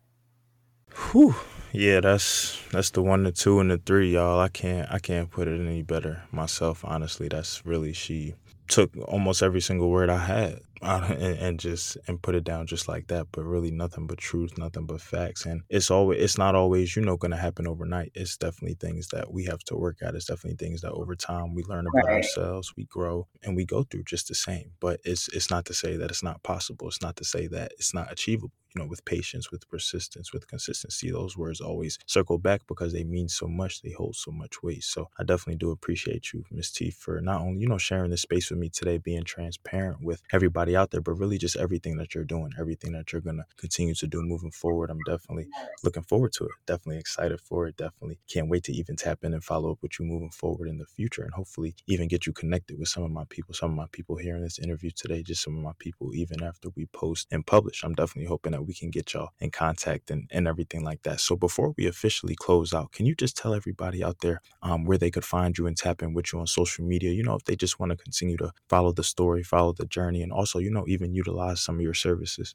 Whew. 0.94 1.35
Yeah, 1.72 2.00
that's 2.00 2.61
that's 2.72 2.90
the 2.90 3.03
one, 3.03 3.22
the 3.22 3.33
two, 3.33 3.61
and 3.61 3.70
the 3.70 3.79
three, 3.79 4.14
y'all. 4.14 4.40
I 4.40 4.48
can't 4.48 4.90
I 4.90 4.98
can't 4.98 5.31
put 5.31 5.46
it 5.46 5.61
any 5.61 5.83
better 5.83 6.22
myself. 6.32 6.84
Honestly, 6.84 7.28
that's 7.28 7.64
really 7.64 7.93
she 7.93 8.34
took 8.66 8.97
almost 9.07 9.43
every 9.43 9.61
single 9.61 9.91
word 9.91 10.09
I 10.09 10.18
had 10.18 10.61
uh, 10.82 11.07
and, 11.11 11.38
and, 11.38 11.61
just 11.61 11.99
and 12.07 12.22
put 12.22 12.34
it 12.34 12.43
down 12.43 12.66
just 12.66 12.88
like 12.88 13.09
that. 13.09 13.26
But 13.32 13.45
really, 13.45 13.70
nothing 13.70 14.07
but 14.07 14.18
truth, 14.18 14.57
nothing 14.57 14.86
but 14.86 15.01
facts. 15.01 15.45
And 15.45 15.62
it's 15.68 15.91
always 15.91 16.22
it's 16.22 16.38
not 16.38 16.55
always 16.55 16.97
you 16.97 17.03
know 17.03 17.16
going 17.16 17.32
to 17.32 17.36
happen 17.36 17.68
overnight. 17.68 18.12
It's 18.14 18.36
definitely 18.36 18.74
things 18.74 19.09
that 19.09 19.32
we 19.32 19.45
have 19.45 19.61
to 19.64 19.76
work 19.76 19.99
at. 20.03 20.14
It's 20.14 20.24
definitely 20.24 20.57
things 20.57 20.80
that 20.80 20.93
over 20.93 21.14
time 21.14 21.55
we 21.55 21.62
learn 21.64 21.86
about 21.86 22.07
right. 22.07 22.16
ourselves, 22.16 22.72
we 22.76 22.84
grow, 22.86 23.28
and 23.45 23.55
we 23.55 23.64
go 23.64 23.84
through 23.84 24.05
just 24.05 24.28
the 24.28 24.34
same. 24.34 24.72
But 24.80 25.01
it's 25.05 25.28
it's 25.28 25.51
not 25.51 25.66
to 25.66 25.74
say 25.74 25.97
that 25.97 26.11
it's 26.11 26.22
not 26.22 26.43
possible. 26.43 26.88
It's 26.88 27.03
not 27.03 27.16
to 27.16 27.24
say 27.24 27.47
that 27.49 27.72
it's 27.72 27.95
not 27.95 28.11
achievable. 28.11 28.55
You 28.75 28.81
know, 28.83 28.89
with 28.89 29.05
patience, 29.05 29.51
with 29.51 29.68
persistence, 29.68 30.33
with 30.33 30.49
consistency. 30.49 31.11
Those 31.11 31.37
words 31.37 31.61
always 31.61 31.99
circle 32.07 32.39
back 32.39 32.62
because 32.66 32.93
they 32.93 33.05
mean 33.05 33.29
so 33.29 33.47
much. 33.49 33.83
They 33.83 33.93
hold 33.93 34.16
so 34.16 34.31
much 34.31 34.62
weight. 34.62 34.85
So 34.85 35.09
I 35.18 35.25
definitely 35.25 35.57
do 35.59 35.71
appreciate 35.71 36.33
you, 36.33 36.45
Miss 36.51 36.71
T, 36.71 36.91
for 36.91 37.21
not 37.21 37.41
only, 37.41 37.61
you 37.61 37.68
know, 37.68 37.79
sharing 37.79 38.11
this 38.11 38.23
space 38.23 38.51
with 38.51 38.59
me 38.59 38.68
today, 38.68 38.99
being 38.99 39.25
transparent 39.25 40.03
with 40.03 40.23
everybody 40.33 40.77
out 40.77 40.91
there, 40.91 41.01
but 41.01 41.14
really 41.14 41.39
just 41.39 41.57
everything 41.57 41.97
that 41.99 42.14
you're 42.14 42.25
doing, 42.25 42.53
everything 42.59 42.93
that 42.93 43.12
you're 43.12 43.21
going 43.23 43.37
to 43.39 43.45
continue 43.57 43.95
to 43.95 44.07
do 44.07 44.23
moving 44.23 44.51
forward. 44.53 44.91
I'm 44.91 45.01
definitely 45.07 45.47
looking 45.85 46.03
forward 46.03 46.33
to 46.35 46.45
it. 46.45 46.53
Definitely 46.66 46.99
excited 46.99 47.41
for 47.41 47.66
it. 47.66 47.77
Definitely 47.77 48.18
can't 48.29 48.49
wait 48.49 48.64
to 48.64 48.73
even 48.73 48.97
tap 48.97 49.21
in 49.25 49.35
and 49.35 49.45
follow 49.45 49.73
up 49.73 49.79
with 49.83 49.99
you 49.99 50.07
moving 50.07 50.31
forward 50.31 50.68
in 50.68 50.79
the 50.79 50.87
future 50.87 51.23
and 51.23 51.33
hopefully 51.35 51.75
even 51.87 52.09
get 52.09 52.27
you 52.27 52.33
connected 52.33 52.79
with 52.79 52.89
some 52.89 53.03
of 53.03 53.11
my 53.11 53.25
people, 53.29 53.55
some 53.55 53.71
of 53.71 53.77
my 53.77 53.87
people 53.93 54.16
here 54.16 54.37
in 54.37 54.43
this 54.43 54.59
interview 54.59 54.91
today, 54.95 55.23
just 55.23 55.43
some 55.43 55.57
of 55.57 55.62
my 55.62 55.73
people, 55.79 56.14
even 56.14 56.43
after 56.43 56.68
we 56.77 56.87
post 56.87 57.27
and 57.31 57.47
publish. 57.47 57.83
I'm 57.85 57.95
definitely 57.95 58.29
hoping 58.29 58.53
that 58.53 58.60
we 58.63 58.75
can 58.75 58.91
get 58.91 59.13
y'all 59.13 59.31
in 59.41 59.51
contact 59.51 60.11
and, 60.11 60.29
and 60.31 60.47
everything 60.47 60.85
like 60.85 61.03
that. 61.03 61.21
So 61.21 61.37
before 61.37 61.75
we 61.77 61.87
officially 61.87 62.35
close 62.35 62.73
out, 62.73 62.93
can 62.93 63.07
you 63.07 63.15
just 63.15 63.37
tell 63.37 63.55
everybody 63.55 64.03
out 64.03 64.21
there 64.21 64.41
um, 64.63 64.85
where 64.85 64.99
they 64.99 65.11
could 65.11 65.25
find 65.25 65.57
you 65.57 65.67
and 65.67 65.77
tap 65.77 66.03
in 66.03 66.15
with 66.15 66.33
you 66.33 66.41
on 66.41 66.47
social 66.47 66.85
media? 66.85 67.11
You 67.11 67.23
know, 67.23 67.35
if 67.35 67.45
they 67.45 67.57
just 67.57 67.79
want 67.79 67.91
to 67.91 67.97
continue 67.97 68.37
to 68.39 68.53
follow 68.69 68.93
the 68.93 69.05
story, 69.05 69.43
follow 69.43 69.73
the 69.73 69.87
journey, 69.87 70.23
and 70.23 70.33
also, 70.33 70.59
you 70.59 70.71
know, 70.71 70.85
even 70.89 71.15
utilize 71.15 71.61
some 71.61 71.77
of 71.77 71.83
your 71.83 71.95
services. 71.95 72.55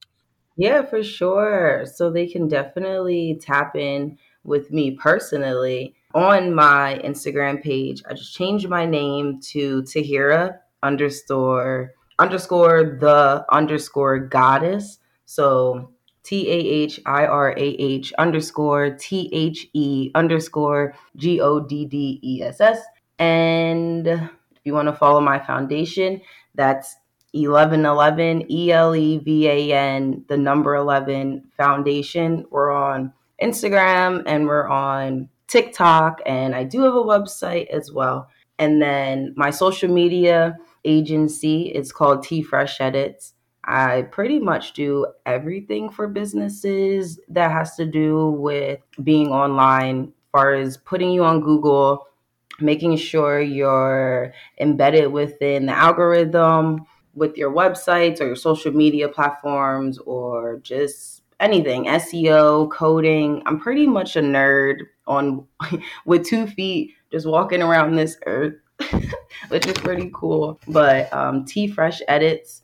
Yeah, 0.58 0.84
for 0.84 1.04
sure. 1.04 1.86
So 1.86 2.10
they 2.10 2.28
can 2.28 2.48
definitely 2.48 3.40
tap 3.42 3.76
in 3.76 4.18
with 4.44 4.72
me 4.72 4.92
personally 4.92 5.96
on 6.14 6.54
my 6.56 7.02
Instagram 7.04 7.62
page. 7.62 8.02
I 8.10 8.14
just 8.14 8.34
changed 8.34 8.70
my 8.70 8.86
name 8.86 9.42
to 9.52 9.82
Tahirah 9.84 10.58
underscore 10.82 11.92
underscore 12.20 12.98
the 13.02 13.46
underscore 13.52 14.20
goddess. 14.20 15.00
So 15.26 15.92
T 16.26 16.50
A 16.50 16.54
H 16.54 17.00
I 17.06 17.26
R 17.26 17.52
A 17.52 17.62
H 17.62 18.12
underscore 18.18 18.96
T 18.96 19.30
H 19.32 19.68
E 19.74 20.12
underscore 20.16 20.96
G 21.16 21.40
O 21.40 21.60
D 21.60 21.86
D 21.86 22.20
E 22.24 22.42
S 22.42 22.60
S. 22.60 22.80
And 23.20 24.08
if 24.08 24.62
you 24.64 24.74
want 24.74 24.88
to 24.88 24.94
follow 24.94 25.22
my 25.22 25.40
foundation, 25.40 26.22
that's 26.56 26.96
1111 27.34 28.52
E 28.52 28.72
L 28.72 28.96
E 28.96 29.20
V 29.20 29.48
A 29.48 29.74
N, 29.74 30.26
the 30.28 30.38
number 30.38 30.76
11 30.76 31.52
foundation. 31.56 32.46
We're 32.50 32.72
on 32.72 33.14
Instagram 33.42 34.24
and 34.26 34.48
we're 34.48 34.68
on 34.68 35.30
TikTok, 35.48 36.22
and 36.26 36.56
I 36.56 36.64
do 36.64 36.82
have 36.82 36.96
a 36.96 37.04
website 37.04 37.68
as 37.68 37.92
well. 37.92 38.30
And 38.58 38.82
then 38.82 39.34
my 39.38 39.52
social 39.52 39.92
media 39.92 40.58
agency 40.86 41.64
is 41.64 41.92
called 41.92 42.24
T 42.24 42.42
Fresh 42.42 42.82
Edits. 42.82 43.35
I 43.66 44.04
pretty 44.04 44.40
much 44.40 44.74
do 44.74 45.08
everything 45.26 45.90
for 45.90 46.08
businesses 46.08 47.20
that 47.30 47.52
has 47.52 47.76
to 47.76 47.86
do 47.86 48.30
with 48.30 48.80
being 49.04 49.30
online, 49.30 50.14
far 50.32 50.54
as 50.54 50.78
putting 50.78 51.12
you 51.12 51.24
on 51.24 51.42
Google, 51.42 52.08
making 52.60 52.96
sure 52.98 53.42
you're 53.42 54.34
embedded 54.60 55.12
within 55.12 55.66
the 55.66 55.74
algorithm 55.74 56.86
with 57.16 57.38
your 57.38 57.52
websites 57.52 58.22
or 58.22 58.28
your 58.28 58.36
social 58.36 58.72
media 58.72 59.10
platforms 59.10 59.98
or 60.00 60.60
just 60.60 61.24
anything 61.40 61.86
SEO, 61.86 62.70
coding. 62.72 63.42
I'm 63.46 63.60
pretty 63.60 63.88
much 63.88 64.16
a 64.16 64.22
nerd 64.22 64.82
on 65.08 65.46
with 66.06 66.26
two 66.26 66.46
feet 66.48 66.92
just 67.12 67.26
walking 67.26 67.62
around 67.62 67.96
this 67.96 68.18
earth, 68.26 68.56
which 69.48 69.66
is 69.66 69.78
pretty 69.78 70.12
cool. 70.14 70.60
But 70.68 71.12
um, 71.14 71.46
T 71.46 71.68
Fresh 71.68 72.02
Edits. 72.08 72.62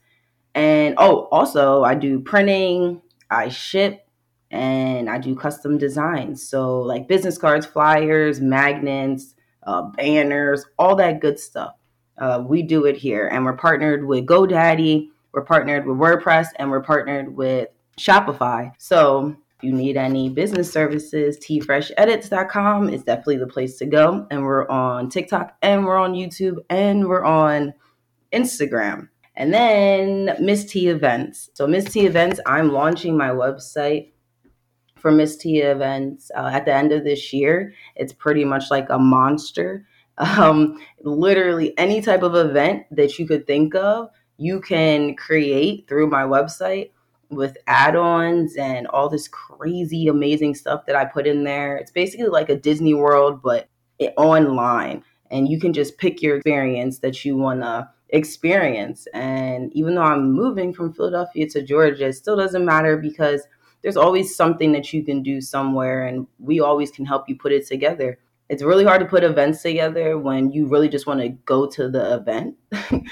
And 0.54 0.96
oh, 0.98 1.28
also, 1.32 1.84
I 1.84 1.96
do 1.96 2.20
printing, 2.20 3.02
I 3.30 3.50
ship, 3.50 4.08
and 4.50 5.10
I 5.10 5.18
do 5.18 5.36
custom 5.36 5.78
designs. 5.78 6.48
So, 6.48 6.80
like 6.82 7.08
business 7.08 7.38
cards, 7.38 7.66
flyers, 7.66 8.42
magnets, 8.42 9.36
uh, 9.64 9.84
banners, 9.84 10.66
all 10.78 10.96
that 10.98 11.22
good 11.22 11.40
stuff. 11.40 11.76
Uh, 12.18 12.44
we 12.46 12.62
do 12.62 12.86
it 12.86 12.98
here. 12.98 13.28
And 13.28 13.46
we're 13.46 13.58
partnered 13.58 14.06
with 14.06 14.26
GoDaddy, 14.26 15.10
we're 15.32 15.46
partnered 15.46 15.88
with 15.88 15.98
WordPress, 15.98 16.48
and 16.58 16.70
we're 16.70 16.84
partnered 16.84 17.36
with 17.36 17.70
Shopify. 17.98 18.72
So 18.78 19.36
if 19.62 19.64
you 19.64 19.74
need 19.74 19.96
any 19.96 20.30
business 20.30 20.72
services, 20.72 21.38
tfreshedits.com 21.40 22.90
is 22.90 23.04
definitely 23.04 23.38
the 23.38 23.48
place 23.48 23.78
to 23.78 23.86
go. 23.86 24.28
And 24.32 24.44
we're 24.44 24.68
on 24.68 25.10
TikTok 25.10 25.56
and 25.62 25.86
we're 25.86 25.98
on 25.98 26.14
YouTube 26.14 26.58
and 26.70 27.08
we're 27.08 27.24
on 27.24 27.74
Instagram. 28.34 29.10
And 29.42 29.52
then 29.52 30.36
Miss 30.40 30.66
T 30.66 30.88
Events. 30.88 31.50
So, 31.56 31.66
Miss 31.66 31.86
T 31.86 32.06
Events, 32.06 32.40
I'm 32.46 32.72
launching 32.72 33.18
my 33.18 33.30
website 33.30 34.12
for 35.00 35.10
Miss 35.10 35.36
T 35.36 35.62
Events 35.62 36.30
uh, 36.36 36.52
at 36.54 36.66
the 36.66 36.76
end 36.76 36.92
of 36.92 37.04
this 37.04 37.34
year. 37.34 37.74
It's 37.96 38.14
pretty 38.14 38.46
much 38.46 38.70
like 38.70 38.92
a 38.92 39.00
monster. 39.00 39.88
Um, 40.18 40.78
literally, 41.02 41.76
any 41.80 42.00
type 42.00 42.22
of 42.22 42.36
event 42.36 42.84
that 42.92 43.18
you 43.18 43.26
could 43.26 43.48
think 43.48 43.74
of, 43.74 44.10
you 44.38 44.62
can 44.62 45.16
create 45.16 45.88
through 45.88 46.12
my 46.12 46.24
website 46.24 46.92
with 47.32 47.58
add-ons 47.66 48.56
and 48.56 48.86
all 48.88 49.10
this 49.10 49.28
crazy 49.28 50.08
amazing 50.08 50.54
stuff 50.54 50.86
that 50.86 50.96
I 50.96 51.06
put 51.06 51.26
in 51.26 51.44
there. 51.44 51.76
It's 51.78 51.90
basically 51.90 52.28
like 52.28 52.50
a 52.50 52.56
Disney 52.56 52.94
World 52.94 53.42
but 53.42 53.68
online 54.18 55.04
and 55.32 55.48
you 55.48 55.60
can 55.60 55.74
just 55.74 55.98
pick 55.98 56.22
your 56.22 56.36
experience 56.36 57.00
that 57.00 57.24
you 57.26 57.38
want 57.38 57.62
to 57.62 57.90
experience. 58.12 59.08
And 59.14 59.72
even 59.74 59.96
though 59.96 60.04
I'm 60.04 60.32
moving 60.32 60.74
from 60.74 60.94
Philadelphia 60.94 61.50
to 61.50 61.64
Georgia, 61.64 62.08
it 62.08 62.14
still 62.14 62.36
doesn't 62.36 62.66
matter 62.66 62.98
because 62.98 63.48
there's 63.82 63.98
always 63.98 64.36
something 64.36 64.72
that 64.74 64.94
you 64.94 65.04
can 65.04 65.24
do 65.24 65.42
somewhere 65.42 66.06
and 66.06 66.28
we 66.40 66.60
always 66.60 66.92
can 66.92 67.06
help 67.06 67.28
you 67.28 67.36
put 67.36 67.52
it 67.52 67.68
together. 67.68 68.20
It's 68.50 68.64
really 68.64 68.84
hard 68.84 69.00
to 69.00 69.08
put 69.08 69.24
events 69.24 69.62
together 69.62 70.18
when 70.18 70.52
you 70.52 70.68
really 70.68 70.90
just 70.90 71.08
want 71.08 71.22
to 71.22 71.30
go 71.30 71.68
to 71.68 71.90
the 71.90 72.16
event 72.16 72.56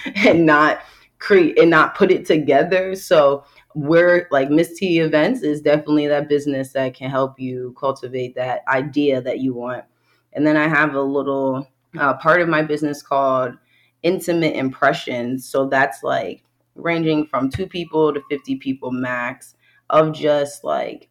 and 0.16 0.46
not 0.46 0.82
create 1.18 1.58
and 1.58 1.70
not 1.70 1.96
put 1.96 2.12
it 2.12 2.26
together. 2.26 2.96
So 2.96 3.46
we're 3.74 4.28
like 4.32 4.50
Miss 4.50 4.78
T 4.78 5.00
Events 5.00 5.42
is 5.42 5.62
definitely 5.62 6.08
that 6.08 6.28
business 6.28 6.74
that 6.74 6.94
can 6.94 7.10
help 7.10 7.40
you 7.40 7.76
cultivate 7.80 8.36
that 8.36 8.64
idea 8.68 9.22
that 9.22 9.40
you 9.40 9.54
want. 9.54 9.86
And 10.34 10.46
then 10.46 10.58
I 10.58 10.68
have 10.68 10.96
a 10.96 11.02
little 11.02 11.68
uh, 11.98 12.16
part 12.16 12.42
of 12.42 12.50
my 12.50 12.62
business 12.62 13.02
called 13.02 13.58
Intimate 14.04 14.56
Impressions. 14.56 15.48
So 15.48 15.68
that's 15.68 16.04
like 16.04 16.44
ranging 16.76 17.26
from 17.26 17.50
two 17.50 17.68
people 17.68 18.14
to 18.14 18.22
50 18.30 18.56
people 18.58 18.92
max 18.92 19.56
of 19.90 20.14
just 20.14 20.64
like 20.64 21.10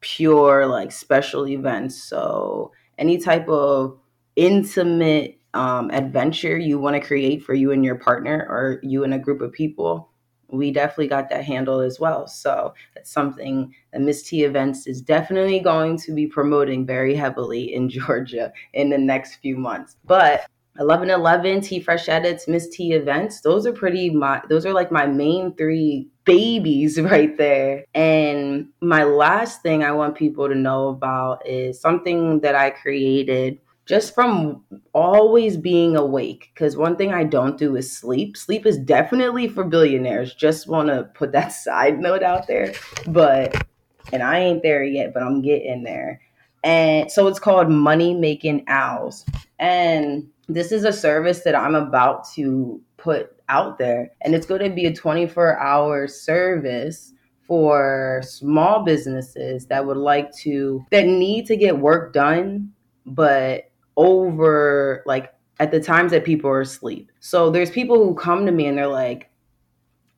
pure, 0.00 0.66
like 0.66 0.92
special 0.92 1.46
events. 1.46 2.02
So 2.02 2.72
any 2.98 3.18
type 3.18 3.48
of 3.48 3.98
intimate 4.36 5.38
um, 5.52 5.90
adventure 5.90 6.56
you 6.56 6.78
want 6.78 6.94
to 6.94 7.06
create 7.06 7.42
for 7.42 7.54
you 7.54 7.72
and 7.72 7.84
your 7.84 7.96
partner 7.96 8.46
or 8.48 8.80
you 8.82 9.02
and 9.04 9.12
a 9.12 9.18
group 9.18 9.40
of 9.40 9.52
people 9.52 10.10
we 10.52 10.70
definitely 10.70 11.08
got 11.08 11.28
that 11.30 11.44
handle 11.44 11.80
as 11.80 12.00
well. 12.00 12.26
So 12.26 12.74
that's 12.94 13.10
something 13.10 13.74
that 13.92 14.00
Miss 14.00 14.22
T 14.22 14.44
Events 14.44 14.86
is 14.86 15.00
definitely 15.00 15.60
going 15.60 15.96
to 15.98 16.12
be 16.12 16.26
promoting 16.26 16.86
very 16.86 17.14
heavily 17.14 17.74
in 17.74 17.88
Georgia 17.88 18.52
in 18.72 18.90
the 18.90 18.98
next 18.98 19.36
few 19.36 19.56
months. 19.56 19.96
But 20.04 20.46
1111 20.76 21.60
T 21.62 21.80
Fresh 21.80 22.08
Edits, 22.08 22.46
Miss 22.48 22.68
T 22.68 22.92
Events, 22.92 23.40
those 23.40 23.66
are 23.66 23.72
pretty 23.72 24.10
my 24.10 24.40
those 24.48 24.64
are 24.64 24.72
like 24.72 24.92
my 24.92 25.06
main 25.06 25.54
three 25.56 26.08
babies 26.24 27.00
right 27.00 27.36
there. 27.36 27.84
And 27.94 28.68
my 28.80 29.04
last 29.04 29.62
thing 29.62 29.82
I 29.82 29.92
want 29.92 30.14
people 30.14 30.48
to 30.48 30.54
know 30.54 30.88
about 30.88 31.46
is 31.46 31.80
something 31.80 32.40
that 32.40 32.54
I 32.54 32.70
created 32.70 33.58
just 33.90 34.14
from 34.14 34.62
always 34.92 35.56
being 35.56 35.96
awake. 35.96 36.50
Because 36.54 36.76
one 36.76 36.94
thing 36.96 37.12
I 37.12 37.24
don't 37.24 37.58
do 37.58 37.74
is 37.74 37.96
sleep. 37.96 38.36
Sleep 38.36 38.64
is 38.64 38.78
definitely 38.78 39.48
for 39.48 39.64
billionaires. 39.64 40.32
Just 40.32 40.68
want 40.68 40.88
to 40.88 41.10
put 41.14 41.32
that 41.32 41.48
side 41.52 41.98
note 41.98 42.22
out 42.22 42.46
there. 42.46 42.72
But, 43.08 43.66
and 44.12 44.22
I 44.22 44.38
ain't 44.38 44.62
there 44.62 44.84
yet, 44.84 45.12
but 45.12 45.24
I'm 45.24 45.42
getting 45.42 45.82
there. 45.82 46.20
And 46.62 47.10
so 47.10 47.26
it's 47.26 47.40
called 47.40 47.68
Money 47.68 48.14
Making 48.14 48.64
Owls. 48.68 49.24
And 49.58 50.28
this 50.54 50.72
is 50.72 50.84
a 50.84 50.92
service 50.92 51.40
that 51.40 51.54
I'm 51.54 51.74
about 51.74 52.28
to 52.32 52.80
put 52.96 53.36
out 53.48 53.78
there. 53.78 54.10
And 54.22 54.34
it's 54.34 54.46
going 54.46 54.62
to 54.62 54.70
be 54.70 54.86
a 54.86 54.94
24 54.94 55.58
hour 55.58 56.06
service 56.06 57.12
for 57.46 58.22
small 58.24 58.84
businesses 58.84 59.66
that 59.66 59.84
would 59.84 59.96
like 59.96 60.32
to, 60.36 60.84
that 60.90 61.06
need 61.06 61.46
to 61.46 61.56
get 61.56 61.76
work 61.76 62.12
done, 62.12 62.72
but 63.06 63.70
over 63.96 65.02
like 65.06 65.32
at 65.58 65.70
the 65.70 65.80
times 65.80 66.12
that 66.12 66.24
people 66.24 66.48
are 66.48 66.60
asleep. 66.60 67.10
So 67.20 67.50
there's 67.50 67.70
people 67.70 68.04
who 68.04 68.14
come 68.14 68.46
to 68.46 68.52
me 68.52 68.66
and 68.66 68.78
they're 68.78 68.86
like, 68.86 69.30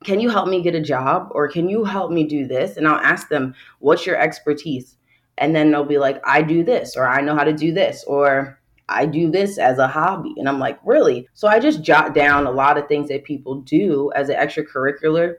can 0.04 0.20
you 0.20 0.28
help 0.28 0.48
me 0.48 0.62
get 0.62 0.74
a 0.74 0.80
job 0.80 1.28
or 1.30 1.48
can 1.48 1.68
you 1.68 1.84
help 1.84 2.10
me 2.10 2.24
do 2.24 2.46
this? 2.46 2.76
And 2.76 2.86
I'll 2.86 3.00
ask 3.00 3.28
them, 3.28 3.54
what's 3.78 4.04
your 4.04 4.16
expertise? 4.16 4.96
And 5.38 5.54
then 5.54 5.70
they'll 5.70 5.84
be 5.84 5.98
like, 5.98 6.20
I 6.26 6.42
do 6.42 6.62
this, 6.62 6.96
or 6.96 7.08
I 7.08 7.22
know 7.22 7.34
how 7.34 7.44
to 7.44 7.52
do 7.52 7.72
this, 7.72 8.04
or 8.04 8.60
I 8.88 9.06
do 9.06 9.30
this 9.30 9.58
as 9.58 9.78
a 9.78 9.88
hobby. 9.88 10.34
And 10.36 10.48
I'm 10.48 10.58
like, 10.58 10.78
really? 10.84 11.28
So 11.34 11.48
I 11.48 11.58
just 11.60 11.82
jot 11.82 12.14
down 12.14 12.46
a 12.46 12.50
lot 12.50 12.78
of 12.78 12.88
things 12.88 13.08
that 13.08 13.24
people 13.24 13.56
do 13.62 14.12
as 14.14 14.28
an 14.28 14.36
extracurricular 14.36 15.36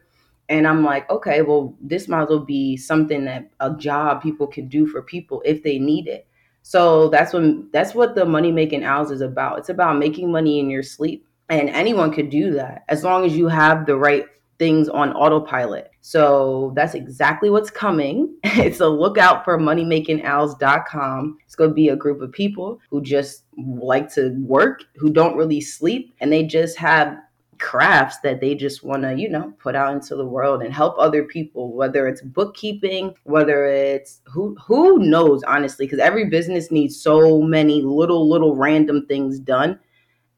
And 0.49 0.67
I'm 0.67 0.83
like, 0.83 1.09
okay, 1.09 1.41
well, 1.41 1.75
this 1.81 2.07
might 2.07 2.23
as 2.23 2.29
well 2.29 2.39
be 2.39 2.77
something 2.77 3.25
that 3.25 3.49
a 3.59 3.73
job 3.75 4.21
people 4.21 4.47
can 4.47 4.67
do 4.67 4.85
for 4.87 5.01
people 5.01 5.41
if 5.45 5.63
they 5.63 5.79
need 5.79 6.07
it. 6.07 6.27
So 6.63 7.09
that's 7.09 7.33
what 7.33 7.71
that's 7.71 7.93
what 7.95 8.15
the 8.15 8.25
money 8.25 8.51
making 8.51 8.83
owls 8.83 9.11
is 9.11 9.21
about. 9.21 9.59
It's 9.59 9.69
about 9.69 9.97
making 9.97 10.31
money 10.31 10.59
in 10.59 10.69
your 10.69 10.83
sleep. 10.83 11.27
And 11.49 11.69
anyone 11.69 12.11
could 12.11 12.29
do 12.29 12.51
that 12.53 12.83
as 12.89 13.03
long 13.03 13.25
as 13.25 13.35
you 13.37 13.47
have 13.47 13.85
the 13.85 13.97
right 13.97 14.25
things 14.59 14.89
on 14.89 15.13
autopilot. 15.13 15.91
So 16.05 16.73
that's 16.75 16.95
exactly 16.95 17.49
what's 17.49 17.69
coming. 17.69 18.35
it's 18.43 18.81
a 18.81 18.87
lookout 18.87 19.45
for 19.45 19.57
moneymakingowls.com. 19.57 21.37
It's 21.45 21.55
going 21.55 21.69
to 21.69 21.73
be 21.73 21.89
a 21.89 21.95
group 21.95 22.21
of 22.21 22.29
people 22.33 22.81
who 22.89 23.01
just 23.01 23.45
like 23.57 24.13
to 24.15 24.35
work, 24.41 24.83
who 24.97 25.11
don't 25.11 25.37
really 25.37 25.61
sleep, 25.61 26.13
and 26.19 26.31
they 26.31 26.43
just 26.43 26.77
have 26.77 27.17
crafts 27.57 28.17
that 28.19 28.41
they 28.41 28.53
just 28.53 28.83
want 28.83 29.03
to, 29.03 29.17
you 29.17 29.29
know, 29.29 29.53
put 29.59 29.75
out 29.75 29.93
into 29.93 30.17
the 30.17 30.25
world 30.25 30.61
and 30.61 30.73
help 30.73 30.95
other 30.99 31.23
people, 31.23 31.71
whether 31.71 32.05
it's 32.05 32.21
bookkeeping, 32.21 33.15
whether 33.23 33.65
it's 33.65 34.19
who 34.25 34.55
who 34.55 34.99
knows 34.99 35.41
honestly 35.43 35.85
because 35.85 35.99
every 35.99 36.25
business 36.25 36.69
needs 36.69 37.01
so 37.01 37.41
many 37.41 37.81
little 37.81 38.27
little 38.29 38.57
random 38.57 39.05
things 39.05 39.39
done. 39.39 39.79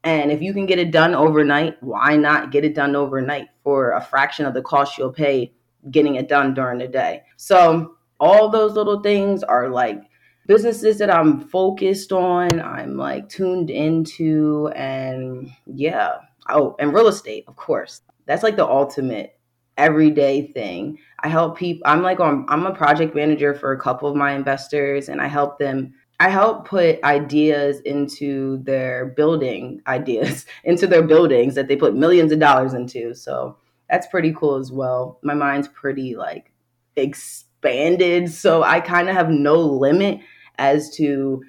And 0.06 0.30
if 0.30 0.40
you 0.40 0.54
can 0.54 0.66
get 0.66 0.78
it 0.78 0.90
done 0.90 1.14
overnight, 1.14 1.82
why 1.82 2.16
not 2.16 2.50
get 2.50 2.64
it 2.64 2.74
done 2.74 2.96
overnight 2.96 3.48
for 3.62 3.92
a 3.92 4.00
fraction 4.00 4.46
of 4.46 4.54
the 4.54 4.62
cost 4.62 4.96
you'll 4.96 5.12
pay 5.12 5.52
getting 5.90 6.14
it 6.14 6.28
done 6.28 6.54
during 6.54 6.78
the 6.78 6.88
day? 6.88 7.22
So, 7.36 7.96
all 8.18 8.48
those 8.48 8.72
little 8.72 9.00
things 9.02 9.42
are 9.42 9.68
like 9.68 10.00
businesses 10.46 10.96
that 10.98 11.10
I'm 11.10 11.40
focused 11.40 12.12
on, 12.12 12.60
I'm 12.60 12.96
like 12.96 13.28
tuned 13.28 13.68
into, 13.68 14.70
and 14.74 15.50
yeah, 15.66 16.20
Oh, 16.48 16.76
and 16.78 16.94
real 16.94 17.08
estate, 17.08 17.44
of 17.48 17.56
course. 17.56 18.02
That's 18.26 18.42
like 18.42 18.56
the 18.56 18.66
ultimate 18.66 19.38
everyday 19.76 20.52
thing. 20.52 20.98
I 21.20 21.28
help 21.28 21.58
people. 21.58 21.82
I'm 21.86 22.02
like 22.02 22.20
I'm, 22.20 22.46
I'm 22.48 22.66
a 22.66 22.74
project 22.74 23.14
manager 23.14 23.54
for 23.54 23.72
a 23.72 23.80
couple 23.80 24.08
of 24.08 24.16
my 24.16 24.32
investors, 24.32 25.08
and 25.08 25.20
I 25.20 25.26
help 25.26 25.58
them. 25.58 25.94
I 26.18 26.30
help 26.30 26.66
put 26.66 27.02
ideas 27.04 27.80
into 27.80 28.58
their 28.62 29.06
building 29.06 29.82
ideas 29.86 30.46
into 30.64 30.86
their 30.86 31.02
buildings 31.02 31.54
that 31.54 31.68
they 31.68 31.76
put 31.76 31.94
millions 31.94 32.32
of 32.32 32.38
dollars 32.38 32.74
into. 32.74 33.14
So 33.14 33.56
that's 33.90 34.06
pretty 34.06 34.32
cool 34.32 34.56
as 34.56 34.72
well. 34.72 35.18
My 35.22 35.34
mind's 35.34 35.68
pretty 35.68 36.16
like 36.16 36.52
expanded, 36.96 38.30
so 38.32 38.62
I 38.62 38.80
kind 38.80 39.08
of 39.08 39.14
have 39.14 39.30
no 39.30 39.56
limit 39.56 40.20
as 40.58 40.90
to 40.96 41.42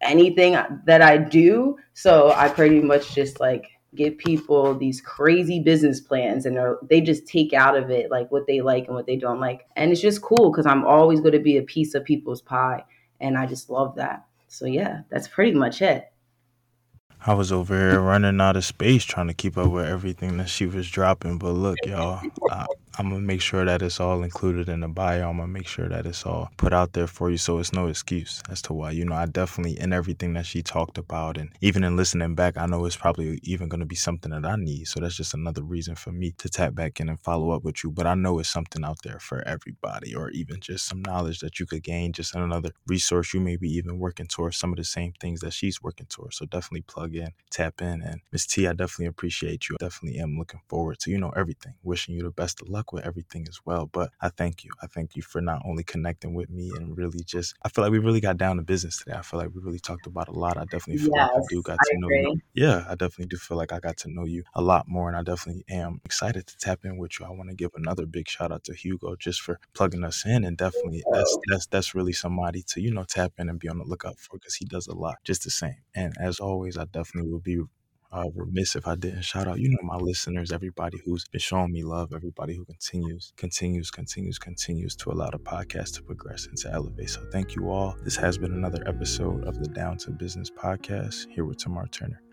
anything 0.00 0.56
that 0.86 1.02
I 1.02 1.18
do. 1.18 1.76
So 1.92 2.32
I 2.32 2.48
pretty 2.48 2.80
much 2.80 3.14
just 3.14 3.40
like 3.40 3.66
give 3.94 4.18
people 4.18 4.74
these 4.74 5.00
crazy 5.00 5.60
business 5.60 6.00
plans 6.00 6.46
and 6.46 6.58
they 6.88 7.00
just 7.00 7.26
take 7.26 7.52
out 7.52 7.76
of 7.76 7.90
it 7.90 8.10
like 8.10 8.30
what 8.32 8.46
they 8.46 8.60
like 8.60 8.86
and 8.86 8.96
what 8.96 9.06
they 9.06 9.16
don't 9.16 9.40
like. 9.40 9.66
And 9.76 9.92
it's 9.92 10.00
just 10.00 10.22
cool 10.22 10.50
because 10.50 10.66
I'm 10.66 10.84
always 10.84 11.20
going 11.20 11.32
to 11.32 11.38
be 11.40 11.56
a 11.56 11.62
piece 11.62 11.94
of 11.94 12.04
people's 12.04 12.42
pie. 12.42 12.84
And 13.24 13.38
I 13.38 13.46
just 13.46 13.70
love 13.70 13.94
that. 13.96 14.26
So, 14.48 14.66
yeah, 14.66 15.00
that's 15.08 15.26
pretty 15.26 15.54
much 15.54 15.80
it. 15.80 16.12
I 17.26 17.32
was 17.32 17.50
over 17.50 17.74
here 17.74 18.00
running 18.00 18.38
out 18.38 18.54
of 18.54 18.66
space 18.66 19.02
trying 19.02 19.28
to 19.28 19.34
keep 19.34 19.56
up 19.56 19.70
with 19.70 19.86
everything 19.86 20.36
that 20.36 20.50
she 20.50 20.66
was 20.66 20.90
dropping. 20.90 21.38
But 21.38 21.52
look, 21.52 21.78
y'all, 21.86 22.20
I, 22.50 22.66
I'm 22.96 23.10
gonna 23.10 23.22
make 23.22 23.40
sure 23.40 23.64
that 23.64 23.82
it's 23.82 23.98
all 23.98 24.22
included 24.22 24.68
in 24.68 24.80
the 24.80 24.88
bio. 24.88 25.28
I'm 25.28 25.38
gonna 25.38 25.48
make 25.48 25.66
sure 25.66 25.88
that 25.88 26.06
it's 26.06 26.24
all 26.24 26.50
put 26.56 26.72
out 26.72 26.92
there 26.92 27.08
for 27.08 27.28
you, 27.28 27.36
so 27.38 27.58
it's 27.58 27.72
no 27.72 27.88
excuse 27.88 28.40
as 28.48 28.62
to 28.62 28.72
why. 28.72 28.92
You 28.92 29.04
know, 29.04 29.16
I 29.16 29.26
definitely 29.26 29.80
in 29.80 29.92
everything 29.92 30.34
that 30.34 30.46
she 30.46 30.62
talked 30.62 30.96
about, 30.96 31.36
and 31.36 31.50
even 31.60 31.82
in 31.82 31.96
listening 31.96 32.36
back, 32.36 32.56
I 32.56 32.66
know 32.66 32.84
it's 32.84 32.96
probably 32.96 33.40
even 33.42 33.68
gonna 33.68 33.84
be 33.86 33.96
something 33.96 34.30
that 34.30 34.44
I 34.44 34.54
need. 34.56 34.86
So 34.86 35.00
that's 35.00 35.16
just 35.16 35.34
another 35.34 35.62
reason 35.62 35.96
for 35.96 36.12
me 36.12 36.32
to 36.38 36.48
tap 36.48 36.74
back 36.76 37.00
in 37.00 37.08
and 37.08 37.18
follow 37.18 37.50
up 37.50 37.64
with 37.64 37.82
you. 37.82 37.90
But 37.90 38.06
I 38.06 38.14
know 38.14 38.38
it's 38.38 38.48
something 38.48 38.84
out 38.84 39.02
there 39.02 39.18
for 39.18 39.42
everybody, 39.46 40.14
or 40.14 40.30
even 40.30 40.60
just 40.60 40.86
some 40.86 41.02
knowledge 41.02 41.40
that 41.40 41.58
you 41.58 41.66
could 41.66 41.82
gain, 41.82 42.12
just 42.12 42.34
another 42.36 42.70
resource 42.86 43.34
you 43.34 43.40
may 43.40 43.56
be 43.56 43.70
even 43.70 43.98
working 43.98 44.26
towards 44.26 44.56
some 44.56 44.70
of 44.72 44.76
the 44.76 44.84
same 44.84 45.12
things 45.20 45.40
that 45.40 45.52
she's 45.52 45.82
working 45.82 46.06
towards. 46.06 46.36
So 46.36 46.46
definitely 46.46 46.82
plug 46.82 47.16
in, 47.16 47.30
tap 47.50 47.80
in, 47.80 48.02
and 48.02 48.20
Miss 48.30 48.46
T, 48.46 48.68
I 48.68 48.72
definitely 48.72 49.06
appreciate 49.06 49.68
you. 49.68 49.76
I 49.80 49.84
definitely 49.84 50.20
am 50.20 50.38
looking 50.38 50.60
forward 50.68 51.00
to 51.00 51.10
you 51.10 51.18
know 51.18 51.30
everything. 51.30 51.74
Wishing 51.82 52.14
you 52.14 52.22
the 52.22 52.30
best 52.30 52.62
of 52.62 52.68
luck 52.68 52.83
luck 52.84 52.92
with 52.92 53.06
everything 53.06 53.46
as 53.48 53.60
well. 53.64 53.86
But 53.86 54.10
I 54.20 54.28
thank 54.28 54.64
you. 54.64 54.70
I 54.82 54.86
thank 54.86 55.16
you 55.16 55.22
for 55.22 55.40
not 55.40 55.62
only 55.64 55.84
connecting 55.84 56.34
with 56.34 56.50
me 56.50 56.70
and 56.76 56.96
really 56.96 57.20
just, 57.24 57.54
I 57.62 57.68
feel 57.68 57.84
like 57.84 57.92
we 57.92 57.98
really 57.98 58.20
got 58.20 58.36
down 58.36 58.56
to 58.56 58.62
business 58.62 58.98
today. 58.98 59.16
I 59.16 59.22
feel 59.22 59.40
like 59.40 59.50
we 59.54 59.60
really 59.62 59.78
talked 59.78 60.06
about 60.06 60.28
a 60.28 60.32
lot. 60.32 60.56
I 60.56 60.64
definitely 60.64 60.98
feel 60.98 61.12
yes, 61.14 61.30
like 61.32 61.42
I 61.42 61.46
do 61.48 61.62
got 61.62 61.78
I 61.80 61.84
to 61.90 61.98
know 61.98 62.08
you. 62.10 62.40
Yeah, 62.54 62.84
I 62.88 62.94
definitely 62.94 63.26
do 63.26 63.36
feel 63.36 63.56
like 63.56 63.72
I 63.72 63.80
got 63.80 63.96
to 63.98 64.10
know 64.10 64.24
you 64.24 64.44
a 64.54 64.62
lot 64.62 64.88
more. 64.88 65.08
And 65.08 65.16
I 65.16 65.22
definitely 65.22 65.64
am 65.68 66.00
excited 66.04 66.46
to 66.46 66.56
tap 66.58 66.80
in 66.84 66.98
with 66.98 67.18
you. 67.18 67.26
I 67.26 67.30
want 67.30 67.50
to 67.50 67.56
give 67.56 67.70
another 67.74 68.06
big 68.06 68.28
shout 68.28 68.52
out 68.52 68.64
to 68.64 68.74
Hugo 68.74 69.16
just 69.16 69.40
for 69.40 69.58
plugging 69.74 70.04
us 70.04 70.24
in. 70.26 70.44
And 70.44 70.56
definitely 70.56 71.02
that's, 71.10 71.38
that's, 71.50 71.66
that's 71.66 71.94
really 71.94 72.12
somebody 72.12 72.62
to, 72.68 72.80
you 72.80 72.92
know, 72.92 73.04
tap 73.04 73.32
in 73.38 73.48
and 73.48 73.58
be 73.58 73.68
on 73.68 73.78
the 73.78 73.84
lookout 73.84 74.18
for 74.18 74.38
because 74.38 74.54
he 74.56 74.64
does 74.64 74.86
a 74.86 74.94
lot 74.94 75.16
just 75.24 75.44
the 75.44 75.50
same. 75.50 75.76
And 75.94 76.14
as 76.20 76.40
always, 76.40 76.76
I 76.76 76.84
definitely 76.84 77.30
will 77.30 77.40
be 77.40 77.62
uh, 78.14 78.30
remiss 78.34 78.76
if 78.76 78.86
I 78.86 78.94
didn't 78.94 79.22
shout 79.22 79.48
out, 79.48 79.58
you 79.58 79.68
know, 79.68 79.78
my 79.82 79.96
listeners, 79.96 80.52
everybody 80.52 80.98
who's 81.04 81.26
been 81.28 81.40
showing 81.40 81.72
me 81.72 81.82
love, 81.82 82.12
everybody 82.14 82.54
who 82.54 82.64
continues, 82.64 83.32
continues, 83.36 83.90
continues, 83.90 84.38
continues 84.38 84.94
to 84.96 85.10
allow 85.10 85.30
the 85.30 85.38
podcast 85.38 85.94
to 85.96 86.02
progress 86.02 86.46
and 86.46 86.56
to 86.58 86.70
elevate. 86.70 87.10
So 87.10 87.26
thank 87.32 87.56
you 87.56 87.70
all. 87.70 87.96
This 88.04 88.16
has 88.16 88.38
been 88.38 88.52
another 88.52 88.82
episode 88.86 89.44
of 89.44 89.58
the 89.58 89.68
Down 89.68 89.98
to 89.98 90.12
Business 90.12 90.50
podcast 90.50 91.26
here 91.30 91.44
with 91.44 91.58
Tamar 91.58 91.88
Turner. 91.88 92.23